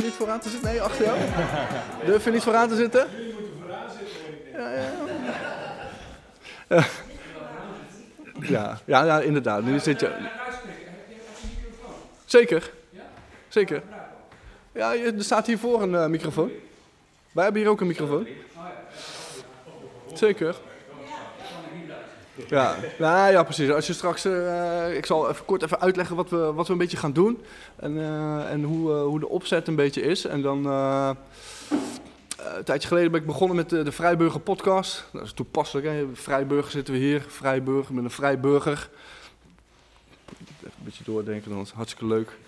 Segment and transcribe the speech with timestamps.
[0.00, 0.70] Durf je niet vooraan te zitten?
[0.70, 1.18] Nee, achter jou?
[2.04, 3.06] Durf je niet vooraan te zitten?
[4.52, 4.88] Ja, ja.
[6.68, 6.84] Eh,
[8.40, 9.62] Ja, ja, ja, inderdaad.
[9.62, 10.10] Nu zit je...
[12.24, 12.70] Zeker.
[13.48, 13.82] Zeker.
[14.72, 16.50] Ja, er staat hiervoor een eh, microfoon.
[17.32, 18.26] Wij hebben hier ook een microfoon.
[20.14, 20.56] Zeker.
[22.48, 23.70] Ja, nou, ja, precies.
[23.70, 26.78] Als je straks, eh, ik zal even kort even uitleggen wat we, wat we een
[26.78, 27.42] beetje gaan doen.
[27.76, 30.26] En, eh, en hoe, eh, hoe de opzet een beetje is.
[30.26, 35.04] En dan, een tijdje geleden ben ik begonnen met de, de Vrijburger podcast.
[35.12, 36.06] Dat is toepasselijk, hè.
[36.12, 37.24] Vrijburger zitten we hier.
[37.28, 38.88] Vrijburger, ben een Vrijburger.
[40.58, 42.36] Even een beetje doordenken, dan is hartstikke leuk.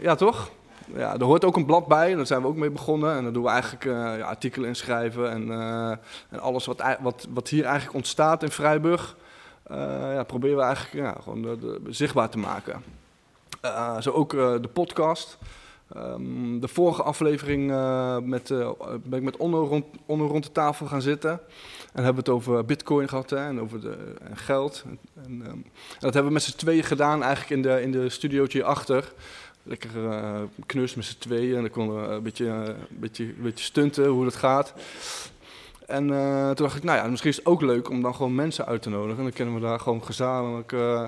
[0.00, 0.50] Ja, toch?
[0.94, 3.16] Ja, er hoort ook een blad bij daar zijn we ook mee begonnen.
[3.16, 5.90] En dan doen we eigenlijk eh, ja, artikelen inschrijven en, eh,
[6.28, 9.16] en alles wat, wat, wat hier eigenlijk ontstaat in Vrijburg,
[9.62, 9.76] eh,
[10.14, 12.82] ja, proberen we eigenlijk gewoon zichtbaar te maken.
[14.00, 15.38] Zo ook de podcast.
[15.94, 17.66] Ehm, de vorige aflevering
[18.24, 18.48] met,
[19.04, 21.40] ben ik met Onno rond, Onno rond de tafel gaan zitten.
[21.92, 24.84] En hebben we het over bitcoin gehad en over de, en geld.
[25.14, 25.64] En, ehm, en
[25.98, 29.12] dat hebben we met z'n tweeën gedaan eigenlijk in de, in de studiootje hierachter.
[29.62, 33.24] Lekker eh knus met z'n tweeën en dan konden we een beetje, eh, een, beetje,
[33.24, 34.74] een beetje stunten hoe dat gaat.
[35.92, 38.34] En eh, toen dacht ik, nou ja, misschien is het ook leuk om dan gewoon
[38.34, 39.16] mensen uit te nodigen.
[39.16, 41.04] En dan kunnen we daar gewoon gezamenlijk, eh,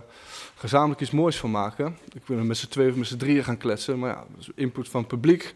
[0.54, 1.98] gezamenlijk iets moois van maken.
[2.12, 3.98] Ik wil met z'n tweeën of met z'n drieën gaan kletsen.
[3.98, 5.54] Maar ja, dus input van het publiek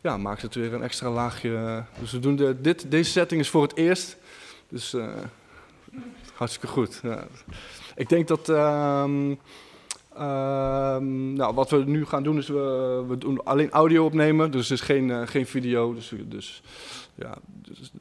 [0.00, 1.84] ja, maakt het weer een extra laagje.
[1.98, 4.16] Dus we doen dit, deze setting is voor het eerst.
[4.68, 5.08] Dus eh,
[6.34, 7.00] hartstikke goed.
[7.96, 8.48] Ik denk dat...
[10.18, 14.50] ehm, nou, wat we nu gaan doen is we, we doen alleen audio opnemen.
[14.50, 15.94] Dus het is geen, eh, geen video.
[15.94, 16.62] Dus, dus
[17.14, 17.92] ja, dus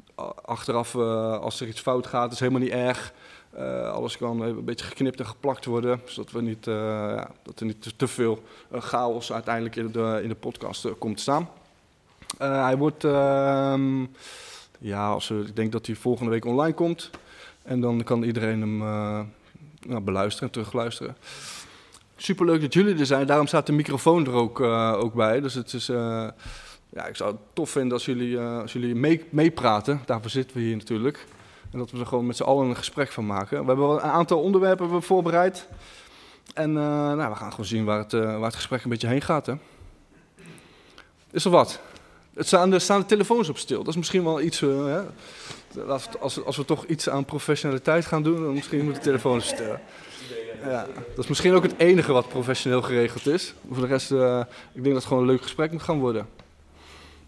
[0.42, 3.14] achteraf eh, als er iets fout gaat, is helemaal niet erg.
[3.50, 7.66] Eh, alles kan een beetje geknipt en geplakt worden, zodat we niet, ja, dat er
[7.66, 11.50] niet te, veel chaos uiteindelijk in de, in de podcast komt te staan.
[12.38, 14.06] Hij wordt, ehm,
[14.80, 17.10] ja, als ik denk dat hij volgende week online komt.
[17.64, 18.78] En dan kan iedereen hem
[19.88, 21.16] nou, beluisteren en terugluisteren.
[22.16, 25.42] Superleuk dat jullie er zijn, daarom staat de microfoon er ook, eh, ook bij.
[25.42, 26.28] Dus het is, eh,
[26.90, 30.02] ja, ik zou het tof vinden als jullie, als jullie mee- meepraten.
[30.06, 31.26] Daarvoor zitten we hier natuurlijk.
[31.72, 33.60] En dat we er gewoon met z'n allen een gesprek van maken.
[33.62, 35.68] We hebben wel een aantal onderwerpen voorbereid.
[36.54, 39.46] En nou, we gaan gewoon zien waar het, waar het gesprek een beetje heen gaat.
[39.46, 39.54] Hè.
[41.32, 41.80] Is er wat?
[42.34, 43.78] Het staan, er staan de telefoons op stil.
[43.78, 44.60] Dat is misschien wel iets.
[44.60, 45.02] hè.
[46.20, 49.48] Als, we- als we toch iets aan professionaliteit gaan doen, dan misschien moeten de telefoons
[49.48, 49.76] stil.
[50.64, 50.86] Ja,
[51.16, 53.54] dat is misschien ook het enige wat professioneel geregeld is.
[53.72, 54.40] Voor de rest, eh,
[54.74, 56.28] ik denk dat het gewoon een leuk gesprek moet gaan worden.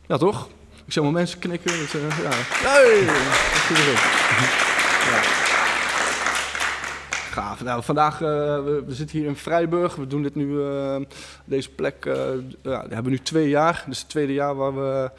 [0.07, 0.47] Ja, toch?
[0.85, 1.71] Ik zie allemaal mensen knikken.
[1.79, 2.29] Dat, eh, ja.
[2.31, 3.03] Hey.
[5.11, 5.21] Ja.
[7.31, 7.63] Gaaf.
[7.63, 8.27] Nou, vandaag, eh,
[8.63, 9.95] we, we zitten hier in Vrijburg.
[9.95, 10.61] We doen dit nu,
[11.45, 12.05] deze plek,
[12.61, 13.83] ja, die hebben we nu twee jaar.
[13.87, 15.11] Dus het tweede jaar waar we,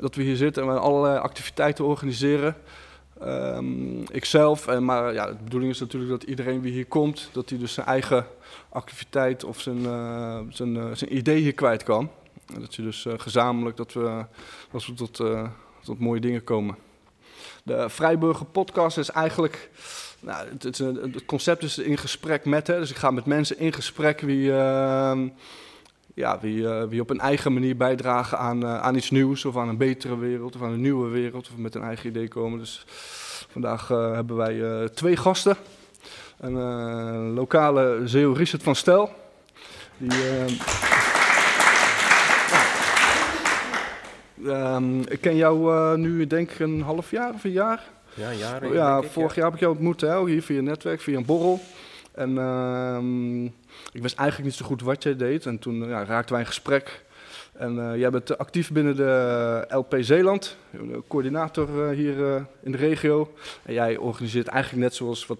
[0.00, 2.56] dat we hier zitten en we allerlei activiteiten organiseren.
[3.20, 7.50] Ehm ikzelf, en, maar ja, de bedoeling is natuurlijk dat iedereen wie hier komt, dat
[7.50, 8.26] hij dus zijn eigen
[8.68, 12.10] activiteit of zijn, eh, zijn, eh, zijn idee hier kwijt kan.
[12.54, 14.24] En dat je dus eh, gezamenlijk dat we,
[14.70, 15.16] dat we tot,
[15.82, 16.76] tot mooie dingen komen.
[17.62, 19.70] De Vrijburger podcast is eigenlijk,
[20.20, 23.72] nou, het, het concept is in gesprek met, hè, dus ik ga met mensen in
[23.72, 25.28] gesprek wie, ehm,
[26.14, 29.56] ja, wie, eh, wie op een eigen manier bijdragen aan, eh, aan iets nieuws of
[29.56, 32.58] aan een betere wereld of aan een nieuwe wereld of met een eigen idee komen.
[32.58, 32.84] Dus
[33.50, 35.56] vandaag eh, hebben wij twee gasten.
[36.38, 39.10] Een lokale zeeuw Richard van Stel.
[39.96, 40.52] Die, ehm,
[44.46, 47.88] Ehm, ik ken jou nu, denk ik, een half jaar of een jaar.
[48.14, 48.72] Ja, jaren.
[48.72, 51.24] ja, denk ik, vorig jaar heb ik jou ontmoet, hè, hier via netwerk, via een
[51.24, 51.60] borrel.
[52.12, 53.48] En ehm,
[53.92, 55.46] ik wist eigenlijk niet zo goed wat jij deed.
[55.46, 57.04] En toen ja, raakten wij in gesprek.
[57.52, 62.72] En eh, jij bent actief binnen de LP Zeeland, de coördinator eh, hier eh, in
[62.72, 63.32] de regio.
[63.62, 65.38] En jij organiseert eigenlijk net zoals wat,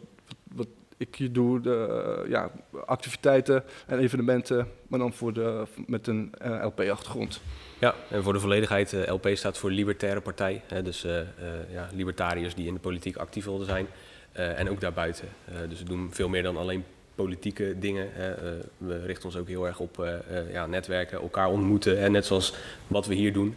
[0.54, 0.66] wat,
[0.96, 2.50] ik hier doe, de, eh, ja,
[2.86, 7.40] activiteiten en evenementen, maar dan voor de, met een eh, LP-achtergrond.
[7.78, 10.62] Ja, en voor de volledigheid, eh, LP staat voor Libertaire Partij.
[10.66, 11.26] Hè, dus eh, eh,
[11.72, 13.86] ja, libertariërs die in de politiek actief wilden zijn.
[14.32, 15.28] eh, en ook daarbuiten.
[15.44, 16.84] Eh, dus we doen veel meer dan alleen
[17.22, 18.08] politieke dingen.
[18.12, 18.32] Hè.
[18.32, 22.00] Eh, we richten ons ook heel erg op eh, eh, ja, netwerken, elkaar ontmoeten.
[22.00, 22.54] Hè, net zoals
[22.86, 23.54] wat we hier doen.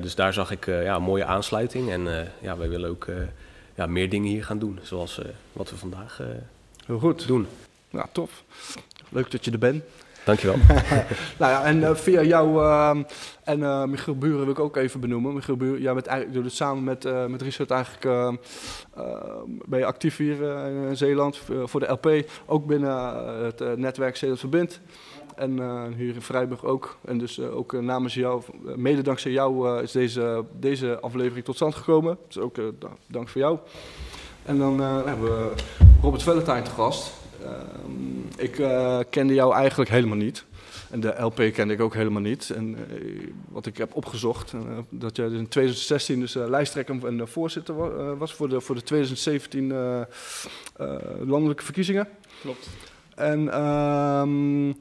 [0.00, 1.90] Dus daar zag ik ja, een mooie aansluiting.
[1.90, 3.06] En ja, wij willen ook
[3.74, 4.78] ja, meer dingen hier gaan doen.
[4.82, 5.20] Zoals
[5.52, 6.20] wat we vandaag
[6.86, 7.26] Heel goed.
[7.26, 7.46] doen.
[7.90, 8.44] Nou, tof.
[9.08, 9.84] Leuk dat je er bent.
[10.24, 10.56] Dankjewel.
[11.38, 13.02] Nou ja, en eh, via jouw ehm,
[13.44, 15.34] En uh, Michiel Buren wil ik ook even benoemen.
[15.34, 18.32] Michiel Buren, jij bent eigenlijk, doet het samen met, uh, met Richard eigenlijk, uh,
[19.64, 20.42] ben je actief hier
[20.88, 22.30] in Zeeland voor de LP.
[22.46, 23.14] Ook binnen
[23.44, 24.80] het netwerk Zeeland Verbind.
[25.36, 25.52] En
[25.96, 26.98] hier in Vrijburg ook.
[27.04, 28.42] En dus ook namens jou,
[28.76, 32.18] mede dankzij jou, is deze, deze aflevering tot stand gekomen.
[32.26, 32.56] Dus ook
[33.06, 33.58] dank voor jou.
[34.44, 35.52] En dan hebben we
[36.02, 37.19] Robert Valentine te gast.
[37.44, 38.52] Ehm, ik
[39.10, 40.44] kende jou eigenlijk helemaal niet.
[40.90, 42.50] En de LP kende ik ook helemaal niet.
[42.50, 47.06] En uh, wat ik heb opgezocht, uh, dat jij dus in 2016 dus uh, lijsttrekker
[47.06, 50.06] en voorzitter wa was voor de, voor de 2017
[51.24, 52.08] landelijke verkiezingen.
[52.40, 52.68] Klopt.
[53.14, 54.76] En um,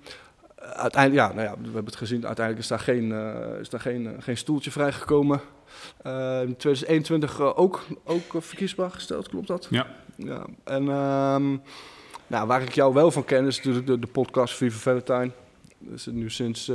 [0.57, 3.11] uiteindelijk, ja, nou ja, we hebben het gezien, uiteindelijk is daar geen,
[3.59, 5.41] is daar geen, geen stoeltje vrijgekomen.
[6.41, 9.67] in 2021 ook, ook verkiesbaar gesteld, klopt dat?
[9.69, 9.87] Ja.
[10.15, 10.45] ja.
[10.63, 11.61] En um,
[12.29, 15.31] nou, waar ik jou wel van ken is natuurlijk de, de podcast Viva Valentine.
[15.79, 16.71] Dat is het nu sinds.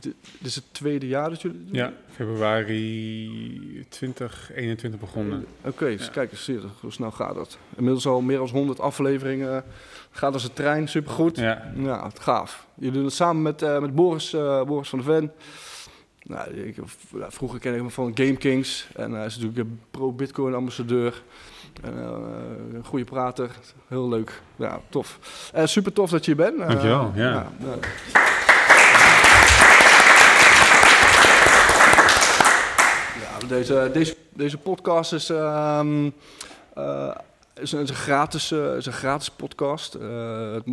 [0.00, 1.68] Dit is het tweede jaar dat jullie.
[1.70, 5.46] Ja, februari 2021 begonnen.
[5.58, 6.12] Oké, okay, dus ja.
[6.12, 6.50] kijk eens,
[6.80, 7.58] hoe snel gaat dat?
[7.76, 9.64] Inmiddels al meer dan 100 afleveringen.
[10.10, 11.36] Gaat als een trein, supergoed.
[11.36, 12.66] Ja, ja gaaf.
[12.74, 14.30] Jullie doen het samen met, uh, met Boris,
[14.66, 15.32] Boris van de Ven.
[16.22, 16.76] Nou, ik,
[17.28, 18.88] vroeger ken ik hem van Game Kings.
[18.94, 21.22] En hij is natuurlijk een pro-Bitcoin ambassadeur.
[21.82, 21.96] En,
[22.74, 23.50] een goede prater,
[23.88, 24.42] heel leuk.
[24.56, 25.18] Ja, tof.
[25.54, 26.58] Uh, super tof dat je hier bent.
[26.58, 27.30] Dankjewel, ja.
[27.30, 27.76] ja, ja.
[33.48, 36.06] deze, deze, deze podcast is, um,
[37.54, 39.92] is, een, is, een, gratis, is een gratis podcast.
[39.92, 40.66] het,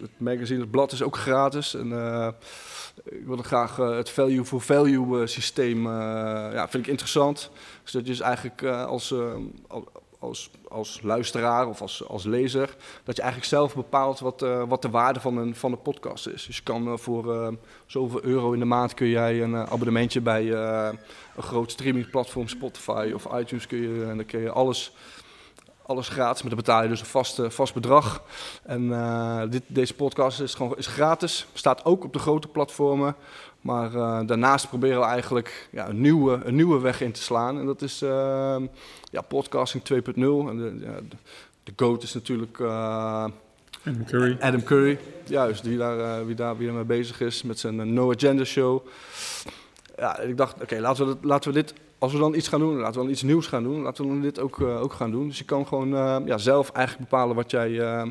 [0.00, 1.74] het magazine, het blad is ook gratis.
[1.74, 1.92] En,
[3.04, 5.86] ik wil graag het value for value systeem,
[6.52, 7.50] ja, vind ik interessant.
[7.82, 9.14] Dus dat je dus eigenlijk als,
[10.24, 14.82] als, als luisteraar of als, als lezer, dat je eigenlijk zelf bepaalt wat, uh, wat
[14.82, 16.46] de waarde van een, van een podcast is.
[16.46, 17.48] Dus je kan uh, voor uh,
[17.86, 20.98] zoveel euro in de maand kun jij een abonnementje bij een
[21.42, 24.92] groot streamingplatform, Spotify of iTunes, kun je, en dan kun je alles,
[25.86, 28.22] alles gratis, maar dan betaal je dus een vast, vast bedrag.
[28.62, 28.88] En
[29.50, 33.16] dit, deze podcast is, gewoon, is gratis, staat ook op de grote platformen.
[33.64, 37.58] Maar uh, daarnaast proberen we eigenlijk ja, een, nieuwe, een nieuwe weg in te slaan.
[37.58, 38.56] En dat is uh,
[39.10, 39.92] ja, podcasting 2.0.
[40.14, 40.94] En de, ja,
[41.64, 42.68] de, GOAT is natuurlijk uh,
[43.84, 44.36] Adam Curry.
[44.40, 48.12] Adam Curry, juist, wie daar, wie daar, wie daar mee bezig is met zijn No
[48.12, 48.86] Agenda Show.
[49.96, 52.60] Ja, ik dacht, oké, okay, laten, we laten we dit, als we dan iets gaan
[52.60, 53.82] doen, laten we dan iets nieuws gaan doen.
[53.82, 55.28] Laten we dan dit ook, ook gaan doen.
[55.28, 55.88] Dus je kan gewoon
[56.26, 58.04] ja, zelf eigenlijk bepalen wat jij,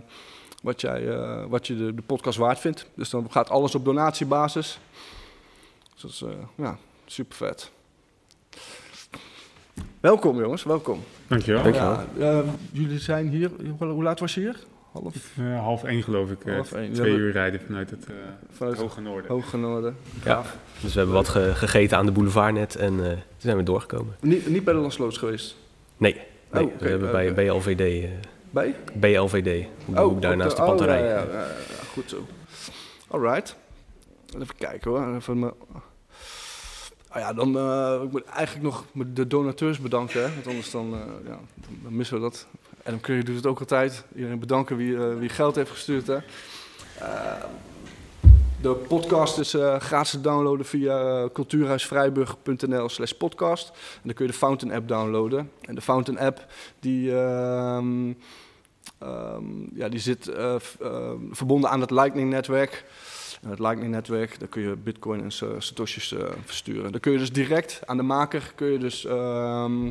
[0.64, 1.18] wat jij
[1.48, 2.86] wat je de, de podcast waard vindt.
[2.96, 4.80] Dus dan gaat alles op donatiebasis.
[6.04, 7.72] Dus uh, ja, super vet.
[10.00, 11.04] Welkom jongens, welkom.
[11.28, 11.64] Dankjewel.
[11.64, 12.00] Dankjewel.
[12.18, 14.60] Ja, uh, jullie zijn hier, hoe laat was je hier?
[14.92, 16.38] Half, uh, half één geloof ik.
[16.46, 16.94] Half één.
[16.94, 18.08] Twee uur rijden vanuit het
[18.52, 19.32] vanuit Hoge Noorden.
[19.32, 19.98] Hoge Noorden.
[20.26, 20.44] Ja.
[20.82, 24.16] Dus we hebben wat ge gegeten aan de boulevard net en toen zijn we doorgekomen.
[24.20, 25.56] Niet, niet bij de Lansloots geweest?
[25.98, 26.14] Nee,
[26.52, 26.78] nee oh, okay.
[26.80, 28.10] we hebben bij BLVD.
[28.50, 28.76] bij?
[28.94, 31.02] BLVD, oh, hoek daar naast de, de panterij.
[31.02, 32.26] Oh, ja, ja, ja, goed zo.
[33.08, 33.56] Alright.
[34.36, 35.16] Even kijken hoor.
[35.16, 35.54] Even mijn...
[37.16, 41.00] Oh ja, dan uh, ik moet eigenlijk nog de donateurs bedanken, want anders dan, uh,
[41.26, 41.40] ja,
[41.84, 42.48] dan missen we dat.
[42.84, 44.06] Adam Curry doet het ook altijd.
[44.16, 46.08] Iedereen bedanken wie, uh, wie geld heeft gestuurd.
[46.08, 46.18] Hè?
[48.62, 53.70] de podcast is gratis te downloaden via cultuurhuisvrijburg.nl slash podcast.
[53.70, 55.52] En dan kun je de Fountain app downloaden.
[55.62, 56.46] En de Fountain app
[56.80, 58.18] die, um,
[59.04, 60.32] um, ja, die zit
[61.32, 62.30] verbonden aan het Lightning
[63.50, 65.32] het Lightning-netwerk, daar kun je bitcoin en
[65.62, 66.92] satoshis uh, versturen.
[66.92, 69.86] Dan kun je dus direct aan de maker kun je dus, um,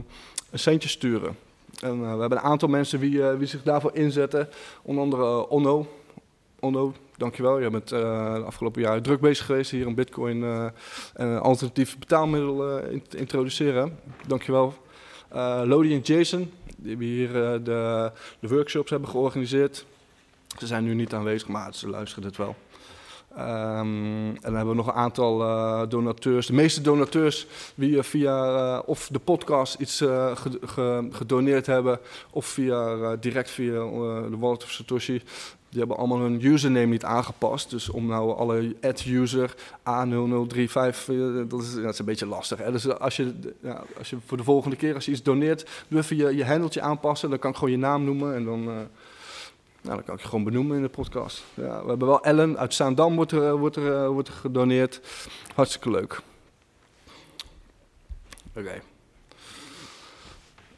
[0.50, 1.36] een centje sturen.
[1.80, 4.48] En uh, we hebben een aantal mensen uh, wie zich daarvoor inzetten.
[4.82, 5.86] Onder andere Onno.
[6.60, 7.60] Onno, dankjewel.
[7.60, 10.72] Je bent de afgelopen jaren druk bezig geweest hier om bitcoin en
[11.14, 12.56] een alternatief betaalmiddel
[13.08, 13.98] te introduceren.
[14.26, 14.74] Dankjewel.
[15.64, 19.84] Lodi en Jason, die hier de, de workshops hebben georganiseerd.
[20.58, 22.56] Ze zijn nu niet aanwezig, maar ze luisteren het wel.
[23.38, 26.46] Um, en dan hebben we nog een aantal uh, donateurs.
[26.46, 30.04] De meeste donateurs die via uh, of de podcast iets
[31.10, 31.98] gedoneerd hebben,
[32.30, 33.72] of via, direct via
[34.30, 35.22] de wallet of Satoshi.
[35.68, 37.70] Die hebben allemaal hun username niet aangepast.
[37.70, 39.86] Dus om nou alle ad-user A0035,
[41.48, 42.62] dat is, dat is een beetje lastig.
[42.62, 46.16] Dus als je, ja, als je voor de volgende keer als je iets doneert, even
[46.16, 47.30] je, je handeltje aanpassen.
[47.30, 48.88] Dan kan ik gewoon je naam noemen en dan...
[49.82, 51.44] Nou, dat kan ik gewoon benoemen in de podcast.
[51.54, 55.00] Ja, we hebben wel Ellen uit Zaandam wordt er, wordt er, wordt er gedoneerd.
[55.54, 56.20] Hartstikke leuk.
[58.56, 58.80] Oké.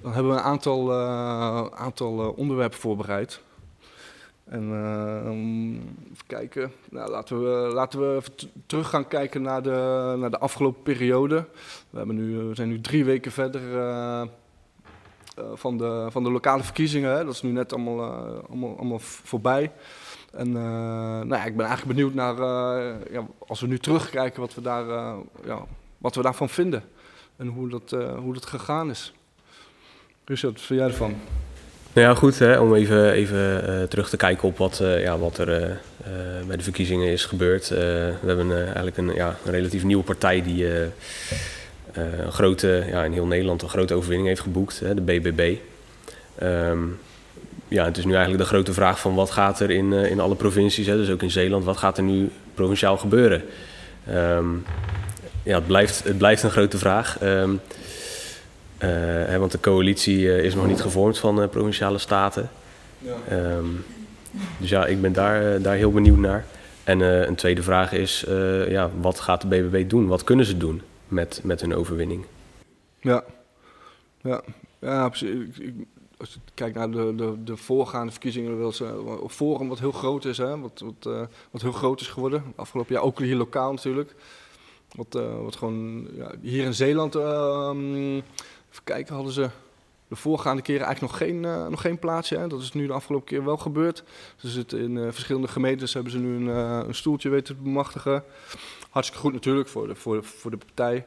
[0.01, 3.41] Dan hebben we een aantal, uh, aantal onderwerpen voorbereid.
[4.45, 4.65] En
[6.13, 6.73] even kijken.
[6.91, 8.23] Nou, laten we, laten we
[8.67, 11.47] terug gaan kijken naar de, naar de afgelopen periode.
[11.91, 13.63] We, hebben nu, we zijn nu drie weken verder
[15.55, 17.17] van, de, van de lokale verkiezingen.
[17.17, 17.25] Hè.
[17.25, 18.01] Dat is nu net allemaal,
[18.49, 19.73] allemaal, allemaal voorbij.
[20.33, 22.37] En nou ja, ik ben eigenlijk benieuwd naar,
[23.11, 24.87] ja, als we nu terugkijken, wat we, daar,
[25.45, 25.65] ja,
[25.99, 26.83] wat we daarvan vinden.
[27.37, 29.13] En hoe dat, hoe dat gegaan is.
[30.25, 31.15] Richard, wat vind jij ervan?
[31.93, 35.81] Nou ja, goed, hè, om even, even terug te kijken op wat, ja, wat er
[36.47, 37.69] bij de verkiezingen is gebeurd.
[37.69, 40.67] we hebben eigenlijk een, ja, een relatief nieuwe partij die
[41.95, 45.57] een grote, ja, in heel Nederland een grote overwinning heeft geboekt, hè, de BBB.
[46.43, 46.83] Um, ehm,
[47.69, 50.35] ja, het is nu eigenlijk de grote vraag van wat gaat er in, in alle
[50.35, 53.43] provincies, hè, dus ook in Zeeland, wat gaat er nu provinciaal gebeuren?
[54.11, 54.65] Um,
[55.43, 57.23] ja, het blijft, het blijft een grote vraag.
[57.23, 57.61] Um,
[58.79, 58.91] uh,
[59.27, 62.51] hè, want de coalitie uh, is nog niet gevormd van uh, provinciale staten.
[62.99, 63.15] Ja.
[63.57, 63.85] Um,
[64.59, 66.45] dus ja, ik ben daar, daar heel benieuwd naar.
[66.85, 68.25] En een tweede vraag is,
[68.69, 70.07] ja, wat gaat de BBB doen?
[70.07, 72.25] Wat kunnen ze doen met, met hun overwinning?
[73.01, 73.25] Ja,
[74.23, 74.43] ja.
[74.79, 75.61] ja precies.
[76.17, 80.25] Als je kijkt naar de, de, de voorgaande verkiezingen, wil ze Forum wat heel groot
[80.25, 80.61] is, hè?
[80.61, 82.43] Wat, wat, wat heel groot is geworden.
[82.57, 84.15] Afgelopen jaar ook hier lokaal natuurlijk.
[84.95, 88.17] Wat, wat gewoon ja, hier in Zeeland ehm,
[88.75, 89.51] Even kijken, hadden ze
[90.09, 92.39] de voorgaande keren eigenlijk nog geen, uh, nog geen plaatsje.
[92.39, 92.49] Hè?
[92.49, 94.05] Dat is nu de afgelopen keer wel gebeurd.
[94.37, 96.57] Ze zitten in verschillende gemeentes, hebben ze nu een,
[96.89, 98.25] een, stoeltje weten te bemachtigen.
[98.95, 101.07] Hartstikke goed natuurlijk voor de, voor voor de partij.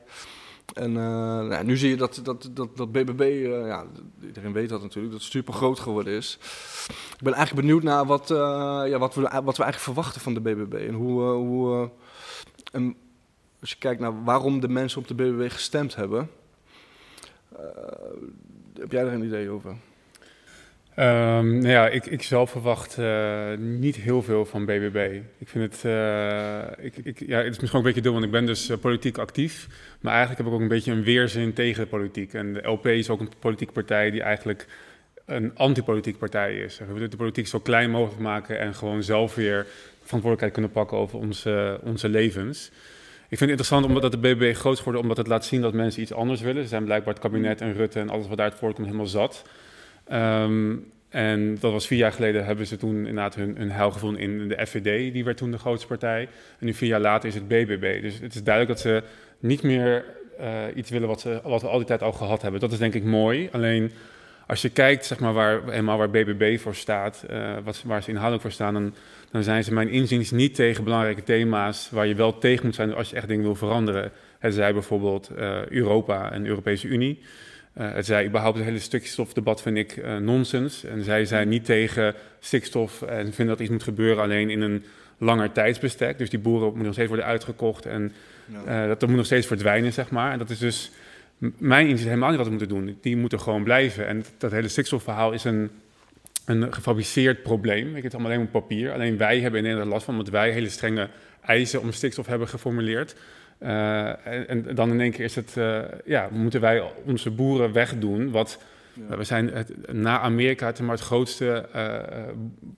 [0.74, 3.86] En nou, nu zie je dat, dat, dat, dat BBB, ja,
[4.22, 6.38] iedereen weet dat natuurlijk, dat het super groot geworden is.
[6.88, 8.28] Ik ben eigenlijk benieuwd naar wat,
[8.88, 10.74] ja, wat, we, wat we eigenlijk verwachten van de BBB.
[10.74, 11.90] En hoe, hoe
[12.72, 12.96] en
[13.60, 16.30] als je kijkt naar waarom de mensen op de BBB gestemd hebben
[17.56, 17.60] eh,
[18.74, 19.76] heb jij daar een idee over?
[21.00, 25.20] Um, nou ja, ik, ik zelf verwacht uh, niet heel veel van BBB.
[25.38, 28.26] Ik vind het, uh, ik, ik, ja, het is misschien ook een beetje dom, want
[28.26, 29.68] ik ben dus uh, politiek actief.
[30.02, 32.34] Maar eigenlijk heb ik ook een beetje een weerzin tegen de politiek.
[32.34, 34.68] En de LP is ook een politieke partij die eigenlijk
[35.26, 36.78] een antipolitieke partij is.
[36.78, 39.66] We willen de politiek zo klein mogelijk maken en gewoon zelf weer
[40.04, 42.72] verantwoordelijkheid kunnen pakken over onze, onze levens.
[43.30, 45.74] Ik vind het interessant omdat de BBB groot is geworden, omdat het laat zien dat
[45.74, 46.64] mensen iets anders willen.
[46.64, 49.44] Ze zijn blijkbaar het kabinet en Rutte en alles wat daaruit voortkomt helemaal zat.
[50.14, 54.22] Um, en dat was vier jaar geleden, hebben ze toen inderdaad hun, hun heil gevonden
[54.22, 56.28] in de FVD, die werd toen de grootste partij.
[56.60, 58.02] En nu vier jaar later is het BBB.
[58.02, 59.04] Dus het is duidelijk dat ze
[59.40, 60.06] niet meer
[60.40, 62.60] uh, iets willen wat, ze, wat we al die tijd al gehad hebben.
[62.60, 63.50] Dat is denk ik mooi.
[63.52, 63.92] Alleen
[64.48, 68.10] als je kijkt zeg maar, waar, helemaal waar BBB voor staat, uh, wat, waar ze
[68.10, 68.96] inhoudelijk voor staan,
[69.32, 72.94] dan zijn ze mijn inziens niet tegen belangrijke thema's waar je wel tegen moet zijn
[72.94, 74.12] als je echt dingen wil veranderen.
[74.40, 77.20] Het zij bijvoorbeeld uh, Europa en de Europese Unie.
[77.80, 80.84] Uh, het zij überhaupt het hele stikstofdebat vind ik uh, nonsens.
[80.84, 84.84] En zij zijn niet tegen stikstof en vinden dat iets moet gebeuren alleen in een
[85.18, 86.18] langer tijdsbestek.
[86.18, 88.14] Dus die boeren moeten nog steeds worden uitgekocht en
[88.66, 88.88] ja.
[88.88, 90.32] dat, dat moet nog steeds verdwijnen, zeg maar.
[90.32, 90.92] En dat is dus
[91.58, 92.98] mijn inziens helemaal niet wat we moeten doen.
[93.02, 94.08] Die moeten gewoon blijven.
[94.08, 95.70] En dat hele stikstofverhaal is een
[96.48, 97.96] een gefabriceerd probleem.
[97.96, 98.94] Ik het allemaal alleen op papier.
[98.94, 101.10] Alleen wij hebben in Nederland last van, omdat wij hele strenge
[101.42, 103.16] eisen om stikstof hebben geformuleerd.
[103.60, 107.72] Uh, en, en, dan in één keer is het, uh, ja, moeten wij onze boeren
[107.72, 108.32] wegdoen.
[108.32, 108.60] Wat,
[108.94, 109.18] ja.
[109.18, 111.98] We zijn het, na Amerika het, maar het grootste uh,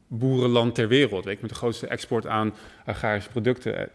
[0.07, 1.25] boerenland ter wereld.
[1.25, 2.53] Weet je, met de grootste export aan
[2.85, 3.89] agrarische producten.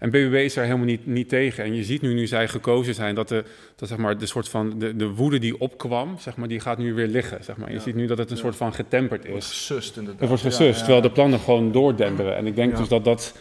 [0.00, 1.64] En BBB is daar helemaal niet, niet tegen.
[1.64, 3.44] En je ziet nu, nu zij gekozen zijn, dat de,
[3.76, 6.78] dat, zeg maar, de soort van de, de woede die opkwam, zeg maar, die gaat
[6.78, 7.44] nu weer liggen.
[7.44, 7.72] Zeg maar.
[7.72, 9.26] Je ziet nu dat het een soort van getemperd is.
[9.26, 10.20] Het wordt gesust inderdaad.
[10.20, 12.36] Het wordt gesust, terwijl de plannen gewoon doordenderen.
[12.36, 13.34] En ik denk dus dat dat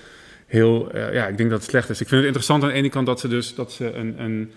[0.49, 2.01] heel, uh, ja, ik denk dat het slecht is.
[2.01, 4.51] Ik vind het interessant aan de ene kant dat ze dus, dat ze een, een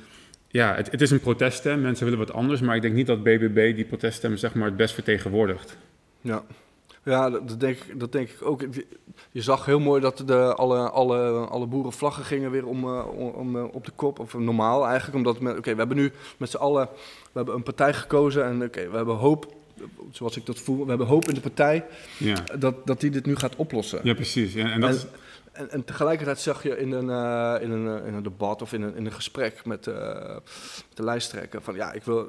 [0.48, 3.22] ja, het, het is een proteststem, mensen willen wat anders, maar ik denk niet dat
[3.22, 5.76] BBB die proteststem zeg maar het best vertegenwoordigt.
[6.20, 6.44] Ja,
[7.04, 8.62] ja, dat denk, ik, dat denk ik ook.
[9.30, 13.06] Je zag heel mooi dat de, alle, alle, alle boerenvlaggen gingen weer om, uh,
[13.36, 14.18] om, uh, op de kop.
[14.18, 15.16] Of normaal eigenlijk.
[15.16, 16.88] Omdat oké, we hebben nu met z'n allen
[17.22, 18.44] we hebben een partij gekozen.
[18.44, 19.54] En oké, we hebben hoop,
[20.10, 21.84] zoals ik dat voel, we hebben hoop in de partij
[22.18, 22.44] ja.
[22.58, 24.00] dat, dat die dit nu gaat oplossen.
[24.02, 24.52] Ja, precies.
[24.52, 25.08] Ja, en dat en,
[25.52, 28.72] en, en, tegelijkertijd zag je in een, uh, in een, uh, in een debat of
[28.72, 29.94] in een, in een gesprek met, met
[30.94, 32.28] de lijsttrekker van ja, ik wil.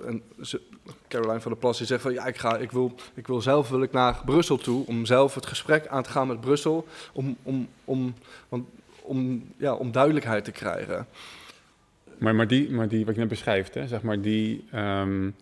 [1.08, 3.70] Caroline van der Plas die zegt van ja, ik, ga, ik, wil, ik wil zelf
[3.70, 7.38] wil ik naar Brussel toe om zelf het gesprek aan te gaan met Brussel om,
[7.44, 8.14] om, om,
[8.50, 8.68] om,
[9.02, 11.08] om, ja, om duidelijkheid te krijgen.
[12.18, 14.66] Maar, maar, die, maar die, wat je net beschrijft, hè, zeg maar, die.
[14.76, 15.36] Um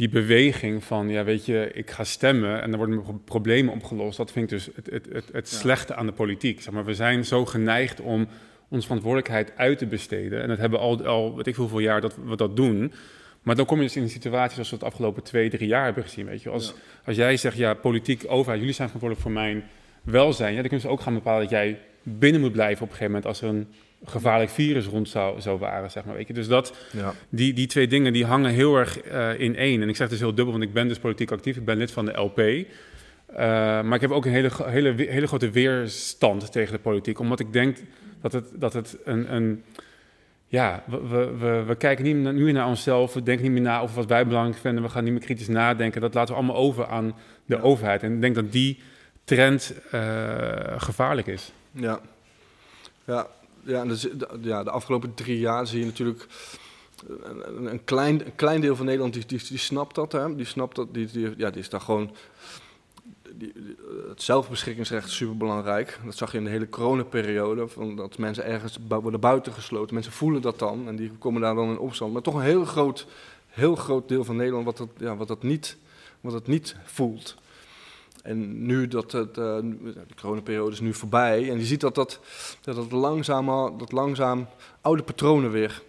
[0.00, 4.16] die beweging van, ja, weet je, ik ga stemmen en er worden problemen opgelost.
[4.16, 6.62] Dat vind ik dus het, het, het, het slechte aan de politiek.
[6.62, 8.26] Zeg maar, we zijn zo geneigd om
[8.68, 10.42] onze verantwoordelijkheid uit te besteden.
[10.42, 12.92] En dat hebben al, al weet ik hoeveel jaar dat we dat doen.
[13.42, 15.84] Maar dan kom je dus in een situatie zoals we het afgelopen twee, drie jaar
[15.84, 16.26] hebben gezien.
[16.26, 16.50] Weet je.
[16.50, 19.64] Als, als jij zegt, ja, politiek, overheid, jullie zijn verantwoordelijk voor mijn
[20.02, 20.54] welzijn.
[20.54, 23.12] Ja, dan kunnen ze ook gaan bepalen dat jij binnen moet blijven op een gegeven
[23.12, 23.68] moment als er een
[24.04, 26.14] gevaarlijk virus rond zou, zou waren, zeg maar.
[26.16, 26.32] Weet je.
[26.32, 27.12] Dus dat, Ja.
[27.28, 29.82] die, die twee dingen die hangen heel erg eh, in één.
[29.82, 31.56] En ik zeg dus heel dubbel, want ik ben dus politiek actief.
[31.56, 32.38] Ik ben lid van de LP.
[32.38, 32.66] Eh,
[33.82, 37.18] maar ik heb ook een hele, hele, hele grote weerstand tegen de politiek.
[37.18, 37.76] Omdat ik denk
[38.20, 39.34] dat het, dat het een...
[39.34, 39.64] een
[40.46, 43.14] ja, we, we, we, kijken niet meer, nu naar onszelf.
[43.14, 44.82] We denken niet meer na over wat wij belangrijk vinden.
[44.82, 46.00] We gaan niet meer kritisch nadenken.
[46.00, 47.14] Dat laten we allemaal over aan
[47.46, 47.60] de Ja.
[47.60, 48.02] overheid.
[48.02, 48.78] En ik denk dat die
[49.24, 50.00] trend eh,
[50.76, 51.52] gevaarlijk is.
[51.72, 52.00] Ja,
[53.04, 53.26] ja,
[53.64, 56.26] ja, dus, de, ja, de afgelopen drie jaar zie je natuurlijk
[57.08, 60.12] een, een- een, klein, een klein deel van Nederland die, die, die snapt dat.
[60.12, 60.34] Hè?
[60.34, 62.10] Die snapt dat, die, die, ja, die is daar gewoon.
[63.34, 63.76] Die, die-
[64.08, 65.98] het zelfbeschikkingsrecht is superbelangrijk.
[66.04, 67.68] Dat zag je in de hele coronaperiode.
[67.68, 69.94] Van dat mensen ergens worden buitengesloten.
[69.94, 72.12] Mensen voelen dat dan en die komen daar dan in opstand.
[72.12, 73.06] Maar toch een heel groot,
[73.48, 75.76] heel groot deel van Nederland wat dat, ja, wat dat, niet,
[76.20, 77.36] wat dat niet voelt.
[78.22, 81.50] En nu dat het, eh, de coronaperiode is nu voorbij.
[81.50, 82.20] En je ziet dat dat,
[82.60, 84.46] dat, dat, langzaam, dat langzaam
[84.80, 85.82] oude patronen weer.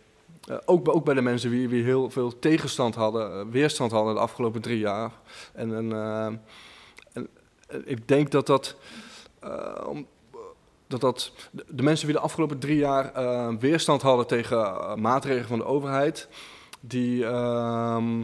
[0.47, 3.91] eh, ook, bij- ook bij de mensen die, die heel veel tegenstand hadden, eh, weerstand
[3.91, 5.11] hadden de afgelopen drie jaar.
[5.53, 6.41] En, en,
[7.85, 8.75] ik denk dat dat.
[10.87, 13.11] dat dat de, mensen die de afgelopen drie jaar
[13.59, 16.27] weerstand hadden tegen maatregelen van de overheid,
[16.79, 18.23] die, ehm,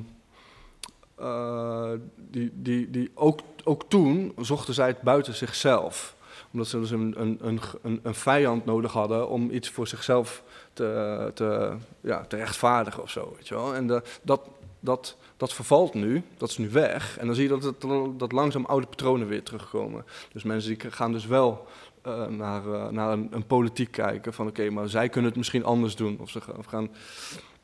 [1.18, 6.16] eh, die, die, die ook, ook toen zochten zij het buiten zichzelf.
[6.52, 10.44] Omdat ze dus een, een, een, een, vijand nodig hadden om iets voor zichzelf
[10.74, 13.34] te, te, ja, te rechtvaardigen of zo.
[13.36, 13.76] Weet je wel?
[13.76, 14.42] En de, dat,
[14.80, 17.18] dat, dat vervalt nu, dat is nu weg.
[17.18, 20.06] En dan zie je dat, dat langzaam oude patronen weer terugkomen.
[20.34, 21.68] Dus mensen die gaan dus wel
[22.02, 25.64] eh, naar, eh, naar een, een politiek kijken van oké, maar zij kunnen het misschien
[25.64, 26.18] anders doen.
[26.20, 26.90] Of ze gaan, of gaan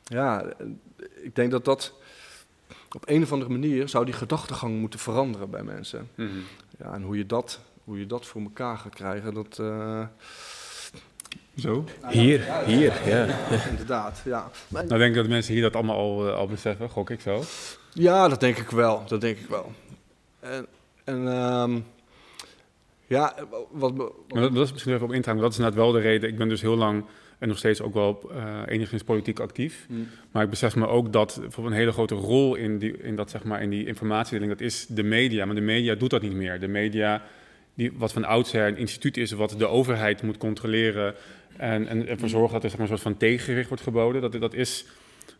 [0.04, 0.66] ja, eh,
[1.22, 1.94] ik denk dat dat
[2.96, 6.10] op een of andere manier zou die gedachtegang moeten veranderen bij mensen.
[6.80, 9.60] Ja, en hoe je dat, hoe je dat voor elkaar gaat krijgen, dat...
[9.60, 10.02] eh,
[11.58, 11.84] Zo?
[12.10, 13.28] Hier, hier, ja.
[13.70, 14.52] inderdaad, ja.
[14.68, 17.22] Maar- Nou denk ik dat mensen hier dat allemaal al, eh, al beseffen, gok ik
[17.22, 17.44] zo.
[17.94, 19.04] Ja, dat denk ik wel.
[19.08, 19.72] Dat denk ik wel.
[20.40, 20.66] En,
[21.04, 21.80] en ehm,
[23.08, 23.36] ja,
[23.72, 26.00] wat, wat, Maar dat, dat is misschien even op maar dat is inderdaad wel de
[26.00, 26.30] reden.
[26.30, 27.06] Ik ben dus heel lang
[27.44, 29.86] en nog steeds ook wel eh, enigszins politiek actief.
[29.90, 30.08] Mm.
[30.32, 33.30] Maar ik besef me ook dat bijvoorbeeld een hele grote rol in die, in dat,
[33.30, 35.46] zeg maar, in die informatiedeling, dat is de media.
[35.46, 36.60] Maar de media doet dat niet meer.
[36.60, 37.24] De media,
[37.74, 41.16] die, wat van oudsher een instituut is, wat de overheid moet controleren
[41.58, 44.22] en, en ervoor zorgen dat er zeg maar, een soort van tegengewicht wordt geboden.
[44.22, 44.86] Dat, dat is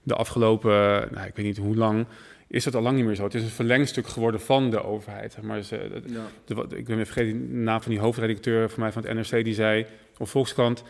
[0.04, 0.72] de afgelopen,
[1.12, 2.06] nou, ik weet niet hoe lang,
[2.48, 3.24] is dat al lang niet meer zo.
[3.24, 5.34] Het is een verlengstuk geworden van de overheid.
[5.34, 6.26] Zeg maar ze, ja.
[6.46, 9.44] de, ik ben even vergeten de naam van die hoofdredacteur van mij van het NRC,
[9.44, 9.86] die zei,
[10.18, 10.84] of Volkskrant,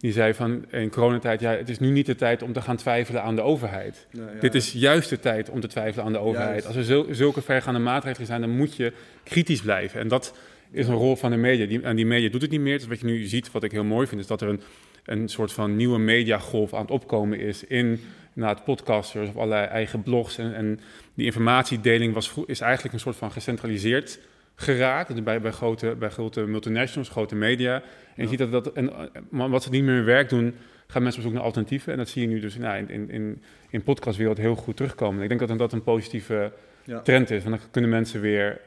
[0.00, 2.76] die zei van in coronatijd, ja, het is nu niet de tijd om te gaan
[2.76, 4.06] twijfelen aan de overheid.
[4.10, 6.50] Ja, ja, Dit is juist de tijd om te twijfelen aan de overheid.
[6.50, 6.66] Juist.
[6.66, 10.00] Als er zul- zulke vergaande maatregelen zijn, dan moet je kritisch blijven.
[10.00, 10.36] En dat
[10.70, 11.66] is een rol van de media.
[11.66, 12.78] Die, en die media doet het niet meer.
[12.78, 14.60] Dus wat je nu ziet, wat ik heel mooi vind, is dat er een,
[15.04, 18.00] een soort van nieuwe mediagolf aan het opkomen is in
[18.32, 20.38] na het podcasters of allerlei eigen blogs.
[20.38, 20.80] En, en
[21.14, 24.18] die informatiedeling was, is eigenlijk een soort van gecentraliseerd
[24.60, 25.24] geraakt.
[25.24, 27.74] Bij, bij, grote, bij grote multinationals, grote media.
[27.74, 27.82] En
[28.16, 28.28] je Ja.
[28.28, 30.54] ziet dat, dat en, eh, maar wat ze niet meer hun werk doen,
[30.86, 31.92] gaan mensen op zoek naar alternatieven.
[31.92, 35.22] En dat zie je nu dus nou, in, in, in, in podcastwereld heel goed terugkomen.
[35.22, 36.52] Ik denk dat dat een positieve
[36.84, 37.00] Ja.
[37.00, 37.44] trend is.
[37.44, 38.60] Want dan kunnen mensen weer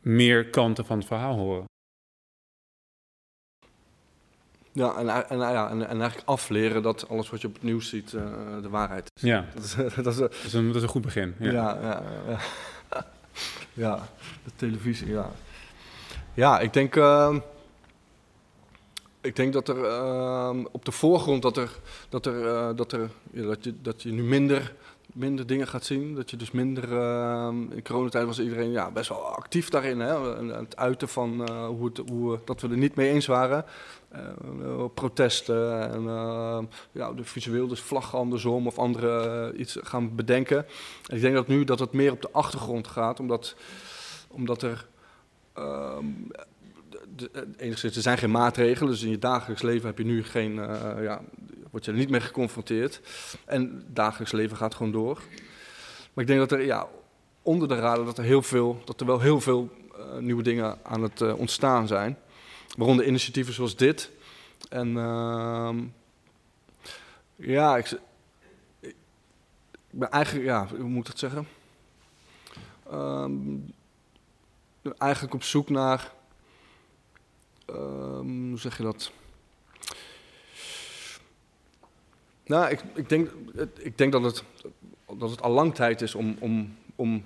[0.00, 1.64] meer kanten van het verhaal horen.
[4.72, 7.88] Ja, en, en, ja, en, en eigenlijk afleren dat alles wat je op het nieuws
[7.88, 8.22] ziet eh,
[8.62, 9.22] de waarheid is.
[9.22, 11.34] Ja, Dat is, dat is, dat is een, dat is een goed begin.
[11.38, 11.50] ja.
[11.52, 11.78] Ja.
[11.82, 12.02] Ja,
[13.76, 14.08] ja,
[14.44, 15.30] de televisie, ja.
[16.34, 17.38] Ja, ik denk, ehm,
[19.20, 21.70] ik denk dat er ehm, op de voorgrond dat er,
[22.08, 24.74] dat er, eh, dat er, ja, dat je, dat je nu minder,
[25.16, 26.14] minder dingen gaat zien.
[26.14, 30.00] Dat je dus minder, ehm, in coronatijd was iedereen ja, best wel actief daarin.
[30.00, 30.20] Hè?
[30.52, 33.64] Het uiten van eh, hoe het, hoe, dat we er niet mee eens waren.
[34.08, 34.20] Eh,
[34.94, 36.02] protesten en
[36.92, 40.66] ja, de visueel dus vlaggen andersom of andere iets gaan bedenken.
[41.06, 43.56] En ik denk dat nu dat het meer op de achtergrond gaat, omdat,
[44.28, 44.86] omdat er
[45.52, 46.04] ehm,
[47.16, 50.24] de- de- enigszins, er zijn geen maatregelen, dus in je dagelijks leven heb je nu
[50.24, 50.54] geen,
[51.00, 51.20] ja,
[51.76, 53.00] word je er niet mee geconfronteerd.
[53.44, 55.22] En het dagelijks leven gaat gewoon door.
[56.12, 56.88] Maar ik denk dat er ja,
[57.42, 60.78] onder de radar dat er heel veel, dat er wel heel veel eh, nieuwe dingen
[60.82, 62.18] aan het eh, ontstaan zijn.
[62.76, 64.10] Waaronder initiatieven zoals dit.
[64.68, 65.84] En ehm,
[67.36, 67.98] ja, ik,
[68.80, 68.94] ik
[69.90, 71.48] ben eigenlijk, ja, hoe moet ik dat zeggen?
[72.90, 73.56] Ehm,
[74.98, 76.12] eigenlijk op zoek naar,
[77.66, 79.12] ehm, hoe zeg je dat?
[82.46, 83.30] Nou, ik, ik, denk,
[83.78, 84.42] ik denk dat het
[85.18, 87.24] dat het al lang tijd is om, om, om,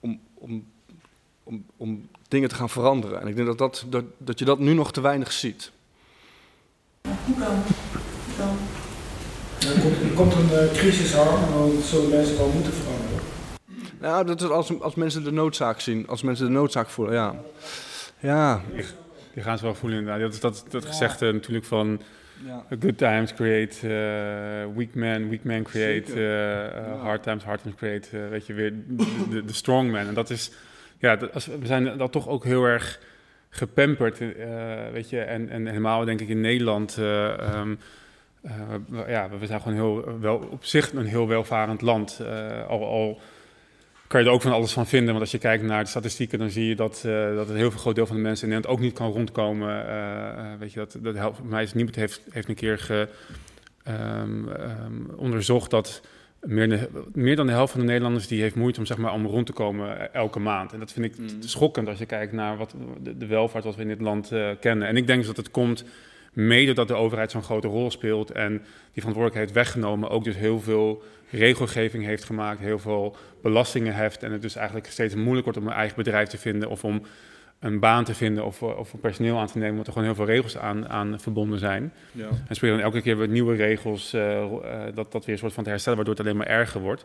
[0.00, 0.64] om, om,
[1.42, 3.20] om, om dingen te gaan veranderen.
[3.20, 5.70] En ik denk dat, dat, dat, dat je dat nu nog te weinig ziet.
[7.02, 7.54] Hoe dan?
[7.54, 8.56] Hoe dan?
[9.70, 13.18] Er komt, er komt een uh, crisis aan en dan zullen mensen wel moeten veranderen.
[14.00, 17.34] Nou, dat is als, als mensen de noodzaak zien, als mensen de noodzaak voelen, ja.
[18.20, 18.62] Ja.
[18.74, 18.84] Die,
[19.34, 20.22] die gaan ze wel voelen inderdaad.
[20.22, 22.00] Dat is dat, dat gezegde natuurlijk van
[22.44, 22.64] ja.
[22.80, 28.28] good times create uh, weak men, weak men create uh, hard times, hard times create,
[28.28, 28.72] weet je, weer
[29.30, 30.06] de, de, strong man.
[30.06, 30.50] En dat is,
[30.98, 33.00] ja, dat, als, we zijn dat toch ook heel erg
[33.50, 34.18] gepamperd,
[34.92, 36.96] weet je, en, en helemaal denk ik in Nederland...
[36.96, 37.78] Um,
[38.42, 42.18] uh, ja, we zijn gewoon heel, wel, op zich een heel welvarend land.
[42.22, 43.20] Uh, al, al,
[44.08, 45.08] kan je er ook van alles van vinden.
[45.08, 47.70] Want als je kijkt naar de statistieken, dan zie je dat, uh, dat een heel
[47.70, 49.86] veel groot deel van de mensen in Nederland ook niet kan rondkomen.
[50.58, 53.08] weet je, dat, dat helpt, mij is niemand heeft, heeft een keer ge,
[53.88, 56.02] um, um, onderzocht dat
[56.40, 59.12] meer, de, meer, dan de helft van de Nederlanders die heeft moeite om, zeg maar,
[59.12, 60.72] om rond te komen elke maand.
[60.72, 61.42] En dat vind ik mm.
[61.42, 64.88] schokkend als je kijkt naar wat, de, de welvaart wat we in dit land kennen.
[64.88, 65.84] En ik denk dus dat het komt
[66.38, 68.52] mede dat de overheid zo'n grote rol speelt en
[68.92, 74.32] die verantwoordelijkheid weggenomen, ook dus heel veel regelgeving heeft gemaakt, heel veel belastingen heft en
[74.32, 77.02] het dus eigenlijk steeds moeilijk wordt om een eigen bedrijf te vinden of om
[77.58, 80.34] een baan te vinden of, of personeel aan te nemen, omdat er gewoon heel veel
[80.34, 81.92] regels aan, aan verbonden zijn.
[82.12, 82.28] Ja.
[82.48, 85.52] En spelen dan elke keer weer nieuwe regels, uh, uh, dat, dat weer een soort
[85.52, 87.04] van te herstellen, waardoor het alleen maar erger wordt.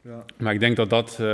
[0.00, 0.24] Ja.
[0.36, 1.26] Maar ik denk dat dat, uh,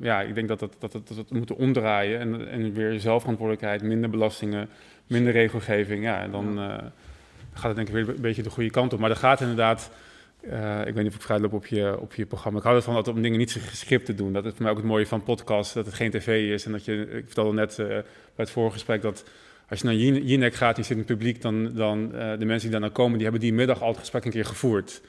[0.00, 3.82] ja, ik denk dat dat, dat, dat, dat, dat moeten omdraaien en, en weer zelfverantwoordelijkheid,
[3.82, 4.68] minder belastingen,
[5.12, 6.76] minder regelgeving, ja, en dan uh,
[7.52, 8.98] gaat het denk ik weer een beetje de goede kant op.
[8.98, 9.90] Maar er gaat inderdaad,
[10.44, 12.76] uh, ik weet niet of ik vrij loop op je, op je programma, ik hou
[12.76, 14.32] ervan dat om dingen niet gescript te doen.
[14.32, 16.66] Dat is voor mij ook het mooie van podcast, dat het geen tv is.
[16.66, 19.24] En dat je, ik vertelde net uh, bij het vorige gesprek dat
[19.68, 22.70] als je naar Jinek gaat, je zit in het publiek, dan, dan de mensen die
[22.70, 25.00] daar naar komen, die hebben die middag al het gesprek een keer gevoerd.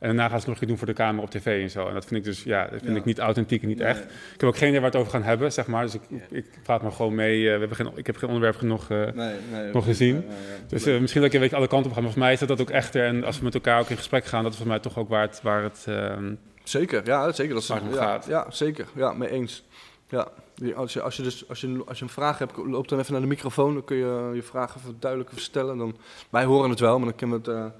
[0.00, 1.88] En daarna gaan ze nog iets doen voor de camera op tv en zo.
[1.88, 4.00] En dat vind ik dus, ja, dat vind ik niet authentiek en niet echt.
[4.34, 5.84] Ik heb ook geen idee waar het over gaan hebben, zeg maar.
[5.84, 7.38] Dus ik, ik praat maar gewoon mee.
[7.38, 10.24] Uh, we hebben geen, ik heb geen onderwerp genoeg uh, nee, nee, nog gezien.
[10.68, 12.02] dus uh, misschien dat ik een beetje alle kanten op ga.
[12.02, 13.04] Maar volgens mij is dat, dat ook echter.
[13.04, 15.08] En als we met elkaar ook in gesprek gaan, dat is volgens mij toch ook
[15.08, 15.40] waar het...
[15.42, 17.54] Waar het ehm, zeker, ja, zeker.
[17.54, 18.26] Dat is, waar het ja, gaat.
[18.26, 18.86] Ja, zeker.
[18.94, 19.64] Ja, mee eens.
[20.08, 20.28] Ja,
[20.74, 23.12] als je, als, je dus, als, je, als je een vraag hebt, loop dan even
[23.12, 23.74] naar de microfoon.
[23.74, 25.78] Dan kun je je vraag even duidelijker verstellen.
[25.78, 25.96] Dan,
[26.30, 27.72] wij horen het wel, maar dan kunnen we het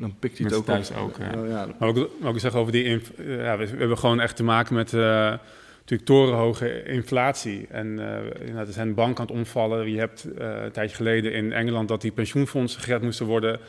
[0.00, 1.16] dan pikt hij het ook thuis ook.
[1.18, 1.30] ja.
[1.32, 1.68] Ja, ja.
[1.78, 2.88] Maar ook, ook zeggen over die...
[3.26, 4.92] Ja, we, we, hebben gewoon echt te maken met...
[4.92, 5.34] Uh,
[5.80, 7.66] natuurlijk torenhoge inflatie.
[7.70, 7.96] En uh,
[8.52, 9.90] nou, er zijn banken aan het omvallen.
[9.90, 13.60] Je hebt een tijdje geleden in Engeland dat die pensioenfondsen gered moesten worden.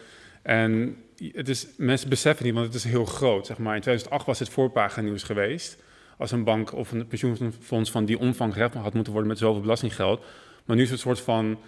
[0.41, 0.97] En
[1.33, 3.45] het is, mensen beseffen niet, want het is heel groot.
[3.45, 3.75] Zeg maar.
[3.75, 5.77] In 2008 was het voorpagina nieuws geweest.
[6.17, 9.61] Als een bank of een pensioenfonds van die omvang gered had moeten worden met zoveel
[9.61, 10.23] belastinggeld.
[10.65, 11.59] Maar nu is het een soort van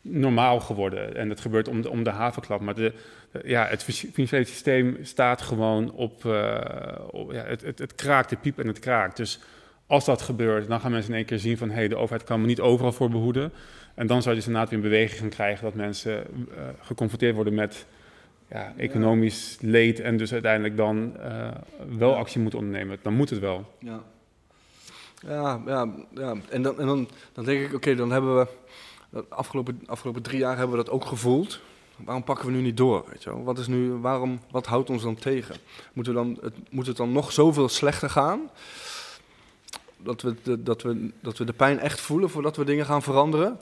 [0.00, 1.16] normaal geworden.
[1.16, 2.60] En dat gebeurt om de, om de havenklap.
[2.60, 2.92] Maar de,
[3.44, 6.32] ja, het financiële systeem staat gewoon op, uh,
[7.30, 9.16] ja, het, het, het, kraakt, de piep en het kraakt.
[9.16, 9.40] Dus
[9.86, 11.68] als dat gebeurt, dan gaan mensen in één keer zien van...
[11.68, 13.52] hé, hey, de overheid kan me niet overal voor behoeden.
[13.94, 15.64] En dan zou je dus inderdaad weer een beweging gaan krijgen...
[15.64, 17.86] dat mensen uh, geconfronteerd worden met
[18.48, 20.00] ja, economisch leed...
[20.00, 21.48] en dus uiteindelijk dan uh,
[21.98, 22.98] wel actie moeten ondernemen.
[23.02, 23.74] Dan moet het wel.
[23.78, 24.02] Ja,
[25.26, 26.34] ja, ja, ja.
[26.50, 28.46] en, dan, en dan, dan denk ik, oké, okay, dan hebben we...
[29.10, 31.60] De afgelopen, afgelopen drie jaar hebben we dat ook gevoeld
[32.04, 33.04] waarom pakken we nu niet door?
[33.08, 33.44] Weet je wel?
[33.44, 35.56] Wat, is nu, waarom, wat houdt ons dan tegen?
[35.92, 38.50] Moeten we dan, het, moet het dan nog zoveel slechter gaan?
[39.96, 43.58] Dat we, dat, we, dat we de pijn echt voelen voordat we dingen gaan veranderen?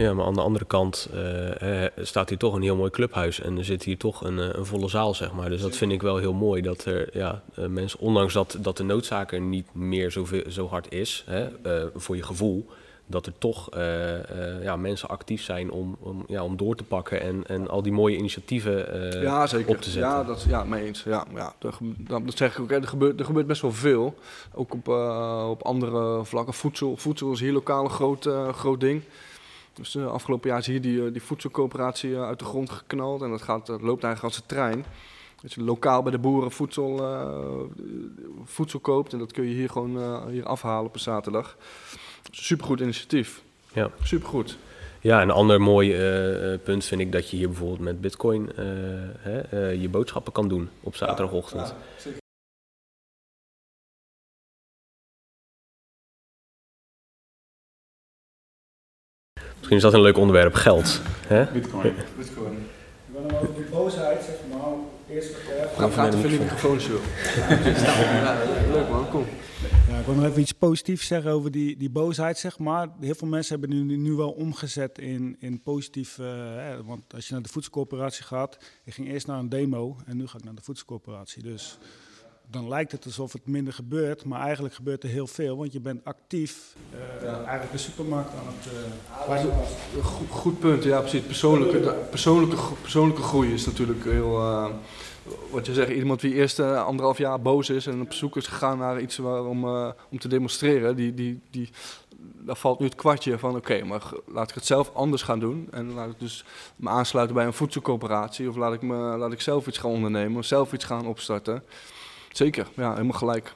[0.00, 3.58] Ja, maar aan de andere kant uh, staat hier toch een heel mooi clubhuis en
[3.58, 5.50] er zit hier toch een, een volle zaal, zeg maar.
[5.50, 8.82] Dus dat vind ik wel heel mooi dat er ja, mensen, ondanks dat, dat de
[8.82, 12.66] noodzaak er niet meer zo, veel, zo hard is, hè, uh, voor je gevoel,
[13.06, 17.20] dat er toch uh, ja, mensen actief zijn om, om, ja, om door te pakken
[17.20, 19.68] en, en al die mooie initiatieven ja, zeker.
[19.68, 20.10] op te zetten.
[20.10, 21.02] Ja, dat, ja mee eens.
[21.02, 22.70] Ja, ja, dat, dat zeg ik ook.
[22.70, 24.14] Er gebeurt, er gebeurt best wel veel.
[24.54, 24.88] Ook op,
[25.50, 26.54] op andere vlakken.
[26.54, 29.02] Voedsel, voedsel is hier lokaal een groot, groot ding.
[29.72, 33.22] Dus de afgelopen jaar is hier die, die voedselcoöperatie uit de grond geknald.
[33.22, 34.84] En dat, gaat, dat loopt eigenlijk als een trein.
[35.42, 37.00] Dat je lokaal bij de boeren voedsel,
[38.44, 39.12] voedsel koopt.
[39.12, 41.56] En dat kun je hier gewoon hier afhalen op een zaterdag.
[42.30, 43.42] Supergoed initiatief.
[43.72, 43.90] Ja.
[44.02, 44.58] Supergoed.
[45.00, 45.88] Ja, een ander mooi
[46.52, 48.56] uh, punt vind ik dat je hier bijvoorbeeld met Bitcoin uh,
[49.18, 51.74] hè, uh, je boodschappen kan doen op zaterdagochtend.
[52.04, 52.10] Ja,
[59.70, 61.00] Misschien is dat een leuk onderwerp, geld.
[61.26, 61.52] Hè?
[61.52, 61.94] Bitcoin.
[62.16, 62.52] Bitcoin.
[63.06, 64.72] Ik ben over die boosheid, zeg maar,
[65.16, 65.30] eerst
[65.78, 67.00] Nou, gaat in de microfoon zo.
[68.24, 68.38] ja,
[68.72, 69.24] leuk man, kom.
[69.88, 72.88] Ja, ik wil nog even iets positiefs zeggen over die, die boosheid, zeg maar.
[73.00, 76.18] Heel veel mensen hebben nu, nu wel omgezet in, in positief.
[76.18, 79.96] eh, hè, want als je naar de voedselcorporatie gaat, ik ging eerst naar een demo
[80.06, 81.42] en nu ga ik naar de voedselcorporatie.
[81.42, 81.78] Dus
[82.50, 85.80] dan lijkt het alsof het minder gebeurt, maar eigenlijk gebeurt er heel veel, want je
[85.80, 87.34] bent actief eh, Ja.
[87.36, 88.72] eigenlijk de supermarkt aan het.
[89.96, 91.20] Een Goed, goed punt, ja precies.
[91.22, 94.38] Persoonlijke, persoonlijke, persoonlijke groei is natuurlijk heel...
[94.38, 94.66] eh,
[95.50, 98.78] wat je zegt, iemand die eerst anderhalf jaar boos is en op zoek is gegaan
[98.78, 99.64] naar iets waar, om,
[100.10, 101.70] om te demonstreren, die, die, die,
[102.18, 105.68] daar valt nu het kwartje van oké, maar laat ik het zelf anders gaan doen.
[105.70, 106.44] En laat ik dus
[106.76, 110.38] me aansluiten bij een voedselcoöperatie of laat ik, me, laat ik zelf iets gaan ondernemen,
[110.38, 111.62] of zelf iets gaan opstarten.
[112.32, 113.52] Zeker, ja, helemaal gelijk.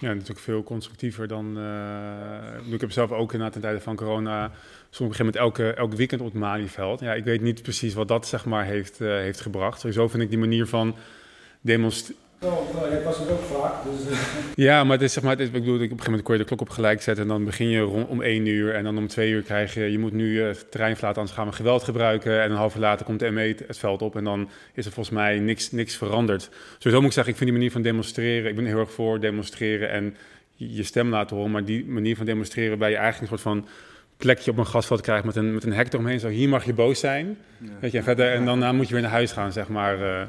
[0.00, 1.58] Ja, natuurlijk veel constructiever dan.
[1.58, 4.50] eh, ik heb zelf ook inderdaad in tijden van corona.
[4.90, 7.00] Soms begin met elke, elk weekend op het Malieveld.
[7.00, 9.80] Ja, ik weet niet precies wat dat zeg maar heeft, eh, heeft gebracht.
[9.80, 10.96] Sowieso vind ik die manier van
[11.60, 12.22] demonstreren.
[13.04, 14.18] Was er ook vaak, dus eh,
[14.54, 16.34] Ja, maar het is zeg maar, het is, ik bedoel, op een gegeven moment kon
[16.34, 18.84] je de klok op gelijk zetten en dan begin je rond, om één uur en
[18.84, 21.46] dan om twee uur krijg je, je moet nu eh, het terrein verlaten, anders gaan
[21.46, 24.24] we geweld gebruiken en een half uur later komt de ME het- veld op en
[24.24, 26.50] dan is er volgens mij niks, niks veranderd.
[26.78, 29.20] Sowieso moet ik zeggen, ik vind die manier van demonstreren, ik ben heel erg voor
[29.20, 30.16] demonstreren en
[30.54, 33.68] je stem laten horen, maar die manier van demonstreren bij je eigenlijk een soort van
[34.16, 36.72] plekje op een gasveld krijgt met een, met een hek eromheen, zo hier mag je
[36.74, 37.38] boos zijn,
[37.80, 39.94] weet je, en verder en dan moet je weer naar huis gaan, zeg maar.
[40.02, 40.22] eh.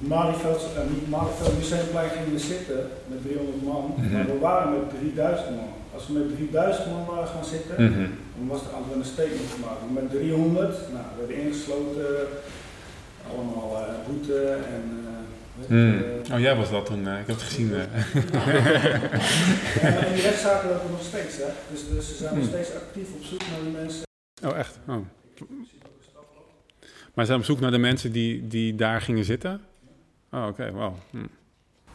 [0.00, 4.90] Malieveld, uh, niet Malieveld Museumplein gingen we zitten met 300 man, maar we waren met
[4.90, 5.68] 3000 man.
[5.94, 8.06] Als we met 3000 man waren gaan zitten, Mhm.
[8.36, 9.80] dan was er altijd een statement gemaakt.
[9.84, 12.08] Maar met 300, nou, we werden ingesloten,
[13.32, 14.38] allemaal eh boete
[14.76, 14.84] en...
[15.06, 15.16] eh,
[15.68, 16.02] Mm.
[16.26, 17.72] eh, Oh, jij was dat toen, eh, ik heb het gezien.
[17.74, 17.80] eh.
[19.82, 21.44] ja, en die rechtszaken lopen nog steeds, hè.
[21.72, 24.02] Dus, dus ze zijn nog steeds actief op zoek naar die mensen.
[24.44, 24.78] Oh, echt?
[24.88, 24.94] Oh.
[27.14, 29.60] Maar ze zijn op zoek naar de mensen die, die daar gingen zitten?
[30.32, 30.94] Oh, oké, wauw.
[31.10, 31.26] Hm.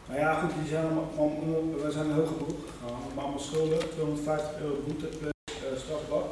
[0.08, 3.00] Nou ja, goed, die zijn allemaal, allemaal- we zijn een hoger beroep gegaan.
[3.14, 5.32] We allemaal schulden, 250 euro boete plus
[5.72, 6.24] eh strafblad.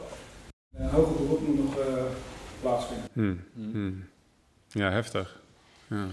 [0.76, 2.04] Een hoger beroep moet nog eh,
[2.60, 3.08] plaatsvinden.
[3.12, 3.34] Hm.
[3.54, 3.92] Hm.
[4.68, 5.40] Ja, heftig.
[5.86, 6.06] Ja.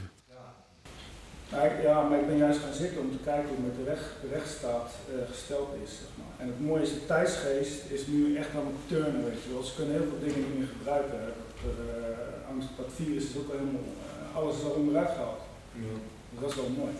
[1.51, 3.83] Maar ik, ja, maar ik ben juist gaan zitten om te kijken hoe met de,
[4.21, 5.89] de rechtsstaat eh, gesteld is.
[5.97, 6.33] Zeg maar.
[6.41, 9.63] En het mooie is, de tijdsgeest is nu echt aan het turnen, weet je wel.
[9.63, 11.19] Ze kunnen heel veel dingen niet meer gebruiken.
[11.63, 13.87] Dat, eh, angst, dat virus is ook al helemaal,
[14.31, 15.41] eh, alles is al onderuit gehaald.
[15.73, 15.81] Ja.
[16.29, 16.91] Dat was wel mooi.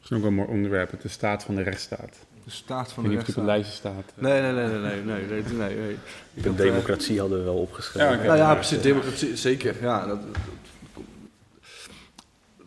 [0.00, 2.16] Dat is ook wel een mooi onderwerp, de staat van de rechtsstaat.
[2.44, 3.36] De staat van de rechtsstaat.
[3.36, 4.12] Ik lijstje staat.
[4.14, 5.98] Nee, nee, nee, nee, nee, nee, nee, nee.
[6.32, 8.18] De democratie hadden we wel opgeschreven.
[8.18, 9.76] Ja, nou ja, precies, democratie, zeker.
[9.80, 10.18] Ja, dat,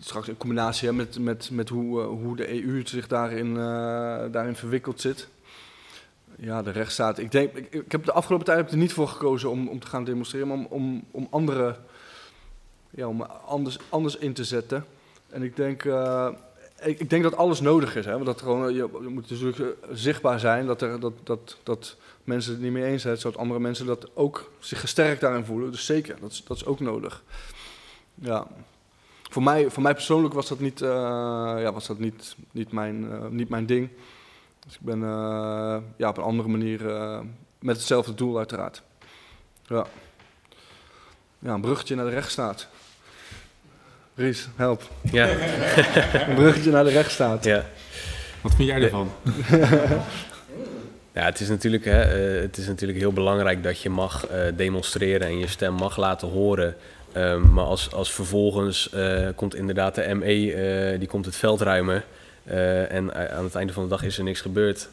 [0.08, 4.56] straks in combinatie met, met, met hoe, eh, hoe de EU zich daarin, eh, daarin
[4.56, 5.28] verwikkeld zit.
[6.36, 7.18] Ja, de rechtsstaat.
[7.18, 9.68] Ik, denk, ik, ik heb de afgelopen tijd heb ik er niet voor gekozen om,
[9.68, 11.76] om te gaan demonstreren, maar om, om, om, andere,
[12.90, 14.86] ja, om anders, anders in te zetten.
[15.30, 16.30] En ik denk, eh,
[16.82, 18.06] ik, ik denk dat alles nodig is.
[18.06, 18.12] Hè?
[18.12, 22.52] Want dat gewoon, je, moet natuurlijk eh, zichtbaar zijn dat, er, dat, dat, dat mensen
[22.52, 25.72] het niet mee eens zijn, zodat andere mensen dat ook zich gesterkt daarin voelen.
[25.72, 27.24] Dus zeker, dat is, dat is ook nodig.
[28.14, 28.48] Ja.
[29.30, 30.90] Voor mij, voor mij persoonlijk was dat niet, eh,
[31.58, 33.90] ja, was dat niet, niet, mijn, niet mijn ding.
[34.66, 35.00] Dus ik ben
[35.98, 36.82] ja, op een andere manier
[37.60, 38.84] met hetzelfde doel uiteraard.
[39.66, 39.86] Ja.
[41.40, 42.68] ja, een bruggetje naar de rechtsstaat.
[44.18, 44.82] Ries, help.
[45.12, 45.30] Ja,
[46.28, 47.44] Een bruggetje naar de rechtsstaat.
[47.44, 47.66] ja.
[48.42, 49.12] Wat vind jij ervan?
[51.14, 54.40] Ja, het is, natuurlijk, hè, eh, het is natuurlijk heel belangrijk dat je mag eh,
[54.56, 56.76] demonstreren en je stem mag laten horen.
[57.12, 61.62] Ehm, maar als, als vervolgens eh, komt inderdaad de ME, eh, die komt het veld
[61.62, 62.04] ruimen.
[62.44, 64.90] eh, en aan het einde van de dag is er niks gebeurd.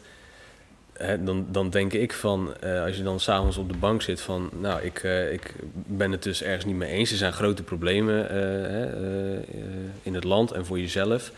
[1.19, 4.49] Dan, dan denk ik van, eh, als je dan s'avonds op de bank zit van...
[4.59, 7.11] Nou, ik, eh, ik ben het dus ergens niet mee eens.
[7.11, 9.55] Er zijn grote problemen eh,
[10.03, 11.31] in het land en voor jezelf.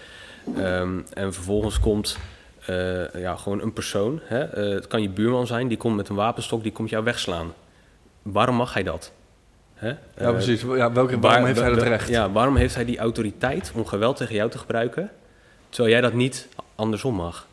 [0.57, 2.17] Ehm, en vervolgens komt
[3.13, 4.19] ja, gewoon een persoon.
[4.23, 4.39] Hè?
[4.59, 7.53] het kan je buurman zijn, die komt met een wapenstok, die komt jou wegslaan.
[8.21, 9.11] Waarom mag hij dat?
[9.73, 9.87] Hè?
[10.17, 10.61] Ja, precies.
[10.61, 12.09] Ja, welke, waar- waarom heeft hij dat recht?
[12.09, 15.11] Ja, waarom heeft hij die autoriteit om geweld tegen jou te gebruiken,
[15.69, 17.46] terwijl jij dat niet andersom mag?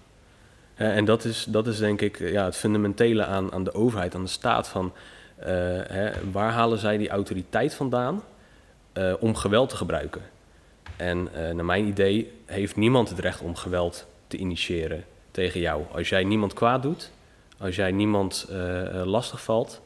[0.75, 4.15] Hè, en dat is, dat is denk ik ja, het fundamentele aan, aan de overheid,
[4.15, 4.69] aan de staat.
[4.69, 4.93] Van,
[5.37, 5.47] eh,
[5.87, 8.23] hè, waar halen zij die autoriteit vandaan
[8.93, 10.23] eh, om geweld te gebruiken?
[10.97, 15.83] En eh, naar mijn idee heeft niemand het recht om geweld te initiëren tegen jou.
[15.93, 17.11] Als jij niemand kwaad doet,
[17.59, 19.83] als jij niemand eh, eh, lastig valt,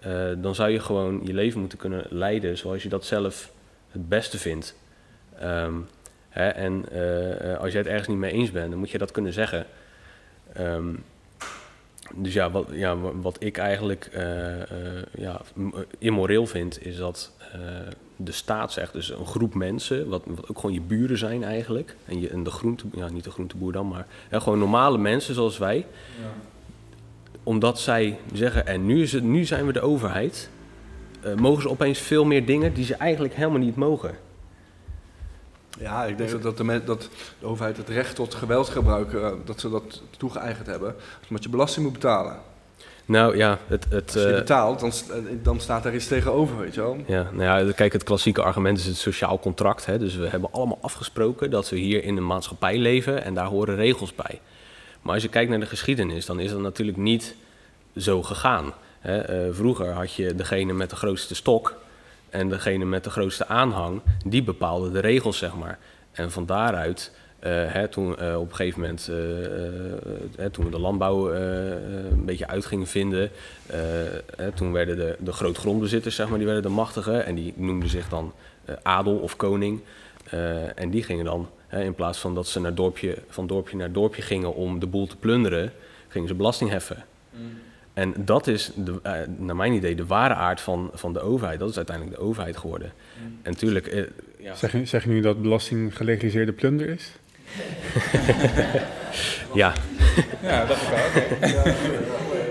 [0.00, 3.50] eh, dan zou je gewoon je leven moeten kunnen leiden zoals je dat zelf
[3.90, 4.76] het beste vindt.
[5.38, 5.74] Ehm,
[6.28, 8.98] hè, en eh, eh, als jij het ergens niet mee eens bent, dan moet je
[8.98, 9.66] dat kunnen zeggen.
[10.52, 10.88] Ehm,
[12.14, 16.96] dus ja wat, ja, wa- wat ik eigenlijk eh, eh, ja, m- immoreel vind, is
[16.96, 17.60] dat eh,
[18.16, 21.96] de staat zegt, dus een groep mensen, wat, wat ook gewoon je buren zijn eigenlijk,
[22.04, 25.34] en, je, en de groente, ja, niet de groenteboer dan, maar hè, gewoon normale mensen
[25.34, 25.86] zoals wij,
[27.42, 30.50] omdat zij zeggen, en nu, is het, nu zijn we de overheid,
[31.20, 34.14] eh, mogen ze opeens veel meer dingen die ze eigenlijk helemaal niet mogen.
[35.78, 37.08] Ja, ik denk dat, de, men- dat
[37.40, 40.94] de overheid het recht tot geweldsgebruik, eh, dat ze dat toegeëigend hebben,
[41.28, 42.36] omdat je belasting moet betalen.
[43.04, 46.58] Nou ja, het, het, Als je eh, betaalt, dan, eh, dan staat er iets tegenover,
[46.58, 46.96] weet je wel.
[47.06, 49.86] Ja, nou ja, kijk, het klassieke argument is het sociaal contract.
[49.86, 49.98] Hè?
[49.98, 53.76] Dus we hebben allemaal afgesproken dat we hier in een maatschappij leven en daar horen
[53.76, 54.40] regels bij.
[55.02, 57.34] Maar als je kijkt naar de geschiedenis, dan is dat natuurlijk niet
[57.96, 58.72] zo gegaan.
[58.98, 59.52] Hè?
[59.54, 61.74] Vroeger had je degene met de grootste stok
[62.30, 65.78] en degene met de grootste aanhang, die bepaalde de regels, zeg maar.
[66.12, 69.92] En van daaruit, eh, hè, toen eh, op een gegeven moment, eh, eh,
[70.36, 73.30] hè, toen we de landbouw een beetje uit gingen vinden,
[74.36, 77.88] hè, toen werden de, de grootgrondbezitters, zeg maar, die werden de machtigen en die noemden
[77.88, 78.32] zich dan
[78.82, 79.80] adel of koning.
[80.74, 83.92] En die gingen dan, hè, in plaats van dat ze naar dorpje, van dorpje naar
[83.92, 85.72] dorpje gingen om de boel te plunderen,
[86.08, 87.04] gingen ze belasting heffen.
[87.98, 91.58] En dat is, de, eh, naar mijn idee, de ware aard van, van de overheid.
[91.58, 92.92] Dat is uiteindelijk de overheid geworden.
[93.42, 94.02] En natuurlijk, eh,
[94.38, 97.12] ja, Zeg je, zeg je nu dat belasting gelegaliseerde plunder is?
[99.54, 99.72] ja,
[100.42, 101.74] Ja, dat is wel.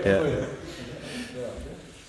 [0.12, 0.20] Ja.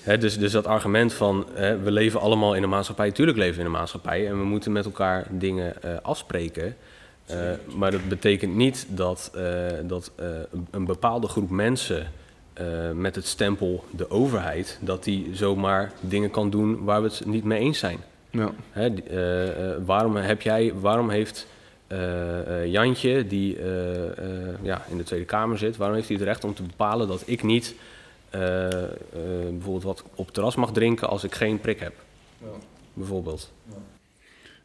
[0.04, 3.54] Hè, dus, dus dat argument van hè, we leven allemaal in een maatschappij, tuurlijk leven
[3.56, 6.76] we in een maatschappij en we moeten met elkaar dingen eh, afspreken.
[7.26, 7.38] Eh,
[7.76, 9.44] maar dat betekent niet dat, eh,
[9.84, 12.08] dat eh, een- een bepaalde groep mensen
[12.60, 17.26] eh, met het stempel de overheid, dat die zomaar dingen kan doen waar we het
[17.26, 18.00] niet mee eens zijn.
[18.30, 18.52] Ja.
[18.72, 21.48] Hè, eh, eh, waarom heb jij, waarom heeft
[21.90, 26.18] eh, eh, Jantje, die eh, eh, ja, in de Tweede Kamer zit, waarom heeft hij
[26.18, 27.76] het recht om te bepalen dat ik niet
[29.52, 31.94] bijvoorbeeld wat op terras mag drinken als ik geen prik heb?
[32.94, 33.52] Bijvoorbeeld.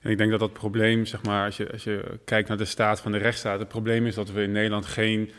[0.00, 2.64] En ik denk dat dat probleem, zeg maar, als je, als je kijkt naar de
[2.64, 5.30] staat van de rechtsstaat, het probleem is dat we in Nederland geen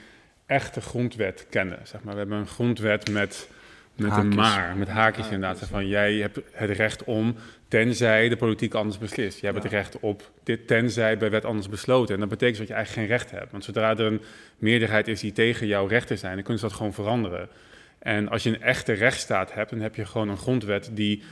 [0.46, 1.80] echte grondwet kennen.
[1.84, 2.14] Zeg maar.
[2.14, 3.50] We hebben een grondwet met,
[3.96, 5.58] met een maar, met haakjes inderdaad.
[5.58, 7.36] Zeg Van, jij hebt het recht om,
[7.68, 9.40] tenzij de politiek anders beslist.
[9.40, 12.14] Jij hebt het recht op dit, tenzij bij wet anders besloten.
[12.14, 13.52] En dat betekent dat je eigenlijk geen recht hebt.
[13.52, 14.22] Want zodra er een
[14.58, 17.50] meerderheid is die tegen jouw rechten zijn, dan kunnen ze dat gewoon veranderen.
[18.00, 21.24] En als je een echte rechtsstaat hebt, dan heb je gewoon een grondwet die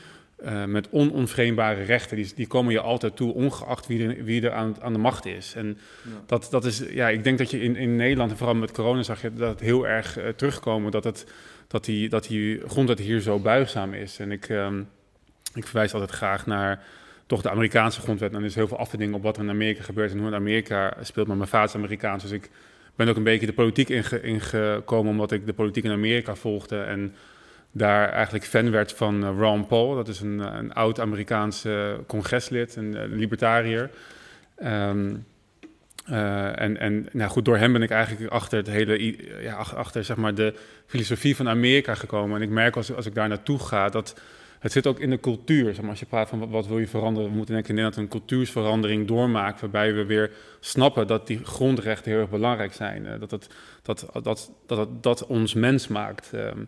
[0.44, 4.52] eh, met ononvreembare rechten, die, die komen je altijd toe, ongeacht wie er, wie er
[4.52, 5.54] aan, aan de macht is.
[5.56, 5.78] En
[6.26, 9.04] dat, dat is, ja, ik denk dat je in, in Nederland, en vooral met corona,
[9.04, 11.26] zag je dat het heel erg eh, terugkomen, dat, het,
[11.68, 14.20] dat, die, dat die grondwet hier zo buigzaam is.
[14.20, 14.82] En ik, ehm,
[15.54, 16.84] ik verwijs altijd graag naar
[17.26, 18.34] toch de Amerikaanse grondwet.
[18.34, 20.18] En er is heel veel af te dingen op wat er in Amerika gebeurt en
[20.18, 21.28] hoe in Amerika speelt.
[21.28, 22.50] Maar mijn vader is Amerikaans, dus ik
[22.96, 26.82] ben ook een beetje de politiek inge- ingekomen omdat ik de politiek in Amerika volgde
[26.82, 27.16] en
[27.76, 29.96] daar eigenlijk fan werd van eh, Ron Paul.
[29.96, 33.90] Dat is een, eh, een oud-Amerikaanse congreslid, een, eh, libertariër.
[34.56, 35.16] Ehm,
[36.06, 39.76] eh, en en nou goed, door hem ben ik eigenlijk achter, het hele, ja, ach-
[39.76, 40.54] achter zeg maar, de
[40.86, 42.36] filosofie van Amerika gekomen.
[42.36, 44.16] En ik merk als, als ik daar naartoe ga dat
[44.60, 45.74] het zit ook in de cultuur.
[45.74, 47.70] Zeg maar, als je praat van wat, wat wil je veranderen, we moeten denk ik
[47.70, 49.60] in Nederland een cultuursverandering doormaken.
[49.62, 53.06] Waarbij we weer snappen dat die grondrechten heel erg belangrijk zijn.
[53.06, 53.48] Eh, dat, het,
[53.82, 56.34] dat, dat, dat, dat, dat ons mens maakt.
[56.34, 56.60] Ehm,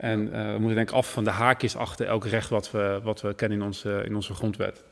[0.00, 3.00] en eh, we moeten denk ik af van de haakjes achter elk recht wat we,
[3.02, 4.82] wat we kennen in onze, in onze grondwet.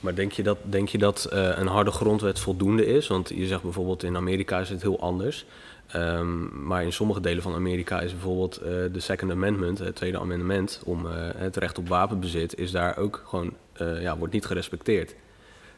[0.00, 3.06] Maar denk je dat, denk je dat eh, een harde grondwet voldoende is?
[3.06, 5.46] Want je zegt bijvoorbeeld in Amerika is het heel anders.
[5.86, 10.18] Ehm, maar in sommige delen van Amerika is bijvoorbeeld eh, de Second Amendment, het tweede
[10.18, 14.44] amendement, om eh, het recht op wapenbezit, is daar ook gewoon, eh, ja, wordt niet
[14.44, 15.14] gerespecteerd.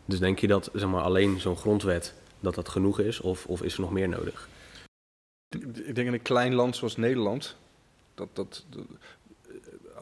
[0.05, 3.21] Dus denk je dat zeg maar, alleen zo'n grondwet, dat dat genoeg is?
[3.21, 4.49] Of, of is er nog meer nodig?
[5.85, 7.57] Ik denk in een klein land zoals Nederland,
[8.17, 8.85] dat, dat, dat-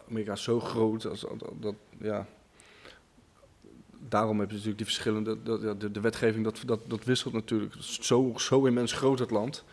[0.08, 2.26] Amerika is zo groot, als, dat, dat- ja.
[4.08, 7.32] Daarom heb je natuurlijk die verschillende, dat, ja, de, de wetgeving, dat, dat, dat wisselt
[7.32, 7.74] natuurlijk.
[7.80, 9.64] Zo, zo immens groot het land.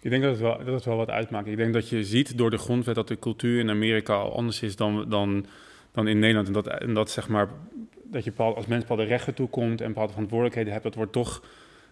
[0.00, 1.46] Ik denk dat het, wel, dat het wel wat uitmaakt.
[1.46, 4.62] Ik denk dat je ziet door de grondwet dat de cultuur in Amerika al anders
[4.62, 5.46] is dan, dan,
[5.92, 6.46] dan in Nederland.
[6.46, 7.48] En dat, en dat zeg maar,
[8.04, 11.42] dat je bepaald, als mensen bepaalde rechten toekomt en bepaalde verantwoordelijkheden hebt, dat wordt toch,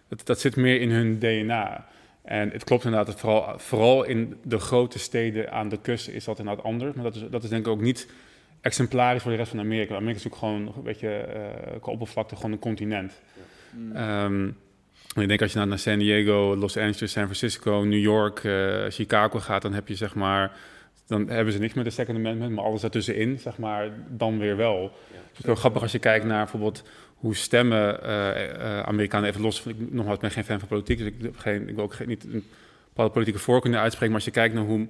[0.07, 1.87] dat, dat zit meer in hun DNA.
[2.25, 6.23] En het klopt inderdaad, dat vooral, vooral in de grote steden aan de kust is
[6.23, 6.93] dat inderdaad anders.
[6.93, 8.07] Maar dat is, dat is denk ik ook niet
[8.61, 9.95] exemplarisch voor de rest van Amerika.
[9.95, 13.21] Amerika is natuurlijk gewoon, weet je, eh, qua oppervlakte gewoon een continent.
[13.93, 14.49] Ehm,
[15.15, 18.43] en ik denk als je naar, naar San Diego, Los Angeles, San Francisco, New York,
[18.43, 20.51] eh, Chicago gaat, dan heb je zeg maar,
[21.07, 24.57] dan hebben ze niks met de Second Amendment, maar alles daartussenin, zeg maar, dan weer
[24.57, 24.81] wel.
[24.81, 26.83] Dus het is wel grappig als je kijkt naar bijvoorbeeld
[27.15, 29.65] hoe stemmen eh, eh, Amerikanen even los.
[29.65, 32.23] Ik nogmaals, ben geen fan van politiek, dus ik, geen, ik wil ook geen, niet
[32.23, 32.43] een
[32.87, 34.13] bepaalde politieke voorkeuren uitspreken.
[34.15, 34.87] Maar als je kijkt naar hoe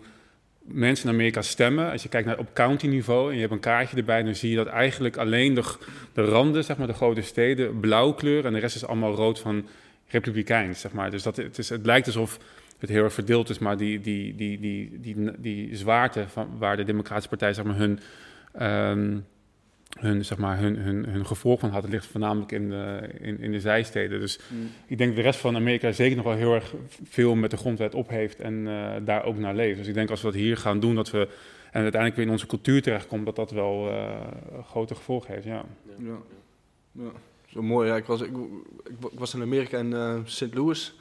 [0.61, 3.59] mensen in Amerika stemmen, als je kijkt naar op county niveau en je hebt een
[3.59, 5.63] kaartje erbij, dan zie je dat eigenlijk alleen de,
[6.13, 9.39] de randen, zeg maar de grote steden, blauw kleur en de rest is allemaal rood
[9.39, 9.67] van
[10.07, 11.11] republikeins, zeg maar.
[11.11, 12.39] Dus dat, het, is, het lijkt alsof
[12.79, 16.77] het heel erg verdeeld is, maar die, die, die, die, die, die, zwaarte van waar
[16.77, 17.99] de Democratische Partij zeg maar, hun,
[18.53, 19.17] ehm,
[19.95, 23.51] hun, zeg maar, hun, hun, hun gevolg van had, ligt voornamelijk in de, in, in
[23.51, 24.19] de zijsteden.
[24.19, 24.71] Dus Mm.
[24.87, 26.73] ik denk dat de rest van Amerika zeker nog wel heel erg
[27.03, 29.77] veel met de grondwet op heeft en eh, daar ook naar leeft.
[29.77, 31.27] Dus ik denk als we dat hier gaan doen, dat we
[31.71, 34.09] en uiteindelijk weer in onze cultuur terechtkomt, dat dat wel eh,
[34.69, 35.45] grote gevolgen heeft.
[35.45, 35.65] Ja.
[35.97, 36.17] Ja.
[36.91, 37.11] ja.
[37.47, 37.87] Zo mooi.
[37.89, 38.29] Ja, ik, was, ik,
[38.83, 40.53] ik, ik was in Amerika in eh, St.
[40.53, 40.95] Louis,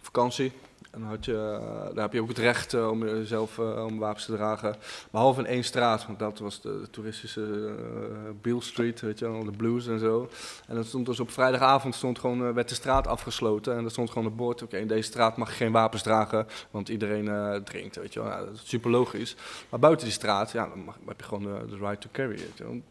[0.00, 0.52] vakantie.
[0.94, 3.84] En dan had je, eh, daar heb je ook het recht eh, om jezelf eh,
[3.84, 4.76] om wapens te dragen.
[5.10, 9.44] Behalve in één straat, want dat was de, toeristische eh Beale Street, weet je wel,
[9.44, 10.28] de blues en zo.
[10.66, 13.76] En dat stond dus op vrijdagavond stond gewoon, werd de straat afgesloten.
[13.76, 16.46] En er stond gewoon een bord, oké, in deze straat mag je geen wapens dragen,
[16.70, 18.46] want iedereen drinkt, weet je wel.
[18.46, 19.36] Dat is super logisch.
[19.68, 22.56] Maar buiten die straat, ja, dan mag, heb je gewoon de right to carry, weet
[22.56, 22.82] je.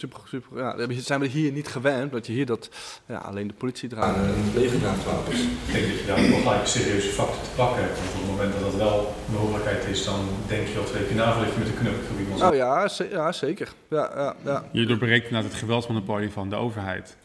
[0.00, 0.58] Super, super.
[0.58, 2.68] Ja, dat zijn we hier niet gewend, dat je hier dat
[3.06, 5.40] ja, alleen de politie draagt en het leger draagt wapens.
[5.40, 7.98] Ik denk dat je daar nog gelijk een serieuze factor te pakken hebt.
[7.98, 11.04] Want op het moment dat dat wel een mogelijkheid is, dan denk je al twee
[11.06, 13.68] keer na voordat je met de knuppel voor iemand Oh ja, ze- ja zeker.
[13.90, 14.64] Ja, ja, ja.
[14.72, 17.16] Je doorbreekt inderdaad het geweldsmonopolie van de overheid.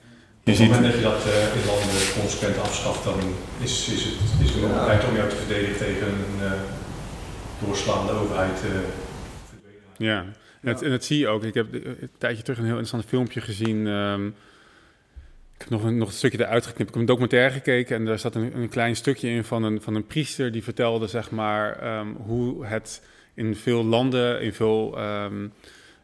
[0.45, 3.19] Op het moment dat je dat eh, in landen consequent afschaft, dan
[3.59, 6.51] is, is, het, is de mogelijkheid om jou te verdedigen tegen een eh,
[7.65, 8.57] doorslaande overheid.
[8.61, 8.69] eh,
[9.49, 9.81] verdwenen.
[9.97, 10.25] Ja,
[10.63, 11.43] en, dat zie je ook.
[11.43, 13.87] Ik heb een tijdje terug een heel interessant filmpje gezien.
[13.87, 14.27] ehm,
[15.53, 16.89] ik heb nog een, nog een stukje eruit geknipt.
[16.89, 19.81] Ik heb een documentaire gekeken en daar zat een, een klein stukje in van een,
[19.81, 24.97] van een priester die vertelde zeg maar, ehm, hoe het in veel landen, in veel
[24.97, 25.43] ehm,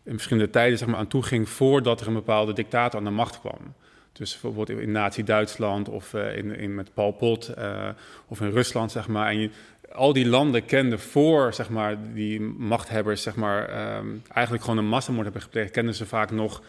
[0.04, 3.12] in verschillende tijden zeg maar, aan toe ging voordat er een bepaalde dictator aan de
[3.12, 3.74] macht kwam.
[4.14, 7.90] Dus bijvoorbeeld in Nazi-Duitsland of eh, in, in met Pol Pot eh,
[8.28, 9.30] of in Rusland, zeg maar.
[9.30, 9.50] En je,
[9.92, 14.88] al die landen kenden voor zeg maar, die machthebbers zeg maar, ehm, eigenlijk gewoon een
[14.90, 16.62] massamoord hebben gepleegd, kenden ze vaak nog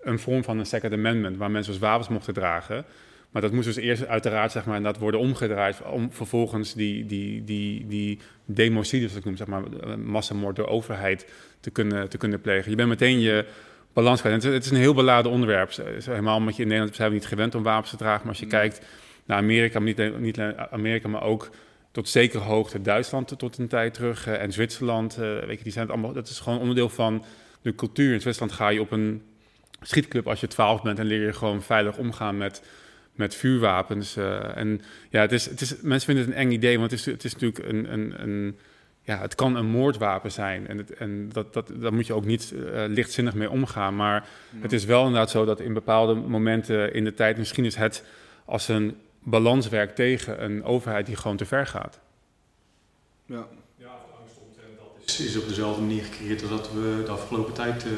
[0.00, 2.84] een vorm van een Second Amendment, waar mensen dus wapens mochten dragen.
[3.30, 7.44] Maar dat moest dus eerst uiteraard zeg maar, inderdaad worden omgedraaid om vervolgens die, die,
[7.44, 9.62] die, die democide, zoals ik noem, zeg maar,
[9.98, 11.26] massamoord door overheid
[11.60, 12.70] te kunnen, te kunnen plegen.
[12.70, 13.44] Je bent meteen je
[13.92, 14.34] balans kwijt.
[14.34, 15.70] Het, is- het is een heel beladen onderwerp.
[16.04, 18.20] Helemaal omdat je in Nederland zijn we niet gewend om wapens te dragen.
[18.20, 18.80] Maar als je kijkt
[19.24, 21.50] naar Amerika, maar niet, niet alleen Amerika, maar ook
[21.92, 25.16] tot zekere hoogte Duitsland tot een tijd terug eh, en Zwitserland.
[25.16, 27.24] eh, weet je, die zijn het allemaal, dat is gewoon onderdeel van
[27.62, 28.12] de cultuur.
[28.12, 29.22] In Zwitserland ga je op een
[29.80, 32.62] schietclub als je 12 bent en leer je gewoon veilig omgaan met,
[33.14, 34.16] met vuurwapens.
[34.16, 34.80] eh, en
[35.10, 37.24] ja, het is, het is, mensen vinden het een eng idee, want het is, het
[37.24, 38.58] is natuurlijk een, een, een
[39.02, 40.68] ja, het kan een moordwapen zijn.
[40.68, 42.52] En, het, en dat, dat, daar moet je ook niet
[42.88, 43.96] lichtzinnig mee omgaan.
[43.96, 44.28] Maar
[44.60, 48.04] het is wel inderdaad zo dat in bepaalde momenten in de tijd misschien is het
[48.44, 51.98] als een balans werkt tegen een overheid die gewoon te ver gaat.
[53.26, 53.46] Ja.
[53.76, 53.86] Ja,
[54.20, 57.84] angst omtrent dat is, is op dezelfde manier gecreëerd als dat we de afgelopen tijd
[57.84, 57.90] eh,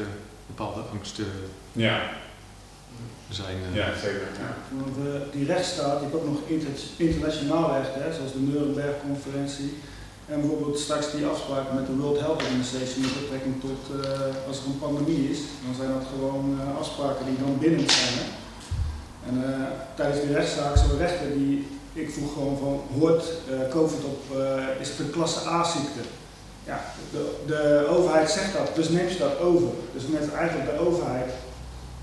[0.47, 1.25] bepaalde angsten
[1.71, 2.01] Ja,
[3.29, 3.57] zijn.
[3.73, 3.95] eh.
[3.97, 4.27] zeker.
[4.71, 9.73] Want eh, die rechtsstaat, je hebt ook nog inter- internationaal recht, hè, zoals de Nuremberg-conferentie.
[10.27, 14.57] En bijvoorbeeld straks die afspraken met de World Health Organization met betrekking tot eh, als
[14.59, 18.13] er een pandemie is, dan zijn dat gewoon eh, afspraken die dan bindend zijn.
[18.13, 18.25] Hè.
[19.27, 19.59] En eh,
[19.95, 24.79] tijdens die rechtszaak zo'n rechter die, ik vroeg gewoon van, hoort eh, COVID op, eh,
[24.79, 26.03] is het een klasse A-ziekte?
[26.63, 26.79] Ja,
[27.11, 29.67] de, de overheid zegt dat, dus neemt ze dat over.
[29.93, 31.31] Dus heeft eigenlijk de overheid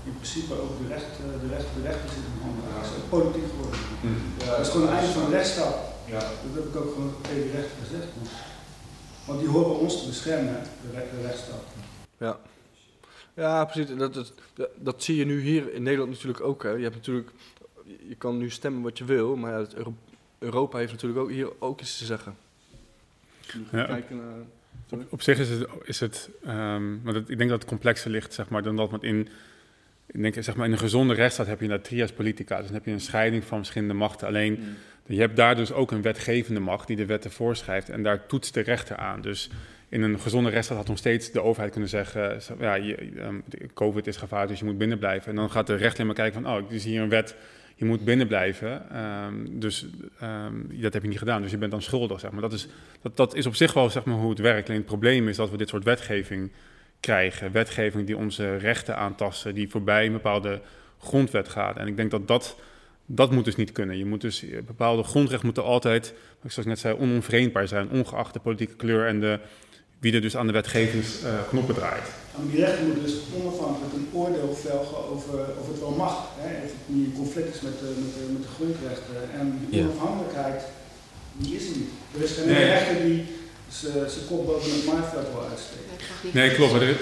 [0.05, 1.05] in principe ook de recht,
[1.41, 2.63] de recht, de rechter zit in handen.
[2.75, 3.79] Dat is ook politiek geworden.
[4.45, 5.75] Dat is gewoon een einde van de rechtsstaat.
[6.05, 6.19] Ja.
[6.19, 8.07] Dat heb ik ook gewoon tegen de rechter gezegd.
[9.25, 11.65] Want die horen ons te beschermen, de, re- de rechtsstaat.
[12.17, 12.37] Ja.
[13.33, 13.95] Ja, precies.
[13.95, 16.63] Dat, dat, dat zie je nu hier in Nederland natuurlijk ook.
[16.63, 16.69] Hè.
[16.69, 17.29] Je hebt natuurlijk,
[18.07, 19.95] je kan nu stemmen wat je wil, maar ja, het Euro-
[20.39, 22.35] Europa heeft natuurlijk ook hier ook iets te zeggen.
[23.71, 23.85] Ja.
[23.85, 24.47] Kijken
[24.89, 28.11] Op, op zich is het, is het ehm, maar dat, ik denk dat het complexer
[28.11, 29.29] ligt, zeg maar, dan dat het in,
[30.05, 32.57] ik denk, zeg maar, in een gezonde rechtsstaat heb je inderdaad trias politica.
[32.57, 34.27] Dus dan heb je een scheiding van verschillende machten.
[34.27, 34.75] Alleen,
[35.05, 38.53] je hebt daar dus ook een wetgevende macht die de wetten voorschrijft en daar toetst
[38.53, 39.21] de rechter aan.
[39.21, 39.49] Dus
[39.93, 43.39] in een gezonde rechtsstaat had nog steeds de overheid kunnen zeggen, ja, ehm,
[43.73, 45.29] COVID is gevaarlijk, dus je moet binnen blijven.
[45.29, 47.35] En dan gaat de rechter maar kijken van, oh, er is hier een wet,
[47.75, 48.89] je moet binnen blijven.
[48.89, 49.85] Ehm, dus
[50.19, 52.41] ehm, dat heb je niet gedaan, dus je bent dan schuldig, zeg maar.
[52.41, 52.67] Dat is,
[53.01, 54.67] dat, dat is op zich wel zeg maar, hoe het werkt.
[54.67, 56.51] Alleen het probleem is dat we dit soort wetgeving
[56.99, 57.51] krijgen.
[57.51, 60.61] Wetgeving die onze rechten aantasten, die voorbij een bepaalde
[60.99, 61.77] grondwet gaat.
[61.77, 62.57] En ik denk dat dat,
[63.05, 63.97] dat moet dus niet kunnen.
[63.97, 68.33] Je moet dus, bepaalde grondrechten moeten altijd, wat ik zoals net zei, onomvreemdbaar zijn, ongeacht
[68.33, 69.39] de politieke kleur en de,
[70.03, 72.07] wie er dus aan de wetgevingsknoppen draait.
[72.37, 76.15] En die rechter moet dus onafhankelijk een oordeel velgen over of het wel mag.
[76.37, 76.49] Hè?
[76.65, 79.15] Of het niet in conflict is met de, met de, met de grondrechten.
[79.39, 79.85] En die Ja.
[79.87, 80.61] onafhankelijkheid
[81.37, 81.89] Die is er niet.
[82.17, 82.65] Er is geen Nee.
[82.65, 83.25] rechter die
[83.67, 85.91] zijn kop boven het maaiveld wil uitsteken.
[86.33, 86.73] Nee, klopt.
[86.73, 86.95] Er,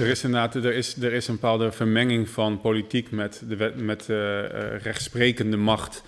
[0.00, 3.76] er is inderdaad er is, er is een bepaalde vermenging van politiek met de wet,
[3.76, 6.02] met eh, eh, rechtsprekende macht.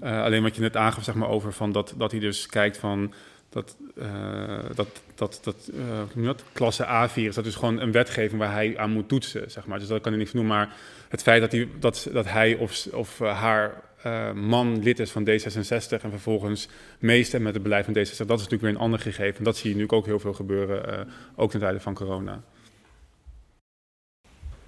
[0.00, 2.76] Eh, alleen wat je net aangaf zeg maar, over van dat, dat hij dus kijkt
[2.76, 3.14] van
[3.52, 5.70] dat, eh, dat, dat, dat,
[6.14, 6.44] eh, dat?
[6.52, 9.50] klasse A-virus, dat is gewoon een wetgeving waar hij aan moet toetsen.
[9.50, 9.78] Zeg maar.
[9.78, 10.74] Dus dat kan hij niet noemen, maar
[11.08, 13.90] het feit dat hij, dat, dat hij of, of eh, haar
[14.34, 18.26] man lid is van D66 en vervolgens meestemt met het beleid van D66, dat is
[18.26, 19.44] natuurlijk weer een ander gegeven.
[19.44, 22.42] Dat zie je nu ook heel veel gebeuren, ook ten tijde van corona.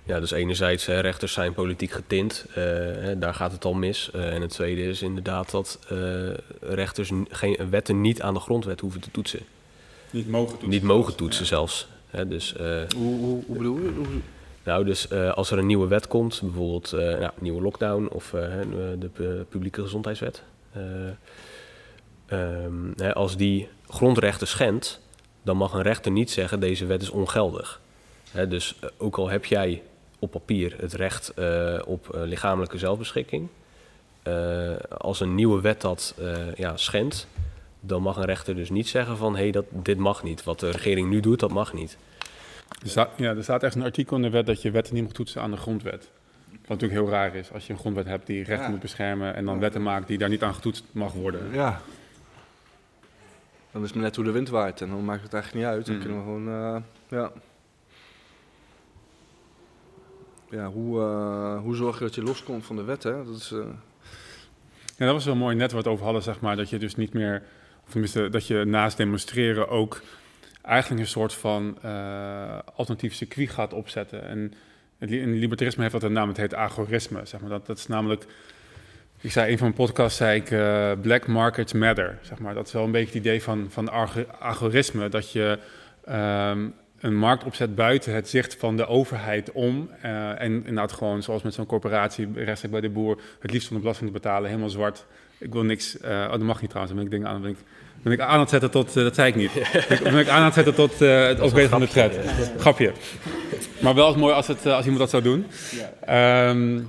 [0.07, 4.11] Ja, dus enerzijds, hè, rechters zijn politiek getint, eh, hè, daar gaat het al mis.
[4.13, 5.99] Eh, en het tweede is inderdaad dat eh,
[6.61, 9.41] rechters geen, wetten niet aan de grondwet hoeven te toetsen.
[10.11, 10.69] Niet mogen toetsen.
[10.69, 11.89] Niet mogen toetsen zelfs.
[12.11, 13.91] Hè, dus, eh, Hoe, hoe, hoe bedoel je?
[13.97, 14.07] Hoe-
[14.65, 18.33] nou, dus eh, als er een nieuwe wet komt, bijvoorbeeld eh nou, nieuwe lockdown of
[18.35, 20.43] eh, hè, de pu- publieke gezondheidswet.
[20.73, 20.83] eh,
[22.27, 25.01] ehm, hè, als die grondrechten schendt,
[25.43, 27.81] dan mag een rechter niet zeggen deze wet is ongeldig.
[28.31, 29.83] Hè, dus ook al heb jij
[30.25, 33.49] op papier het recht eh, op eh, lichamelijke zelfbeschikking,
[34.23, 37.27] eh, als een nieuwe wet dat eh, ja, schendt,
[37.81, 40.45] dan mag een rechter dus niet zeggen van hé, hey, dat dit mag niet.
[40.45, 41.97] Wat de regering nu doet, dat mag niet.
[42.83, 45.03] Er staat, ja, er staat echt een artikel in de wet dat je wetten niet
[45.03, 46.11] mag toetsen aan de grondwet.
[46.51, 48.71] Wat natuurlijk heel raar is, als je een grondwet hebt die rechten Ja.
[48.71, 51.41] moet beschermen en dan wetten maakt die daar niet aan getoetst mag worden.
[51.53, 51.81] Ja.
[53.73, 55.87] Dan is het net hoe de wind waait en dan maakt het eigenlijk niet uit.
[55.87, 56.01] Dan Mm.
[56.01, 56.83] kunnen we gewoon, eh,
[57.19, 57.33] ja.
[60.55, 63.25] Ja, hoe, eh, hoe zorg je dat je loskomt van de wet, hè?
[63.25, 63.59] Dat is, eh,
[64.97, 67.13] Ja, dat was wel mooi net wat over hadden, zeg maar, dat je dus niet
[67.13, 67.43] meer,
[67.85, 70.03] of tenminste, dat je naast demonstreren ook
[70.63, 74.27] eigenlijk een soort van eh, alternatief circuit gaat opzetten.
[74.27, 74.53] En
[74.99, 77.51] in libertarisme heeft dat een naam, het heet agorisme, zeg maar.
[77.51, 78.27] Dat, dat is namelijk,
[79.21, 80.49] ik zei in een van mijn podcasts, zei ik,
[81.03, 82.55] black markets matter, zeg maar.
[82.55, 83.91] Dat is wel een beetje het idee van, van
[84.39, 85.59] agorisme, dat je
[86.05, 86.69] ehm,
[87.05, 89.91] een markt opzet buiten het zicht van de overheid om.
[90.01, 93.77] eh, en inderdaad gewoon, zoals met zo'n corporatie, rechtstreeks bij de boer, het liefst van
[93.77, 95.05] de belasting te betalen, helemaal zwart.
[95.39, 97.51] Ik wil niks, eh, oh dat mag niet trouwens, dan ben ik dingen aan, ben
[97.51, 97.57] ik,
[98.03, 99.53] ben ik aan aan het zetten tot, eh, dat zei ik niet.
[100.03, 102.19] Dan ben ik aan aan het zetten tot het overwegen van de thread.
[102.59, 102.93] Grapje.
[103.81, 105.47] Maar wel mooi als, het, als iemand dat zou doen.
[106.05, 106.81] Ehm,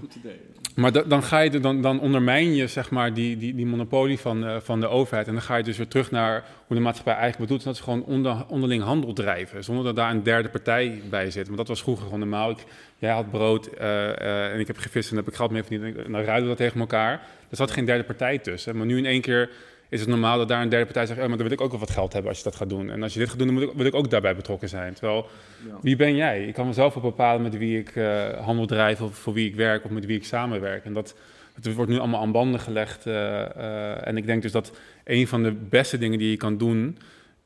[0.76, 4.20] maar da- dan, ga je, dan, dan ondermijn je zeg maar, die, die, die monopolie
[4.20, 5.28] van, eh, van de overheid.
[5.28, 7.60] En dan ga je dus weer terug naar hoe de maatschappij eigenlijk bedoelt.
[7.60, 9.64] En dat is gewoon onder, onderling handel drijven.
[9.64, 11.46] Zonder dat daar een derde partij bij zit.
[11.46, 12.50] Want dat was vroeger gewoon normaal.
[12.50, 12.64] Ik,
[12.98, 15.98] jij had brood eh, eh, en ik heb gevist en heb ik geld mee verdiend.
[15.98, 17.12] En dan ruilen we dat tegen elkaar.
[17.50, 18.78] Er zat geen derde partij tussen.
[18.78, 19.50] Maar nu in één keer
[19.90, 21.20] is het normaal dat daar een derde partij zegt...
[21.20, 22.90] Oh, maar dan wil ik ook wel wat geld hebben als je dat gaat doen.
[22.90, 24.94] En als je dit gaat doen, dan moet ik, wil ik ook daarbij betrokken zijn.
[24.94, 25.28] Terwijl,
[25.68, 25.78] ja.
[25.82, 26.46] wie ben jij?
[26.46, 29.02] Ik kan mezelf ook bepalen met wie ik eh, handel drijf...
[29.02, 30.86] of voor wie ik werk of met wie ik samenwerk.
[30.86, 31.16] En dat,
[31.54, 33.06] het wordt nu allemaal aan banden gelegd.
[33.06, 34.72] eh, eh, en ik denk dus dat
[35.04, 36.98] een van de beste dingen die je kan doen...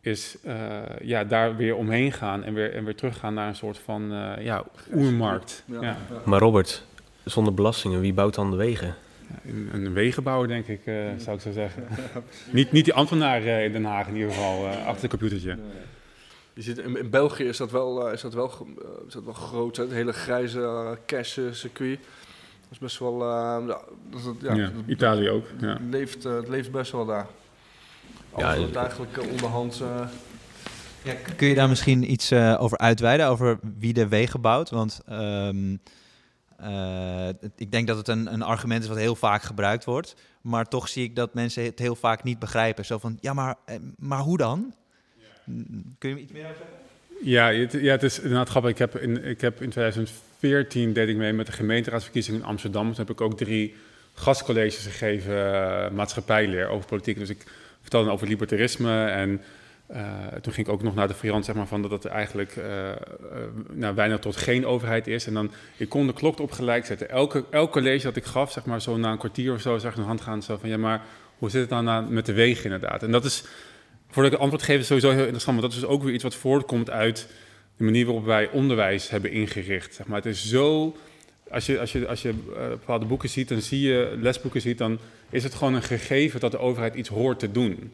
[0.02, 0.56] is eh,
[1.02, 4.46] ja, daar weer omheen gaan en weer, en weer teruggaan naar een soort van eh,
[4.46, 4.64] ja,
[4.94, 5.64] oermarkt.
[5.66, 5.98] Ja.
[6.26, 6.84] Maar Robert,
[7.26, 8.96] zonder belastingen, wie bouwt dan de wegen?
[9.30, 11.84] Ja, een, een wegenbouwer, denk ik, eh, zou ik zo zeggen.
[12.52, 15.58] niet, niet die ambtenaar eh, in Den Haag in ieder geval, eh, achter het computertje.
[16.54, 19.34] Je ziet, in, in België is dat wel, is dat wel, eh, is dat wel
[19.34, 19.84] groot, hè?
[19.84, 20.60] het hele grijze
[21.10, 22.00] uh, circuit.
[22.62, 23.84] Dat is best wel, ja, dat,
[24.42, 25.46] ja, Ja, dat- Italië ook.
[25.60, 25.68] Ja.
[25.68, 27.28] Het leeft, het leeft best wel daar.
[28.38, 29.82] Ja, Alles en- wordt eigenlijk onderhand.
[31.04, 34.70] Ja, kun je daar misschien iets eh, over uitweiden, over wie de wegen bouwt?
[34.70, 35.76] Want ehm,
[36.62, 40.16] eh, ik denk dat het een, een argument is wat heel vaak gebruikt wordt.
[40.42, 42.86] Maar toch zie ik dat mensen het heel vaak niet begrijpen.
[42.86, 44.74] Zo van, ja, maar, eh, maar hoe dan?
[45.98, 46.66] Kun je me iets meer zeggen?
[47.22, 48.72] Ja, het, ja, het is inderdaad grappig.
[48.72, 52.88] Ik heb, in, ik heb in 2014 deed ik mee met de gemeenteraadsverkiezingen in Amsterdam.
[52.88, 53.76] Toen heb ik ook drie
[54.14, 57.18] gastcolleges gegeven, eh, maatschappijleer over politiek.
[57.18, 57.44] Dus ik
[57.82, 59.42] vertelde over libertarisme en
[59.90, 62.56] eh, toen ging ik ook nog naar de variant zeg maar, van dat het eigenlijk
[62.56, 62.92] eh,
[63.72, 65.28] nou, weinig tot geen overheid is.
[65.28, 67.10] En dan, ik kon de klok erop gelijk zetten.
[67.10, 69.92] Elke, elk college dat ik gaf, zeg maar zo na een kwartier of zo, zag
[69.92, 71.02] ik een hand gaan zo van ja, maar
[71.38, 73.04] hoe zit het aan, met de wegen inderdaad?
[73.04, 73.44] En dat is,
[74.10, 76.24] voordat ik een antwoord geef, is sowieso heel interessant, want dat is ook weer iets
[76.24, 77.28] wat voortkomt uit
[77.78, 79.94] de manier waarop wij onderwijs hebben ingericht.
[79.94, 80.18] Zeg maar.
[80.18, 80.96] Het is zo,
[81.50, 82.34] als je, als je, als je
[82.70, 86.52] bepaalde boeken ziet, dan zie je, lesboeken ziet, dan is het gewoon een gegeven dat
[86.52, 87.92] de overheid iets hoort te doen.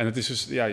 [0.00, 0.68] En het is dus, ja,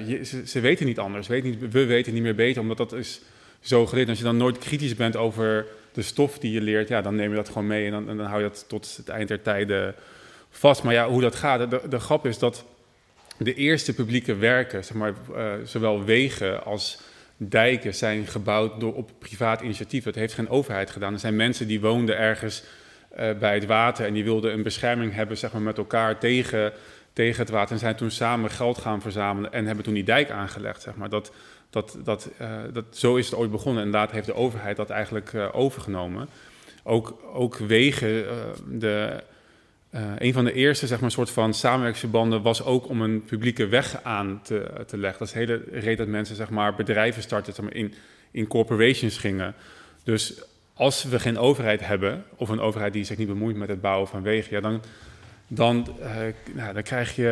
[0.45, 1.27] ze, weten niet anders.
[1.27, 3.21] Weet niet, we weten niet meer beter, omdat dat is
[3.59, 4.09] zo geleerd.
[4.09, 7.29] Als je dan nooit kritisch bent over de stof die je leert, ja, dan neem
[7.29, 9.95] je dat gewoon mee en dan, dan hou je dat tot het eind der tijden
[10.49, 10.83] vast.
[10.83, 12.65] Maar ja, hoe dat gaat, de, de grap is dat
[13.37, 16.99] de eerste publieke werken, zeg maar, eh, zowel wegen als
[17.37, 20.03] dijken, zijn gebouwd door, op privaat initiatief.
[20.03, 21.13] Dat heeft geen overheid gedaan.
[21.13, 22.63] Er zijn mensen die woonden ergens
[23.09, 26.73] eh, bij het water en die wilden een bescherming hebben zeg maar, met elkaar tegen,
[27.17, 30.29] tegen het water en zijn toen samen geld gaan verzamelen en hebben toen die dijk
[30.29, 30.81] aangelegd.
[30.81, 31.09] Zeg maar.
[31.09, 31.31] dat,
[31.69, 34.89] dat, dat, eh, dat, zo is het ooit begonnen en later heeft de overheid dat
[34.89, 36.27] eigenlijk eh, overgenomen.
[36.83, 38.35] Ook, ook wegen, eh,
[38.69, 39.23] de,
[40.17, 44.03] een van de eerste zeg maar, soort van samenwerkingsverbanden was ook om een publieke weg
[44.03, 45.19] aan te, te leggen.
[45.19, 47.93] Dat is de hele reden dat mensen zeg maar, bedrijven starten, in,
[48.31, 49.55] in corporations gingen.
[50.03, 50.41] Dus
[50.73, 54.07] als we geen overheid hebben, of een overheid die zich niet bemoeit met het bouwen
[54.07, 54.81] van wegen, ja, dan,
[55.47, 56.15] dan, eh,
[56.53, 57.29] nou, dan krijg je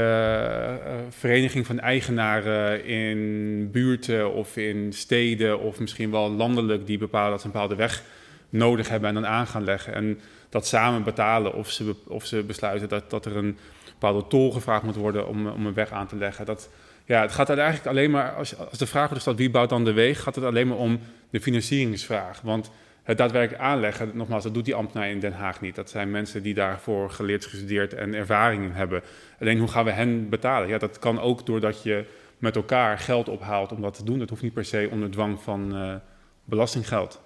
[0.85, 7.31] eh, vereniging van eigenaren in buurten of in steden of misschien wel landelijk die bepalen
[7.31, 8.03] dat ze een bepaalde weg
[8.49, 9.93] nodig hebben en dan aan gaan leggen.
[9.93, 14.51] En dat samen betalen of ze, of ze besluiten dat, dat er een bepaalde tol
[14.51, 16.45] gevraagd moet worden om, om een weg aan te leggen.
[16.45, 16.69] Dat,
[17.05, 19.83] ja, het gaat eigenlijk alleen maar, als, als de vraag wordt gesteld wie bouwt dan
[19.83, 20.99] de weg, gaat het alleen maar om
[21.29, 22.41] de financieringsvraag.
[22.41, 22.71] Want
[23.05, 25.75] het daadwerkelijk aanleggen, nogmaals, dat doet die ambtenaar in Den Haag niet.
[25.75, 29.01] Dat zijn mensen die daarvoor geleerd, gestudeerd en ervaring in hebben.
[29.39, 30.67] Alleen hoe gaan we hen betalen?
[30.69, 32.05] Ja, dat kan ook doordat je
[32.37, 34.19] met elkaar geld ophaalt om dat te doen.
[34.19, 35.95] Dat hoeft niet per se onder dwang van eh,
[36.43, 37.21] belastinggeld.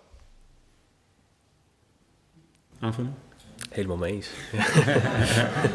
[2.79, 3.13] Aanvulling?
[3.69, 4.29] Helemaal mee eens.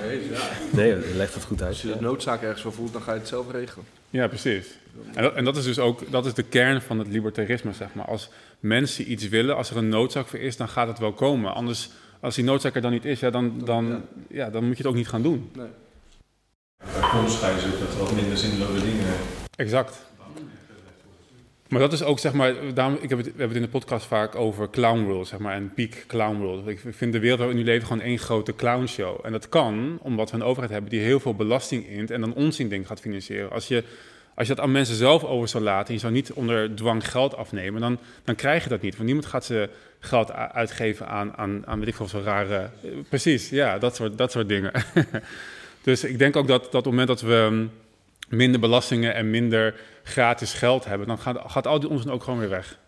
[0.05, 0.49] Nee, ja.
[0.73, 1.81] Nee, je legt het goed Als uit.
[1.81, 3.85] je de noodzaak ergens voor voelt, dan ga je het zelf regelen.
[4.15, 4.67] Ja, precies.
[5.15, 7.95] En dat, en dat is dus ook dat is de kern van het libertarisme, zeg
[7.95, 8.05] maar.
[8.05, 11.55] Als mensen iets willen, als er een noodzaak voor is, dan gaat het wel komen.
[11.55, 11.91] Anders,
[12.21, 14.87] als die noodzaak er dan niet is, ja, dan, dan, ja, dan moet je het
[14.93, 15.51] ook niet gaan doen.
[15.53, 15.67] Nee.
[16.79, 19.07] Bij is ook dat er wat minder zinloze dingen
[19.57, 20.03] Exact.
[21.69, 23.79] Maar dat is ook, zeg maar, daarom, ik heb het, we hebben het in de
[23.79, 26.67] podcast vaak over clown world, zeg maar, en peak clown world.
[26.67, 29.21] Ik vind de wereld waar we nu leven gewoon één grote clownshow.
[29.23, 32.35] En dat kan omdat we een overheid hebben die heel veel belasting int en dan
[32.35, 33.51] onzin dingen gaat financieren.
[33.51, 33.85] Als je,
[34.35, 37.11] als je dat aan mensen zelf over zou laten, en je zou niet onder dwang
[37.11, 38.95] geld afnemen, dan, dan krijg je dat niet.
[38.95, 42.71] Want niemand gaat ze geld uitgeven aan, aan, aan weet ik veel, zo'n rare...
[42.83, 44.73] eh, precies, ja, dat soort, dat soort dingen.
[45.83, 47.67] dus ik denk ook dat, dat op het moment dat we
[48.29, 52.39] minder belastingen en minder gratis geld hebben, dan gaat, gaat al die onzin ook gewoon
[52.39, 52.79] weer weg.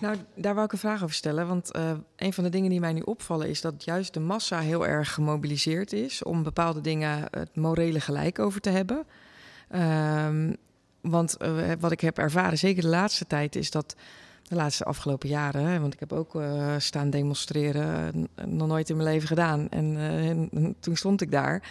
[0.00, 1.46] Nou, daar wou ik een vraag over stellen.
[1.46, 4.58] Want eh, een van de dingen die mij nu opvallen is dat juist de massa
[4.58, 9.06] heel erg gemobiliseerd is om bepaalde dingen het morele gelijk over te hebben.
[9.68, 10.52] Ehm,
[11.00, 13.96] want eh, wat ik heb ervaren, zeker de laatste tijd, is dat
[14.48, 18.90] de laatste afgelopen jaren, hè, want ik heb ook eh, staan demonstreren, eh, nog nooit
[18.90, 19.68] in mijn leven gedaan.
[19.68, 21.62] En, eh, en toen stond ik daar.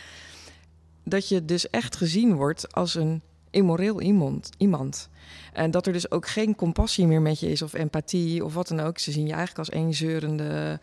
[1.04, 4.50] Dat je dus echt gezien wordt als een immoreel iemand.
[4.58, 5.10] iemand.
[5.54, 8.68] En dat er dus ook geen compassie meer met je is of empathie of wat
[8.68, 9.00] dan ook.
[9.00, 10.80] Ze zien je eigenlijk als één zeurende...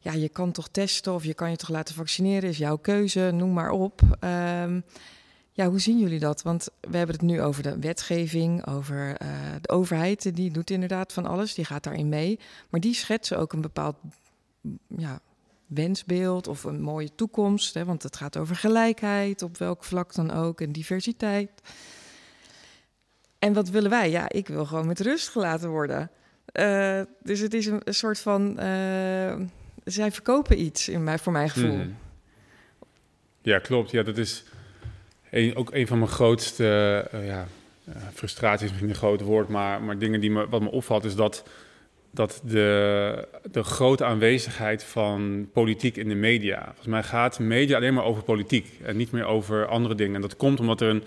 [0.00, 3.30] Ja, je kan toch testen of je kan je toch laten vaccineren, is jouw keuze,
[3.34, 4.00] noem maar op.
[4.20, 4.80] Ehm,
[5.52, 6.42] ja, hoe zien jullie dat?
[6.42, 9.28] Want we hebben het nu over de wetgeving, over eh,
[9.60, 10.34] de overheid.
[10.36, 12.38] Die doet inderdaad van alles, die gaat daarin mee.
[12.70, 13.96] Maar die schetsen ook een bepaald
[14.96, 15.20] ja,
[15.74, 17.74] wensbeeld of een mooie toekomst.
[17.74, 21.50] Hè, want het gaat over gelijkheid, op welk vlak dan ook, en diversiteit.
[23.38, 24.10] En wat willen wij?
[24.10, 26.10] Ja, ik wil gewoon met rust gelaten worden.
[26.44, 28.58] Eh, dus het is een, soort van.
[28.58, 29.34] eh,
[29.84, 31.76] zij verkopen iets in mij, voor mijn gevoel.
[31.76, 31.88] Mhm.
[33.42, 33.90] Ja, klopt.
[33.90, 34.44] Ja, dat is
[35.54, 37.46] ook een van mijn grootste eh, ja,
[38.12, 41.14] frustraties, is misschien een groot woord, maar, maar dingen die me, wat me opvalt is
[41.14, 41.44] dat,
[42.14, 47.94] dat de, de grote aanwezigheid van politiek in de media, volgens mij gaat media alleen
[47.94, 50.14] maar over politiek en niet meer over andere dingen.
[50.14, 51.04] En dat komt omdat er een,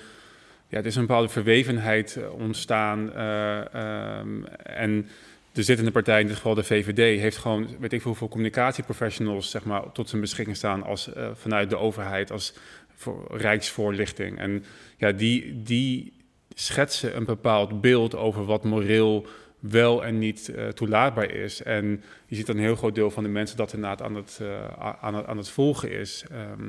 [0.67, 5.07] ja, er is een bepaalde verwevenheid eh, ontstaan eh, ehm, en
[5.51, 9.49] de zittende partij, in dit geval de VVD, heeft gewoon, weet ik veel, hoeveel communicatieprofessionals
[9.49, 12.53] zeg maar, tot zijn beschikking staan als, eh, vanuit de overheid, als
[12.95, 14.39] voor rijksvoorlichting.
[14.39, 14.63] En
[14.97, 16.13] ja, die, die
[16.53, 19.27] schetsen een bepaald beeld over wat moreel
[19.59, 21.63] wel en niet eh, toelaatbaar is.
[21.63, 24.39] En je ziet dat een heel groot deel van de mensen dat inderdaad aan het,
[24.41, 26.25] eh, aan het, aan het volgen is.
[26.31, 26.67] Ehm,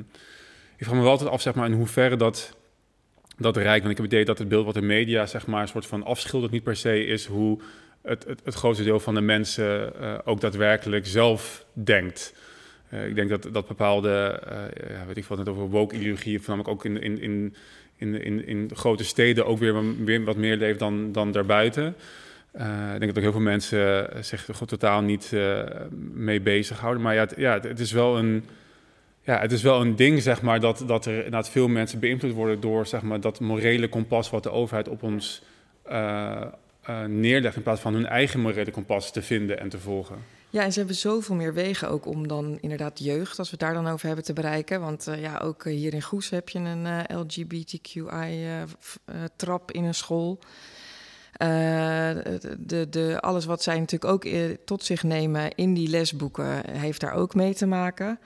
[0.77, 2.57] ik vraag me wel altijd af, zeg maar, in hoeverre dat,
[3.37, 5.63] dat rijk, want ik heb het idee dat het beeld wat de media, zeg maar,
[5.63, 7.61] een soort van afschildert, niet per se is hoe
[8.03, 12.35] het, het, het grootste deel van de mensen eh, ook daadwerkelijk zelf denkt.
[13.07, 14.43] Ik denk dat, dat bepaalde,
[14.89, 17.21] ja, weet ik wat, net over woke-ideologieën, voornamelijk ook in, in,
[17.97, 21.95] in, in, in, grote steden ook weer, weer wat meer leeft dan, dan daarbuiten.
[22.53, 25.63] Eh, ik denk dat ook heel veel mensen eh, zich gewoon totaal niet eh,
[26.13, 27.03] mee bezighouden.
[27.03, 28.45] Maar ja, het, ja, het, is wel een,
[29.23, 32.33] ja, het is wel een ding, zeg maar, dat, dat er inderdaad veel mensen beïnvloed
[32.33, 35.43] worden door zeg maar, dat morele kompas wat de overheid op ons
[37.07, 40.17] neerlegt, in plaats van hun eigen morele kompas te vinden en te volgen.
[40.51, 43.67] Ja, en ze hebben zoveel meer wegen ook om dan inderdaad jeugd, als we het
[43.67, 44.81] daar dan over hebben, te bereiken.
[44.81, 50.39] Want ja, ook hier in Goes heb je een LGBTQI-trap in een school.
[51.39, 51.49] Eh,
[52.59, 57.01] de, de, alles wat zij natuurlijk ook eh, tot zich nemen in die lesboeken heeft
[57.01, 58.19] daar ook mee te maken.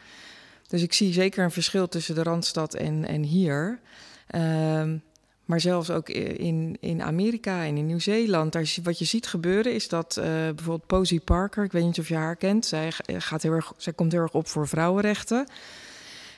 [0.69, 3.81] Dus ik zie zeker een verschil tussen de Randstad en, en hier.
[4.27, 4.97] Ehm,
[5.45, 10.17] maar zelfs ook in, in Amerika en in Nieuw-Zeeland, wat je ziet gebeuren is dat
[10.19, 13.73] uh, bijvoorbeeld Posey Parker, ik weet niet of je haar kent, zij, gaat heel erg,
[13.77, 15.47] zij komt heel erg op voor vrouwenrechten.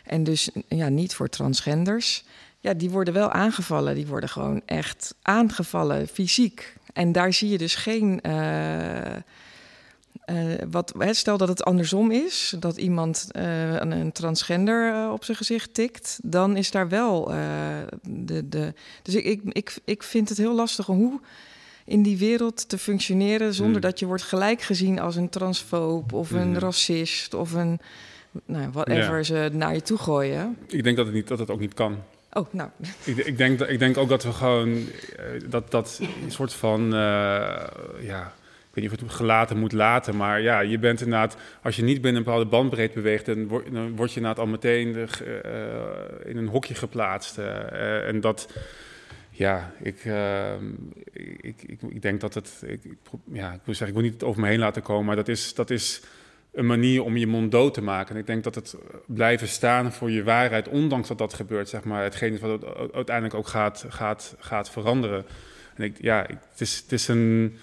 [0.05, 2.25] En dus ja, niet voor transgenders.
[2.65, 3.95] Ja, die worden wel aangevallen.
[3.95, 6.77] Die worden gewoon echt aangevallen, fysiek.
[6.93, 8.21] En daar zie je dus geen.
[8.27, 8.97] Uh,
[10.27, 15.75] uh, wat, stel dat het andersom is, dat iemand uh, een transgender op zijn gezicht
[15.75, 17.33] tikt, dan is daar wel
[18.03, 18.75] de, de.
[19.03, 21.21] Dus ik, ik, ik, ik vind het heel lastig om hoe
[21.85, 23.91] in die wereld te functioneren zonder hmm.
[23.91, 26.59] dat je wordt gelijk gezien als een transfoob of een hmm.
[26.59, 27.81] racist of een
[28.45, 29.23] nou, whatever ja.
[29.23, 30.57] ze naar je toe gooien.
[30.67, 31.99] Ik denk dat het, niet, dat het ook niet kan.
[32.35, 32.71] Oh, nou.
[33.05, 34.87] Ik, ik, denk, ik denk ook dat we gewoon uh,
[35.49, 36.91] dat, dat een soort van, uh,
[38.01, 38.33] ja,
[38.69, 41.83] ik weet niet of het gelaten moet laten, maar ja, je bent inderdaad, als je
[41.83, 45.07] niet binnen een bepaalde bandbreedte beweegt, dan word, dan word je inderdaad al meteen de,
[45.25, 47.39] uh, in een hokje geplaatst.
[47.39, 48.49] en dat,
[49.31, 50.05] ja, ik,
[51.41, 52.81] ik, ik, ik, denk dat het, ik,
[53.33, 55.55] ja, ik wil zeggen, ik wil niet over me heen laten komen, maar dat is,
[55.55, 56.03] dat is
[56.55, 58.15] een manier om je mond dood te maken.
[58.15, 58.77] En ik denk dat het
[59.07, 63.49] blijven staan voor je waarheid, ondanks dat dat gebeurt, zeg maar, hetgeen wat uiteindelijk ook
[63.49, 65.25] gaat, gaat, gaat veranderen.
[65.75, 67.57] En ik, ja, het, is, het is een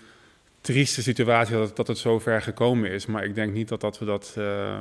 [0.62, 4.00] trieste situatie dat, dat het zo ver gekomen is, maar ik denk niet dat, dat
[4.00, 4.80] we dat uh,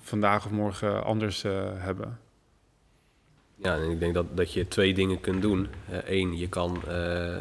[0.00, 2.18] vandaag of morgen anders uh, hebben.
[3.56, 5.68] Ja, en ik denk dat, dat je twee dingen kunt doen.
[6.04, 6.92] Eén, uh, je, kan, uh,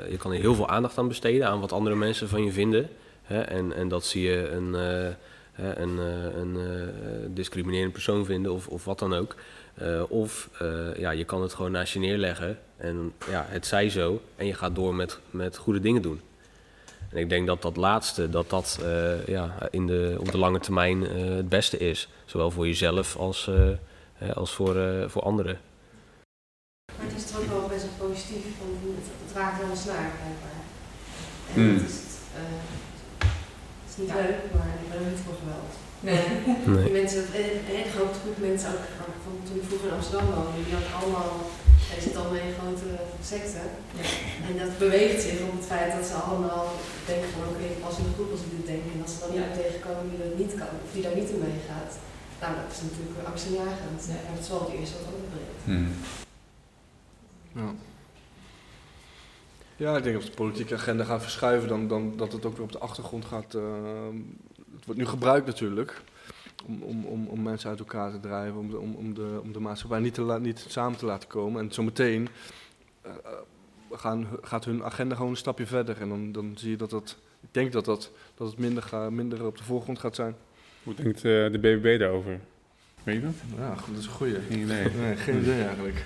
[0.10, 2.90] je kan er heel veel aandacht aan besteden, aan wat andere mensen van je vinden.
[3.24, 3.42] Hè?
[3.42, 4.76] En, en dat zie je een
[5.62, 6.88] een, eh, een eh,
[7.28, 9.36] discriminerende persoon vinden of, of wat dan ook.
[9.74, 10.50] Eh, of
[10.98, 14.54] ja, je kan het gewoon naast je neerleggen en ja, het zij zo en je
[14.54, 16.22] gaat door met, met goede dingen doen.
[17.10, 20.60] En ik denk dat dat laatste, dat dat uh, ja, in de, op de lange
[20.60, 22.10] termijn uh, het beste is.
[22.26, 25.60] Zowel voor jezelf als, uh, als voor, voor anderen.
[26.98, 29.78] Maar het is toch ook wel best wel positief, want het, het raakt wel een
[29.78, 30.62] snaar blijkbaar.
[31.54, 31.74] En Hmm.
[31.74, 31.98] het is,
[32.34, 32.99] het
[34.00, 35.74] is niet leuk, maar ik ben niet voor geweld.
[36.08, 36.26] Nee.
[36.74, 36.84] Nee.
[36.88, 40.26] Die mensen, een hele grote groep mensen, ook van, van toen ik vroeger in Amsterdam
[40.34, 41.32] woonde, die had allemaal,
[41.96, 42.90] je zit allemaal in grote
[43.32, 43.68] secten.
[44.48, 46.66] En dat beweegt zich op het feit dat ze allemaal
[47.10, 48.84] denken van oké, pas in de groep als ik dit denk.
[48.94, 51.44] En als ze dan iemand tegenkomen die dat niet kan, of die daar niet in
[51.48, 51.92] meegaat,
[52.42, 54.00] nou dat is natuurlijk angstaanjagend.
[54.10, 54.20] Ja.
[54.24, 55.62] Maar dat is wel het eerste wat opbrengt.
[55.70, 55.90] Hmm.
[57.60, 57.70] Ja.
[59.80, 62.66] Ja, ik denk dat de politieke agenda gaat verschuiven, dan, dan dat het ook weer
[62.66, 63.54] op de achtergrond gaat.
[63.54, 63.64] Uh,
[64.76, 66.02] het wordt nu gebruikt natuurlijk
[66.66, 69.54] om, om, om, om mensen uit elkaar te drijven, om de, om, om de, om
[69.54, 71.62] de maatschappij niet, te la, niet samen te laten komen.
[71.62, 72.28] En zometeen
[73.06, 73.12] uh,
[73.92, 76.02] gaan, gaat hun agenda gewoon een stapje verder.
[76.02, 79.10] En dan, dan zie je dat dat, ik denk dat, dat, dat het minder, ga,
[79.10, 80.36] minder op de voorgrond gaat zijn.
[80.84, 82.40] Hoe denkt uh, de BBB daarover?
[83.04, 83.34] Weet je dat?
[83.58, 84.36] Ja, goed, dat is een goeie.
[84.50, 84.90] Geen idee.
[84.90, 86.06] Nee, geen idee eigenlijk.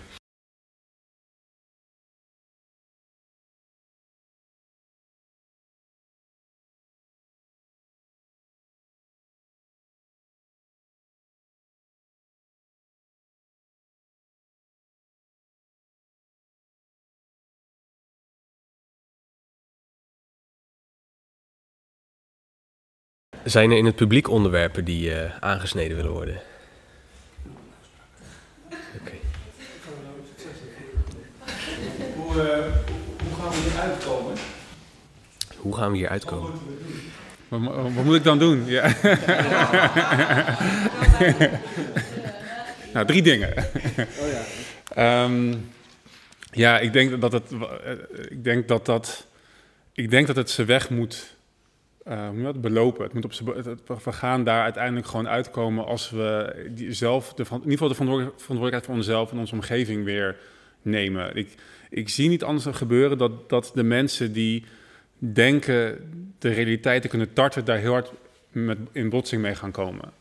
[23.44, 26.42] Zijn er in het publiek onderwerpen die uh, aangesneden willen worden?
[29.02, 29.20] Okay.
[32.16, 32.42] Hoe, uh,
[33.24, 34.38] hoe gaan we hier uitkomen?
[35.58, 36.52] Hoe gaan we hier uitkomen?
[37.48, 37.62] Wat,
[37.94, 38.66] wat moet ik dan doen?
[38.66, 38.94] Ja.
[42.94, 43.54] nou, drie dingen.
[43.98, 44.28] Oh
[44.96, 45.24] ja.
[45.24, 45.70] Um,
[46.52, 47.52] ja, ik denk dat het,
[48.28, 49.28] ik denk dat dat,
[49.94, 51.33] ik denk dat het zijn weg moet
[52.08, 53.04] uh, hoe dat belopen.
[53.04, 56.56] Het moet op we gaan daar uiteindelijk gewoon uitkomen als we
[56.90, 60.38] zelf, de, in ieder geval de verantwoordelijkheid voor onszelf en onze omgeving weer
[60.82, 61.36] nemen.
[61.36, 61.56] Ik,
[61.90, 64.66] ik zie niet anders gebeuren dat, dat de mensen die
[65.18, 68.12] denken de realiteit te kunnen tarten, daar heel hard
[68.52, 70.12] met, in botsing mee gaan komen.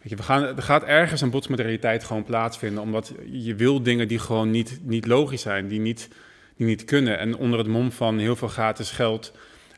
[0.00, 3.12] Weet je, we gaan, er gaat ergens een botsing met de realiteit gewoon plaatsvinden, omdat
[3.30, 6.08] je wil dingen die gewoon niet, niet logisch zijn, die niet,
[6.56, 7.18] die niet kunnen.
[7.18, 9.32] En onder het mom van heel veel gratis geld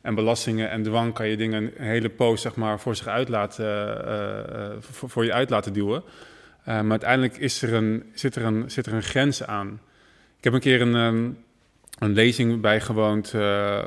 [0.07, 3.29] en belastingen en dwang kan je dingen een hele poos zeg maar, voor, zich uit
[3.29, 6.03] laten, uh, uh, voor, voor, je uit laten duwen.
[6.03, 9.81] Uh, maar uiteindelijk is er een, zit, er een, zit er een grens aan.
[10.39, 11.39] Ik heb een keer een, um,
[11.99, 13.35] een lezing bijgewoond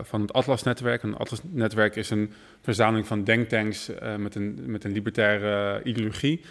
[0.02, 1.04] van het Atlas-netwerk.
[1.04, 6.42] Een Atlas-netwerk is een verzameling van denktanks met, een, met een libertaire ideologie.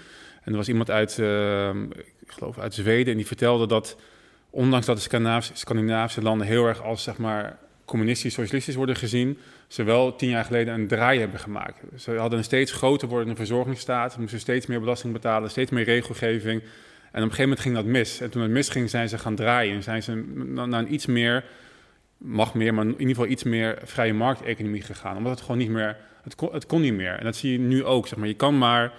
[0.42, 1.82] En er was iemand uit, ehm,
[2.20, 3.96] ik geloof uit Zweden en die vertelde dat...
[4.50, 7.58] ondanks dat de Scandinavische, Scandinavische landen heel erg als zeg maar
[7.88, 11.80] communistisch, socialistisch worden gezien, ze wel tien jaar geleden een draai hebben gemaakt.
[11.96, 16.60] Ze hadden een steeds groter wordende verzorgingsstaat, moesten steeds meer belasting betalen, steeds meer regelgeving.
[16.60, 18.20] En op een gegeven moment ging dat mis.
[18.20, 19.74] En toen het misging, zijn ze gaan draaien.
[19.74, 20.14] En zijn ze
[20.44, 21.44] naar een iets meer,
[22.16, 25.16] mag meer, maar in ieder geval iets meer vrije markteconomie gegaan.
[25.16, 27.12] Omdat het gewoon niet meer, het kon, het kon niet meer.
[27.12, 28.06] En dat zie je nu ook.
[28.06, 28.28] Zeg maar.
[28.28, 28.92] Je kan maar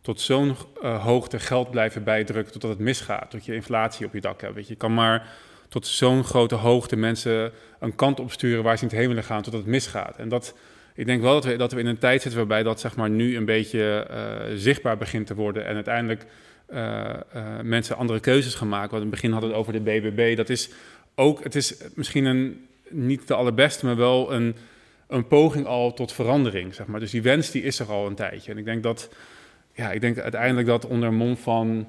[0.00, 3.30] tot zo'n uh, hoogte geld blijven bijdrukken totdat het misgaat.
[3.30, 4.68] Tot je inflatie op je dak hebt.
[4.68, 5.28] Je kan maar
[5.68, 9.60] tot zo'n grote hoogte mensen een kant opsturen waar ze niet heen willen gaan totdat
[9.60, 10.16] het misgaat.
[10.16, 10.54] En dat,
[10.94, 13.10] ik denk wel dat we, dat we in een tijd zitten waarbij dat zeg maar,
[13.10, 15.66] nu een beetje uh, zichtbaar begint te worden.
[15.66, 16.26] En uiteindelijk
[16.72, 17.14] uh,
[17.62, 18.90] mensen andere keuzes gaan maken.
[18.90, 20.36] Want in het begin hadden het over de BBB.
[20.36, 20.70] Dat is
[21.14, 24.56] ook, het is misschien een, niet de allerbeste, maar wel een,
[25.06, 26.74] een poging al tot verandering.
[26.74, 27.00] Zeg maar.
[27.00, 28.52] Dus die wens die is er al een tijdje.
[28.52, 29.08] En ik denk dat,
[29.72, 31.88] ja, ik denk uiteindelijk dat onder mond van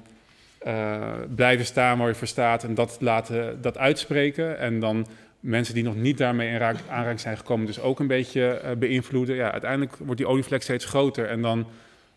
[0.66, 4.58] uh, blijven staan waar je voor staat en dat laten dat uitspreken.
[4.58, 5.06] En dan
[5.40, 9.36] mensen die nog niet daarmee in aanraking zijn gekomen, dus ook een beetje uh, beïnvloeden.
[9.36, 11.66] Ja, uiteindelijk wordt die olievlek steeds groter en dan,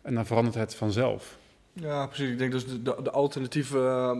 [0.01, 1.37] en dan verandert het vanzelf.
[1.73, 2.29] Ja, precies.
[2.29, 4.17] Ik denk dus de, de, de alternatieve uh,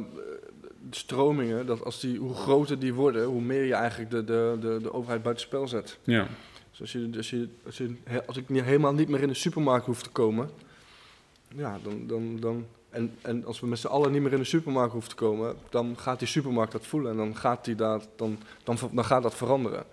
[0.90, 4.80] stromingen, dat als die, hoe groter die worden, hoe meer je eigenlijk de, de, de,
[4.82, 5.98] de overheid buitenspel zet.
[6.04, 6.28] Ja.
[6.72, 7.96] Dus als, je, als, je, als, je,
[8.26, 10.50] als ik niet, helemaal niet meer in de supermarkt hoef te komen,
[11.56, 14.54] ja, dan, dan, dan en, en als we met z'n allen niet meer in de
[14.56, 18.08] supermarkt hoeven te komen, dan gaat die supermarkt dat voelen en dan gaat, die dat,
[18.16, 19.84] dan, dan, dan gaat dat veranderen.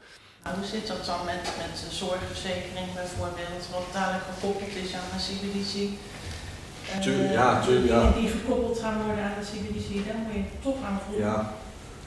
[0.43, 5.11] Nou, hoe zit dat dan met, met de zorgverzekering bijvoorbeeld, wat dadelijk gekoppeld is aan
[5.13, 5.75] de CBDC?
[5.75, 8.11] Uh, tuurlijk, ja, die, ja.
[8.13, 11.27] Die gekoppeld gaan worden aan de CBDC, daar moet je toch aan voelen.
[11.27, 11.55] Ja.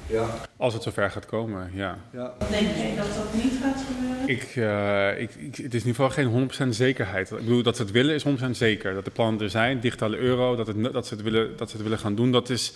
[0.08, 0.36] Ja.
[0.58, 1.97] Als het zover gaat komen, ja.
[2.12, 2.34] ja.
[2.49, 4.30] Denk je dat dat niet gaat gebeuren?
[4.30, 7.32] Ik, uh, ik, ik, het is in ieder geval geen 100% zekerheid.
[7.32, 8.93] Ik bedoel, dat ze het willen is 100% zeker.
[8.93, 11.76] Dat de plannen er zijn, digitale euro, dat, het, dat, ze, het willen, dat ze
[11.76, 12.74] het willen gaan doen, dat is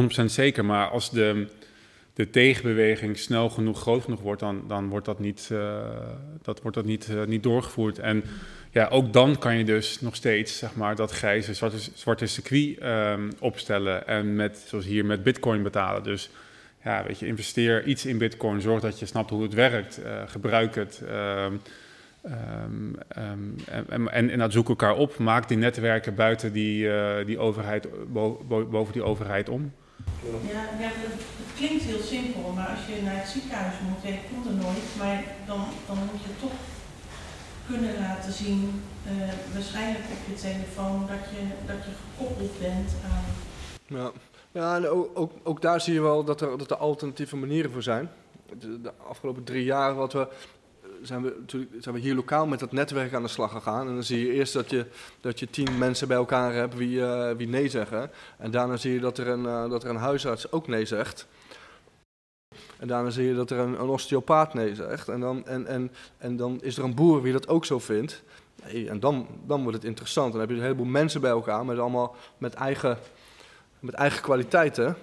[0.00, 0.64] 100% zeker.
[0.64, 1.46] Maar als de,
[2.14, 5.78] de tegenbeweging snel genoeg, groot genoeg wordt, dan, dan wordt dat niet, uh,
[6.42, 7.98] dat wordt dat niet, uh, niet doorgevoerd.
[7.98, 8.24] En
[8.70, 12.82] ja, ook dan kan je dus nog steeds zeg maar, dat grijze zwarte, zwarte circuit
[12.82, 16.02] um, opstellen en met, zoals hier, met bitcoin betalen.
[16.02, 16.30] Dus
[16.84, 20.22] ja, weet je, investeer iets in bitcoin, zorg dat je snapt hoe het werkt, uh,
[20.26, 21.02] gebruik het.
[21.10, 21.60] Um,
[23.16, 23.58] um,
[23.88, 28.44] en, en, en zoek elkaar op, maak die netwerken buiten die, uh, die overheid, bo,
[28.48, 29.72] bo, boven die overheid om.
[30.22, 31.22] Ja, ja het,
[31.56, 35.22] klinkt heel simpel, maar als je naar het ziekenhuis moet, je komt er nooit, maar
[35.46, 36.52] dan, dan moet je toch
[37.68, 39.12] kunnen laten zien, uh,
[39.54, 43.24] waarschijnlijk op je telefoon, dat je, dat je gekoppeld bent aan.
[43.86, 44.10] Ja,
[44.52, 47.82] ja en ook, ook, daar zie je wel dat er, dat er alternatieve manieren voor
[47.82, 48.10] zijn.
[48.58, 50.28] De, de afgelopen drie jaar wat we,
[51.02, 53.88] zijn, we, zijn we hier lokaal met dat netwerk aan de slag gegaan.
[53.88, 54.86] En dan zie je eerst dat je,
[55.20, 58.10] dat je tien mensen bij elkaar hebt wie, uh, wie nee zeggen.
[58.38, 61.26] En daarna zie je dat er een, dat er een huisarts ook nee zegt.
[62.78, 65.08] En daarna zie je dat er een, een osteopaat nee zegt.
[65.08, 68.22] En dan, en, en, en dan is er een boer die dat ook zo vindt.
[68.86, 70.32] En dan, dan wordt het interessant.
[70.32, 72.98] Dan heb je een heleboel mensen bij elkaar, met allemaal met eigen,
[73.80, 74.96] met eigen kwaliteiten.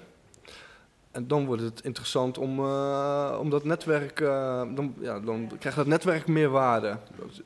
[1.11, 5.77] En dan wordt het interessant om, uh, om dat netwerk, uh, dan, ja, dan krijgt
[5.77, 6.97] dat netwerk meer waarde.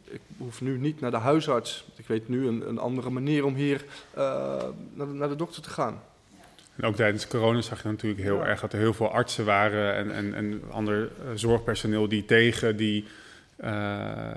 [0.04, 1.88] Ik hoef nu niet naar de huisarts.
[1.96, 3.86] Ik weet nu een, een andere manier om hier
[4.18, 4.64] uh,
[4.94, 6.02] naar, naar de dokter te gaan.
[6.80, 8.46] En ook tijdens corona zag je natuurlijk heel ja.
[8.46, 12.76] erg dat er heel veel artsen waren en, en, en ander uh, zorgpersoneel die tegen,
[12.76, 13.06] die,
[13.64, 14.28] uh,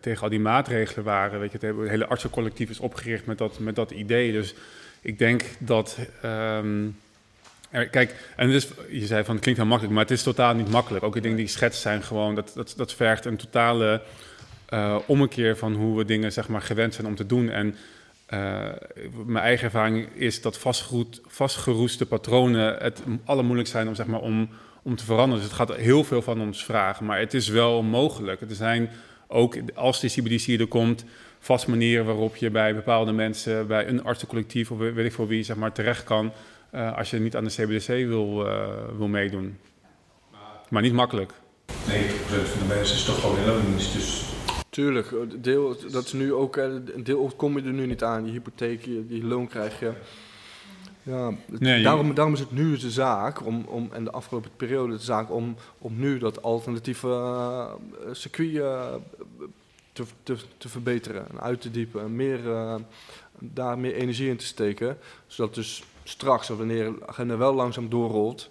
[0.00, 1.40] tegen al die maatregelen waren.
[1.40, 4.32] Weet je, het hele artsencollectief is opgericht met dat, met dat idee.
[4.32, 4.54] Dus
[5.00, 5.98] ik denk dat.
[6.24, 6.96] Um,
[7.70, 10.54] er, kijk, en dus, je zei van het klinkt heel makkelijk, maar het is totaal
[10.54, 11.04] niet makkelijk.
[11.04, 14.02] Ook de dingen die je schetst zijn gewoon, dat, dat, dat vergt een totale
[14.74, 17.50] uh, ommekeer van hoe we dingen zeg maar, gewend zijn om te doen.
[17.50, 17.76] En
[18.34, 18.68] uh,
[19.26, 20.58] mijn eigen ervaring is dat
[21.26, 24.48] vastgeroeste patronen het allermoeilijkst zijn om, zeg maar, om,
[24.82, 25.42] om te veranderen.
[25.42, 28.40] Dus het gaat heel veel van ons vragen, maar het is wel mogelijk.
[28.40, 28.90] Er zijn
[29.26, 31.04] ook, als de CBDC er komt,
[31.38, 35.42] vast manieren waarop je bij bepaalde mensen, bij een artsencollectief of weet ik voor wie,
[35.42, 36.32] zeg maar, terecht kan
[36.74, 38.66] uh, als je niet aan de CBDC wil, uh,
[38.96, 39.58] wil meedoen.
[40.68, 41.32] Maar niet makkelijk.
[41.32, 41.34] 90%
[42.26, 44.22] van de mensen is toch gewoon in loondienst, dus
[44.78, 48.32] Tuurlijk, deel, dat is nu ook, een deel kom je er nu niet aan, die
[48.32, 49.92] hypotheek, die loon krijg je.
[51.02, 54.92] Ja, nee, daarom, daarom is het nu de zaak, om, om, en de afgelopen periode
[54.92, 57.72] de zaak, om, om nu dat alternatieve uh,
[58.12, 58.94] circuit uh,
[59.92, 62.02] te, te, te verbeteren en uit te diepen.
[62.02, 62.74] En meer, uh,
[63.38, 68.50] daar meer energie in te steken, zodat dus straks, wanneer de agenda wel langzaam doorrolt,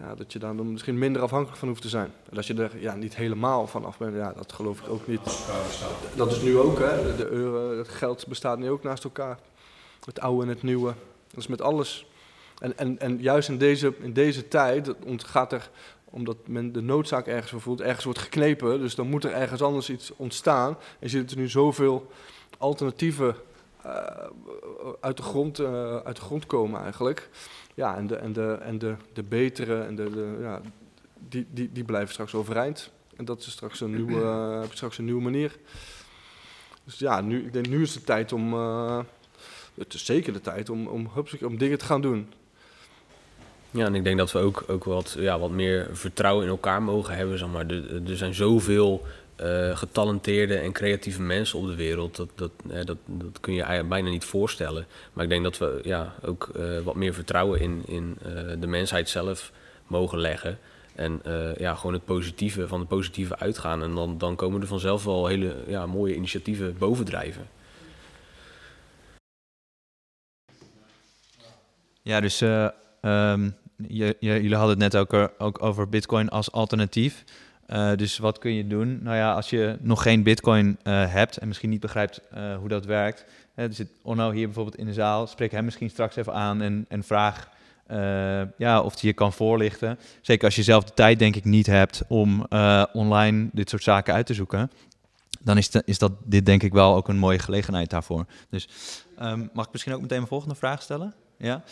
[0.00, 2.12] ja, dat je daar dan misschien minder afhankelijk van hoeft te zijn.
[2.30, 5.06] En als je er ja, niet helemaal van af bent, ja, dat geloof ik ook
[5.06, 5.46] niet.
[6.14, 7.16] Dat is nu ook, hè.
[7.16, 9.38] De euro, het geld bestaat nu ook naast elkaar.
[10.04, 10.94] Het oude en het nieuwe.
[11.30, 12.06] Dat is met alles.
[12.58, 15.70] En, en, en juist in deze, in deze tijd ontgaat er,
[16.04, 17.80] omdat men de noodzaak ergens voelt.
[17.80, 20.68] Ergens wordt geknepen, dus dan moet er ergens anders iets ontstaan.
[20.68, 22.10] En je ziet er nu zoveel
[22.58, 23.36] alternatieven
[23.82, 23.92] eh,
[25.00, 27.28] uit, de grond, eh, uit de grond komen eigenlijk.
[27.80, 30.60] Ja, en de, en de, en de, de betere, en de, de, ja,
[31.28, 32.90] die, die, die blijven straks overeind.
[33.16, 35.56] En dat is straks een nieuwe, uh, straks een nieuwe manier.
[36.84, 38.52] Dus ja, nu, ik denk nu is de tijd om,
[39.74, 41.10] het is zeker de tijd om, om,
[41.42, 42.32] om dingen te gaan doen.
[43.70, 46.82] Ja, en ik denk dat we ook, ook wat, ja, wat meer vertrouwen in elkaar
[46.82, 47.38] mogen hebben.
[47.38, 47.66] Zeg maar.
[47.66, 49.06] er, er zijn zoveel
[49.42, 52.16] uh, getalenteerde en creatieve mensen op de wereld.
[52.16, 52.50] Dat, dat,
[52.84, 54.86] dat, dat kun je bijna niet voorstellen.
[55.12, 58.66] Maar ik denk dat we ja, ook uh, wat meer vertrouwen in, in uh, de
[58.66, 59.52] mensheid zelf
[59.86, 60.58] mogen leggen.
[60.94, 61.22] En
[61.58, 63.82] ja, gewoon het positieve, van het positieve uitgaan.
[63.82, 67.48] En dan, dan komen er vanzelf wel hele ja, mooie initiatieven bovendrijven.
[72.02, 73.54] Ja, dus um,
[73.88, 77.24] je, je, jullie hadden het net ook, ook over Bitcoin als alternatief.
[77.72, 79.02] Uh, dus wat kun je doen?
[79.02, 82.68] Nou ja, als je nog geen Bitcoin uh, hebt en misschien niet begrijpt uh, hoe
[82.68, 83.24] dat werkt.
[83.54, 85.26] Hè, er zit Onno hier bijvoorbeeld in de zaal.
[85.26, 87.48] Spreek hem misschien straks even aan en, en vraag
[88.56, 89.98] ja, of hij je kan voorlichten.
[90.20, 92.46] Zeker als je zelf de tijd, denk ik, niet hebt om
[92.92, 94.70] online dit soort zaken uit te zoeken.
[95.40, 98.26] Dan is, is dat dit denk ik wel ook een mooie gelegenheid daarvoor.
[98.50, 98.68] Dus
[99.22, 101.14] um, mag ik misschien ook meteen mijn volgende vraag stellen?
[101.36, 101.62] Ja.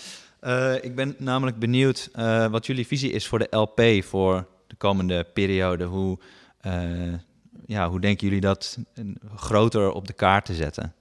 [0.80, 2.10] ik ben namelijk benieuwd
[2.50, 5.84] wat jullie visie is voor de LP voor de komende periode?
[5.84, 6.18] Hoe,
[6.66, 6.72] uh,
[7.66, 8.78] ja, hoe denken jullie dat
[9.36, 10.92] groter op de kaart te zetten?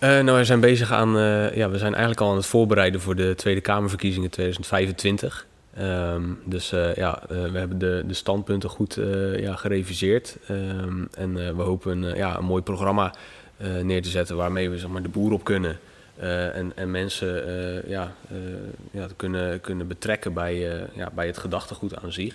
[0.00, 3.00] Uh, nou, we zijn bezig aan, uh, ja, we zijn eigenlijk al aan het voorbereiden
[3.00, 5.46] voor de Tweede Kamerverkiezingen 2025.
[5.78, 8.98] Um, dus ja, we hebben de, de standpunten goed
[9.36, 10.36] ja, gereviseerd.
[10.50, 13.14] Um, en we hopen ja, een mooi programma
[13.82, 15.78] neer te zetten waarmee we zeg maar, de boer op kunnen.
[16.20, 18.38] Uh, en, en, mensen uh, ja, uh,
[18.90, 22.34] ja, kunnen, kunnen betrekken bij, ja, bij het gedachtegoed aan zich.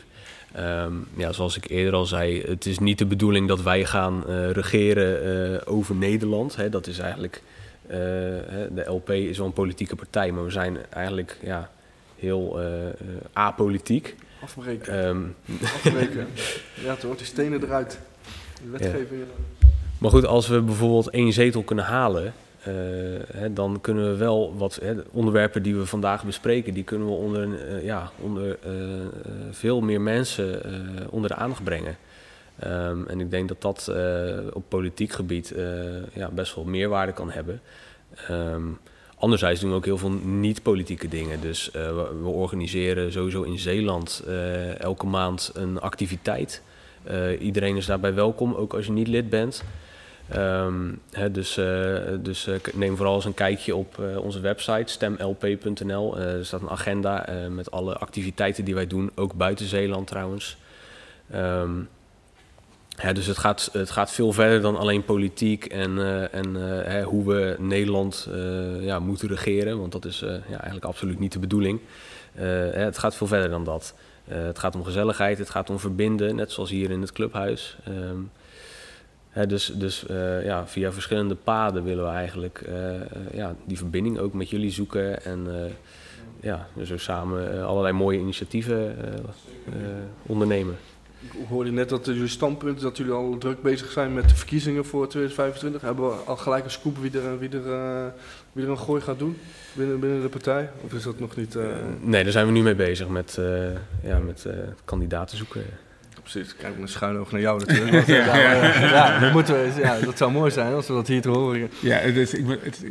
[0.57, 4.23] Um, ja, zoals ik eerder al zei, het is niet de bedoeling dat wij gaan
[4.51, 6.55] regeren over Nederland.
[6.55, 6.69] Hè.
[6.69, 7.41] Dat is eigenlijk,
[7.87, 11.69] de LP is wel een politieke partij, maar we zijn eigenlijk ja,
[12.15, 12.59] heel
[13.33, 14.15] apolitiek.
[14.41, 15.07] Afbreken.
[15.07, 16.27] Um, Afbreken.
[16.85, 17.99] ja, toch, die stenen eruit.
[18.63, 19.21] De wetgeving.
[19.21, 19.67] Ja.
[19.97, 22.33] Maar goed, als we bijvoorbeeld één zetel kunnen halen,
[23.33, 27.13] hè, dan kunnen we wel wat hè, onderwerpen die we vandaag bespreken, die kunnen we
[27.13, 28.73] onder, uh, ja, onder uh,
[29.51, 30.61] veel meer mensen
[31.09, 31.97] onder de aandacht brengen.
[32.63, 33.91] Um, en ik denk dat dat
[34.53, 35.53] op politiek gebied
[36.13, 37.61] ja, best wel meerwaarde kan hebben.
[38.31, 38.77] Um,
[39.15, 41.41] anderzijds doen we ook heel veel niet-politieke dingen.
[41.41, 44.23] Dus we, organiseren sowieso in Zeeland
[44.77, 46.61] elke maand een activiteit.
[47.39, 49.63] iedereen is daarbij welkom, ook als je niet lid bent.
[51.11, 56.17] Hè, dus uh, dus uh, neem vooral eens een kijkje op uh, onze website stemlp.nl.
[56.17, 60.57] er staat een agenda met alle activiteiten die wij doen, ook buiten Zeeland trouwens.
[63.01, 65.99] Ja, dus het gaat, het gaat veel verder dan alleen politiek en,
[66.31, 66.55] en
[67.03, 68.29] hoe we Nederland
[68.79, 71.79] ja, moeten regeren, want dat is ja, eigenlijk absoluut niet de bedoeling.
[72.71, 73.93] het gaat veel verder dan dat.
[74.27, 77.77] het gaat om gezelligheid, het gaat om verbinden, net zoals hier in het clubhuis.
[77.87, 78.31] Um,
[79.45, 82.73] dus dus uh, ja, via verschillende paden willen we eigenlijk uh,
[83.33, 85.23] ja, die verbinding ook met jullie zoeken.
[85.23, 85.55] En uh,
[86.41, 88.95] ja, zo samen allerlei mooie initiatieven
[90.25, 90.75] ondernemen.
[91.21, 94.85] Ik hoorde net dat jullie standpunt dat jullie al druk bezig zijn met de verkiezingen
[94.85, 95.81] voor 2025.
[95.81, 98.13] Hebben we al gelijk een scoop wie er, wie er,
[98.51, 99.37] wie er een gooi gaat doen
[99.73, 100.69] binnen, binnen de partij?
[100.81, 101.57] Of is dat nog niet...
[102.01, 103.39] nee, daar zijn we nu mee bezig met,
[104.03, 104.45] ja, met
[104.85, 105.63] kandidaten zoeken
[106.31, 106.51] precies.
[106.51, 108.07] Ik kijk met een schuin oog naar jou natuurlijk.
[108.25, 111.21] ja, ja, ja, dat, moeten we, ja, dat zou mooi zijn als we dat hier
[111.21, 111.69] te horen.
[111.79, 112.83] Ja, ik ben, het,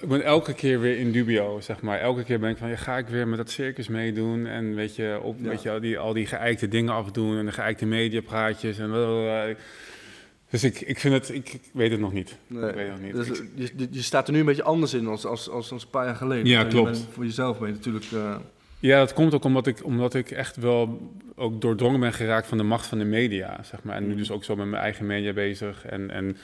[0.00, 1.98] ik ben elke keer weer in dubio, zeg maar.
[1.98, 4.46] Elke keer ben ik van, ja, ga ik weer met dat circus meedoen?
[4.46, 7.52] En weet je, op, weet je al, die, al die geëikte dingen afdoen en de
[7.52, 9.56] geëikte mediapraatjes en
[10.50, 12.36] Dus ik, ik vind het, ik, ik weet het nog niet.
[12.46, 12.68] Nee.
[12.68, 13.14] Ik weet het nog niet.
[13.14, 15.90] Dus, je, je, staat er nu een beetje anders in als, als, als, als een
[15.90, 16.46] paar jaar geleden.
[16.46, 16.96] Ja, klopt.
[16.96, 18.10] Je voor jezelf ben je natuurlijk...
[18.10, 18.36] Uh,
[18.80, 22.58] ja, dat komt ook omdat ik, omdat ik echt wel ook doordrongen ben geraakt van
[22.58, 23.96] de macht van de media, zeg maar.
[23.96, 26.36] En nu dus ook zo met mijn eigen media bezig en, en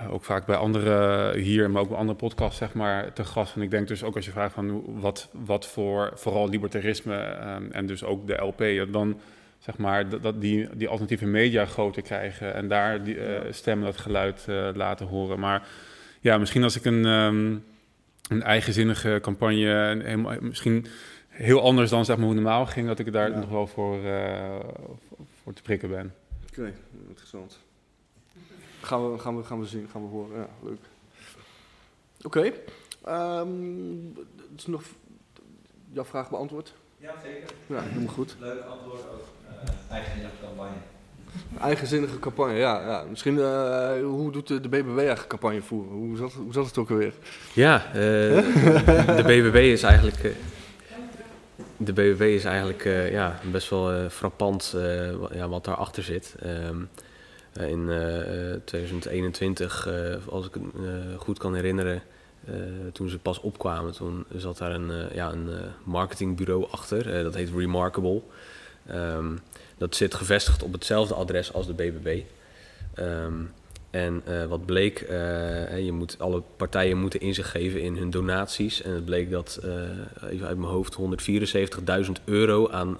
[0.00, 3.54] uh, ook vaak bij andere hier, maar ook bij andere podcasts, zeg maar, te gast.
[3.54, 7.72] En ik denk dus ook als je vraagt van wat, wat voor vooral libertarisme um,
[7.72, 9.20] en dus ook de LP, dan
[9.58, 13.98] zeg maar dat, die, die alternatieve media groter krijgen en daar die uh, stemmen, dat
[13.98, 15.40] geluid uh, laten horen.
[15.40, 15.66] Maar
[16.20, 17.64] ja, misschien als ik een, um,
[18.28, 20.86] een eigenzinnige campagne, en, misschien
[21.38, 23.38] heel anders dan zeg maar, hoe normaal ging, dat ik daar ja.
[23.38, 24.56] nog wel voor, uh,
[25.42, 26.14] voor te prikken ben.
[26.50, 26.74] Oké, okay,
[27.08, 27.58] interessant.
[28.80, 30.36] Gaan we, gaan, we, gaan we zien, gaan we horen.
[30.36, 30.78] Ja, leuk.
[32.22, 32.52] Oké.
[33.02, 33.40] Okay.
[33.40, 34.14] Um,
[34.56, 34.82] is nog
[35.92, 36.74] jouw vraag beantwoord?
[36.98, 37.48] Ja, zeker.
[37.66, 38.36] Ja, helemaal goed.
[38.40, 39.24] Leuk antwoord ook.
[39.90, 40.76] eigenzinnige campagne.
[41.60, 42.80] Eigenzinnige campagne, ja.
[42.80, 43.04] ja.
[43.08, 45.92] Misschien, eh, hoe doet de, de BBW eigenlijk campagne voeren?
[45.92, 47.12] Hoe zat, hoe zat het ook alweer?
[47.52, 47.92] Ja, eh,
[49.16, 50.36] de BBB is eigenlijk...
[51.78, 56.34] de BBB is eigenlijk eh, ja, best wel eh, frappant eh, ja, wat daarachter zit.
[56.42, 56.76] Ehm,
[57.52, 62.02] eh, in eh, eh, 2021, eh, als ik het goed kan herinneren,
[62.92, 65.48] toen ze pas opkwamen, toen zat daar een, ja, een
[65.84, 67.22] marketingbureau achter.
[67.22, 68.20] Dat heet Remarkable.
[68.86, 69.36] Ehm,
[69.78, 72.22] dat zit gevestigd op hetzelfde adres als de BBB.
[73.98, 78.82] En eh, wat bleek, eh, je moet, alle partijen moeten inzicht geven in hun donaties.
[78.82, 82.98] En het bleek dat, eh, even uit mijn hoofd, 174.000 euro aan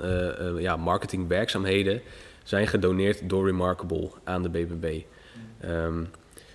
[0.59, 2.01] ja, marketingwerkzaamheden
[2.43, 5.01] zijn gedoneerd door Remarkable aan de BBB.
[5.61, 6.05] Ehm,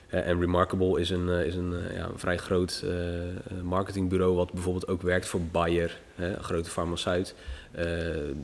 [0.07, 2.85] eh, en Remarkable is een, is een, ja, vrij groot
[3.63, 7.35] marketingbureau wat bijvoorbeeld ook werkt voor Bayer, hè, een grote farmaceut,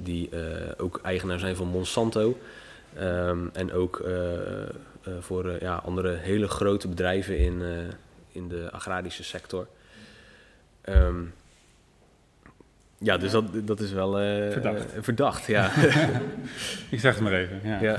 [0.04, 0.30] die
[0.78, 2.38] ook eigenaar zijn van Monsanto.
[2.95, 4.02] Ehm, en ook
[5.20, 7.70] voor eh, ja, andere hele grote bedrijven in, eh,
[8.32, 9.68] in de agrarische sector.
[10.82, 11.24] Ehm,
[13.02, 14.93] ja, dus dat, dat is wel eh, Verdacht.
[14.93, 15.72] eh, verdacht, ja.
[16.91, 17.60] Ik zeg het maar even.
[17.64, 17.97] Ja.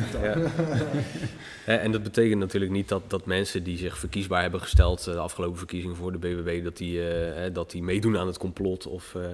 [1.67, 5.15] Ja, en dat betekent natuurlijk niet dat, dat mensen die zich verkiesbaar hebben gesteld eh,
[5.15, 8.87] de afgelopen verkiezingen voor de BBB, dat die, eh, dat die meedoen aan het complot
[8.87, 9.31] of eh, eh,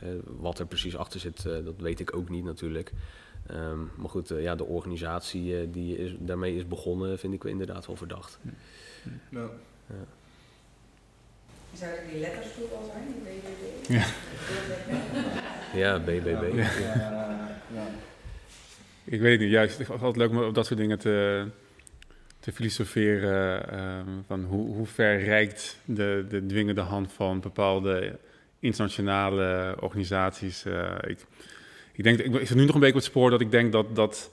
[0.00, 2.92] eh, wat er precies achter zit, eh, dat weet ik ook niet natuurlijk.
[3.52, 7.44] Ehm, maar goed, eh, ja, de organisatie eh, die is, daarmee is begonnen, vind ik
[7.44, 8.38] inderdaad wel verdacht.
[9.28, 9.48] Ja.
[11.72, 13.88] Zouden die letters wel zijn, die BBB?
[13.88, 14.06] Ja.
[15.74, 16.54] Ja, BBB.
[16.54, 17.86] Ja.
[19.04, 19.78] Ik weet niet, juist.
[19.78, 21.46] Het altijd leuk om op dat soort dingen te,
[22.40, 23.68] te filosoferen.
[23.70, 28.18] ehm, van hoe, hoe ver reikt de, de dwingende hand van bepaalde
[28.58, 30.64] internationale organisaties.
[30.64, 31.26] eh, ik,
[32.06, 33.96] ik, denk, ik, zit nu nog een beetje op het spoor dat ik denk dat,
[33.96, 34.30] dat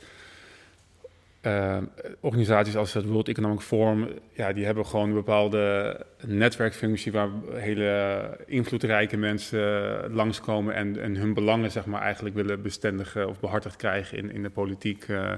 [1.42, 1.84] ehm,
[2.20, 8.30] organisaties als het World Economic Forum, ja, die hebben gewoon een bepaalde netwerkfunctie waar hele
[8.46, 13.76] invloedrijke mensen eh, langskomen en, en hun belangen zeg maar, eigenlijk willen bestendigen of behartigd
[13.76, 15.06] krijgen in, in de politiek.
[15.08, 15.34] Eh,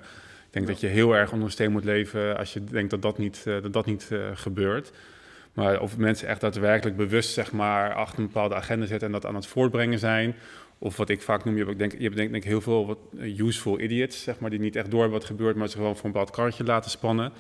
[0.50, 3.44] ik denk dat je heel erg onder moet leven als je denkt dat dat niet,
[3.46, 4.92] eh, dat dat niet eh, gebeurt.
[5.54, 9.26] Maar of mensen echt daadwerkelijk bewust zeg maar, achter een bepaalde agenda zitten en dat
[9.26, 10.36] aan het voortbrengen zijn.
[10.82, 12.86] Of wat ik vaak noem, je hebt, denk, je hebt denk, denk ik heel veel
[12.88, 15.96] wat eh, useful idiots, zeg maar, die niet echt door wat gebeurt, maar ze gewoon
[15.96, 17.32] voor een bepaald karretje laten spannen.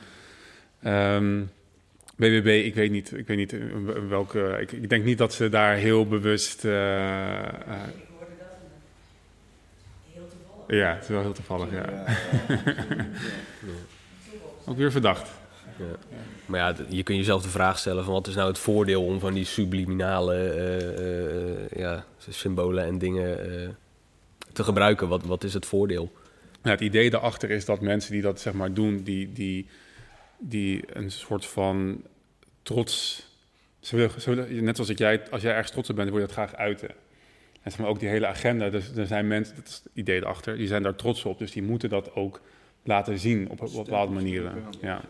[0.81, 1.41] Ehm,
[2.15, 4.57] BBB, ik weet niet, ik weet niet in welke.
[4.61, 6.65] Ik, ik denk niet dat ze daar heel bewust.
[6.65, 8.47] eh, eh, Ik hoorde dat
[10.05, 10.79] en heel toevallig.
[10.83, 12.05] ja, het is wel heel toevallig, ja.
[14.65, 15.29] Ook weer verdacht.
[15.79, 16.17] Ja.
[16.45, 19.19] Maar ja, je kunt jezelf de vraag stellen van wat is nou het voordeel om
[19.19, 23.69] van die subliminale eh, eh, ja, symbolen en dingen eh,
[24.53, 25.07] te gebruiken.
[25.07, 26.11] Wat, wat is het voordeel?
[26.61, 29.67] Nou, het idee daarachter is dat mensen die dat zeg maar doen, die, die,
[30.37, 32.03] die een soort van
[32.63, 33.27] trots.
[33.79, 36.19] Ze willen, ze willen- net zoals ik, jij, als jij ergens trots op bent, wil
[36.19, 36.89] je dat graag uiten.
[37.61, 40.17] En zeg maar ook die hele agenda, dus er zijn mensen, dat is het idee
[40.17, 41.39] erachter, die zijn daar trots op.
[41.39, 42.41] Dus die moeten dat ook
[42.83, 44.63] laten zien op, op bepaalde manieren.
[44.81, 45.01] Ja.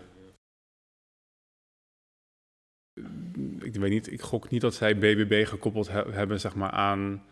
[3.74, 7.24] Ik weet niet, ik gok niet dat zij BBB gekoppeld he- hebben zeg maar, aan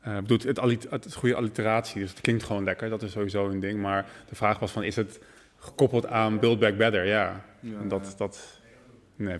[0.00, 2.88] eh, ik bedoel, het, het is goede alliteratie, dus het klinkt gewoon lekker.
[2.88, 3.80] Dat is sowieso een ding.
[3.80, 5.20] Maar de vraag was van, is het
[5.58, 7.06] gekoppeld aan Build Back Better?
[7.06, 7.44] Ja.
[7.60, 8.60] en dat, dat...
[9.16, 9.36] Nee.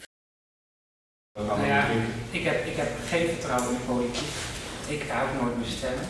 [1.32, 1.86] Nou ja,
[2.30, 4.28] ik heb, ik heb geen vertrouwen in de politiek.
[4.88, 6.04] Ik ga ook nooit meer stemmen.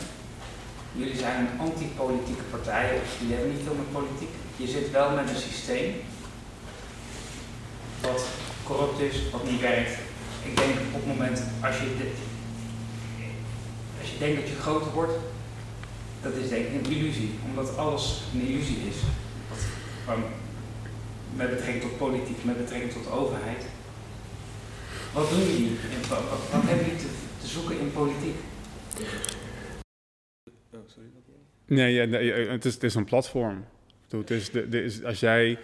[0.92, 4.34] Jullie zijn een antipolitieke partij, of jullie hebben niet veel met politiek.
[4.56, 5.94] Je zit wel met een systeem
[8.00, 8.28] wat
[8.64, 10.01] corrupt is, wat niet werkt.
[10.44, 12.10] Ik denk op het moment, als je,
[14.00, 15.12] als je denkt dat je groter wordt,
[16.22, 17.30] dat is denk ik een illusie.
[17.48, 18.96] Omdat alles een illusie is.
[20.06, 20.16] Wat,
[21.34, 23.64] met betrekking tot politiek, met betrekking tot de overheid.
[25.12, 25.76] Wat doen jullie?
[26.08, 26.18] Wat,
[26.50, 27.08] wat, hebben jullie te,
[27.40, 28.36] te zoeken in politiek?
[31.66, 33.64] Nee, ja, nee, het, is, is een platform.
[34.08, 35.58] Het is, is, als jij...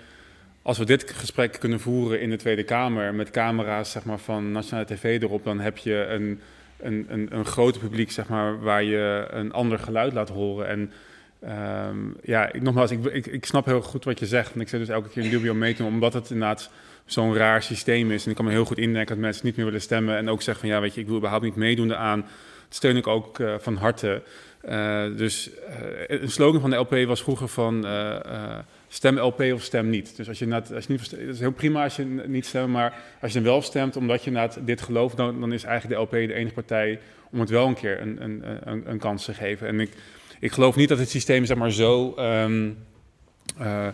[0.69, 4.53] Als we dit gesprek kunnen voeren in de Tweede Kamer met camera's zeg maar, van
[4.53, 6.41] nationale tv erop, dan heb je een,
[6.81, 10.69] een, een, een groot publiek zeg maar, waar je een ander geluid laat horen.
[10.69, 10.93] En
[11.41, 14.55] ehm, ja, ik, nogmaals, ik, ik, ik snap heel goed wat je zegt.
[14.55, 16.71] En ik zit dus elke keer in dubio mee te omdat het inderdaad
[17.05, 18.25] zo'n raar systeem is.
[18.25, 20.43] En ik kan me heel goed indenken dat mensen niet meer willen stemmen en ook
[20.43, 22.21] zeggen van ja, weet je, ik wil überhaupt niet meedoen aan.
[22.21, 24.23] Dat steun ik ook eh, van harte.
[24.61, 25.51] Eh, dus
[26.09, 27.87] eh, een slogan van de LP was vroeger van
[28.89, 30.17] stem LP of stem niet.
[30.17, 32.95] Dus als je, net, als je niet, is heel prima als je niet stemt, maar
[33.21, 36.03] als je dan wel stemt omdat je naar dit gelooft, dan, dan is eigenlijk de
[36.03, 36.99] LP de enige partij
[37.31, 39.67] om het wel een keer een, een, een, kans te geven.
[39.67, 39.91] En ik,
[40.41, 42.79] ik geloof niet dat het systeem zeg maar, zo um,
[43.61, 43.87] uh,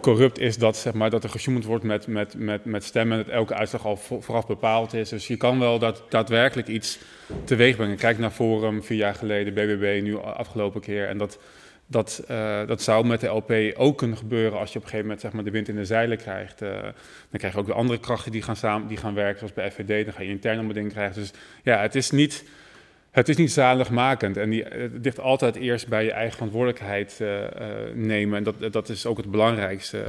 [0.00, 3.24] corrupt is dat, zeg maar, dat er gesjoemeld wordt met, met, met, met stemmen en
[3.24, 5.08] dat elke uitslag al vooraf bepaald is.
[5.08, 6.98] Dus je kan wel dat, daadwerkelijk iets
[7.44, 7.96] teweeg brengen.
[7.96, 11.08] Kijk naar Forum, vier jaar geleden, BBB, nu afgelopen keer.
[11.08, 11.38] En dat,
[11.86, 15.06] dat, uh, dat zou met de LP ook kunnen gebeuren als je op een gegeven
[15.06, 16.62] moment zeg maar, de wind in de zeilen krijgt.
[16.62, 16.92] Uh, dan
[17.38, 20.04] krijg je ook de andere krachten die gaan, samen, die gaan werken, zoals bij FVD.
[20.04, 21.20] Dan ga je interne bedingen krijgen.
[21.20, 21.32] Dus
[21.62, 22.44] ja, het is niet
[23.10, 27.20] het is niet zaligmakend en die, het ligt altijd eerst bij je eigen verantwoordelijkheid
[27.94, 28.38] nemen.
[28.38, 30.04] En dat, dat is ook het belangrijkste.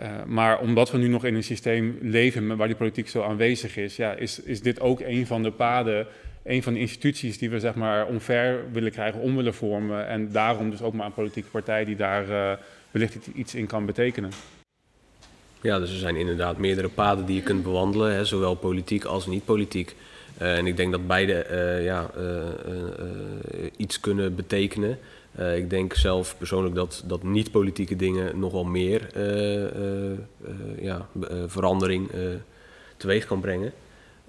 [0.00, 3.76] Uh, maar omdat we nu nog in een systeem leven waar die politiek zo aanwezig
[3.76, 6.06] is, ja, is, is dit ook een van de paden,
[6.46, 10.08] een van de instituties die we zeg maar omver willen krijgen, om willen vormen.
[10.08, 12.58] En daarom dus ook maar een politieke partij die daar
[12.90, 14.30] wellicht iets in kan betekenen.
[15.60, 19.26] Ja, dus er zijn inderdaad meerdere paden die je kunt bewandelen, hè, zowel politiek als
[19.26, 19.94] niet politiek.
[20.42, 22.10] Uh, en ik denk dat beide uh, ja,
[23.76, 24.98] iets kunnen betekenen.
[25.56, 29.08] ik denk zelf persoonlijk dat, dat niet-politieke dingen nogal meer
[30.80, 31.08] ja,
[31.46, 32.10] verandering
[32.96, 33.72] teweeg kan brengen.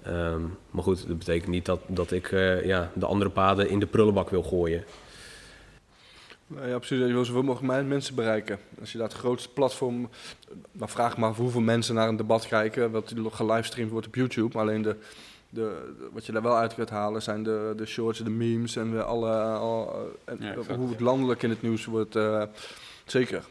[0.06, 2.30] Um, maar goed, dat betekent niet dat, dat ik
[2.64, 4.84] ja, de andere paden in de prullenbak wil gooien.
[6.66, 6.98] Ja, precies.
[6.98, 8.58] Je wil zoveel mogelijk mensen bereiken.
[8.80, 10.08] Als je daar het grootste platform...
[10.72, 12.90] Dan vraag maar hoeveel mensen naar een debat kijken...
[12.90, 14.58] wat gelivestreamd wordt op YouTube.
[14.58, 14.96] Alleen de,
[15.50, 18.90] de, wat je daar wel uit kunt halen zijn de, de shorts, de memes en
[18.90, 22.16] de alle, al, en ja, hoe het landelijk in het nieuws wordt.
[22.16, 22.42] Uh,
[23.04, 23.44] zeker.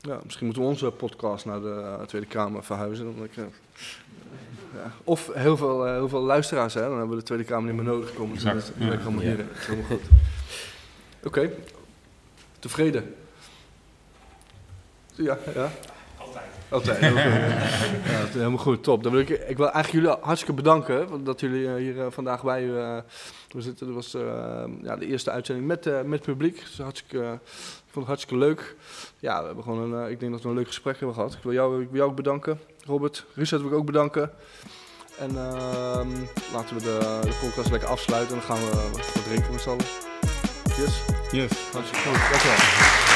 [0.00, 3.04] Ja, misschien moeten we onze podcast naar de Tweede Kamer verhuizen.
[3.04, 3.44] Dan ik, uh,
[4.74, 4.92] ja.
[5.04, 6.80] Of heel veel, uh, heel veel luisteraars, hè?
[6.80, 8.14] dan hebben we de Tweede Kamer niet meer nodig.
[8.14, 8.54] Komen, exact.
[8.54, 8.74] Dus dat,
[9.20, 9.44] hier.
[9.56, 10.02] helemaal goed.
[11.24, 11.52] Oké, okay.
[12.58, 13.14] tevreden?
[15.14, 15.70] Ja, ja.
[16.68, 17.00] Altijd.
[17.00, 17.12] ja,
[18.32, 19.02] helemaal goed, top.
[19.02, 22.64] Dan wil ik, ik wil eigenlijk jullie hartstikke bedanken dat jullie hier uh, vandaag bij
[22.64, 22.98] uh,
[23.56, 23.86] zitten.
[23.86, 26.60] Dat was uh, ja, de eerste uitzending met, met het publiek.
[26.60, 27.38] Dus hartstikke,
[27.85, 28.76] ik vond het hartstikke leuk.
[29.18, 31.32] Ja, we hebben gewoon een, ik denk dat we een leuk gesprek hebben gehad.
[31.32, 33.24] Ik wil jou, ik wil jou ook bedanken, Robert.
[33.34, 34.30] Richard wil ik ook bedanken.
[35.18, 36.08] En ehm,
[36.52, 39.68] laten we de, de podcast lekker afsluiten en dan gaan we wat drinken met z'n
[39.68, 39.84] allen.
[40.64, 41.02] Yes?
[41.30, 41.72] Yes.
[41.72, 43.15] Hartstikke goed, dankjewel.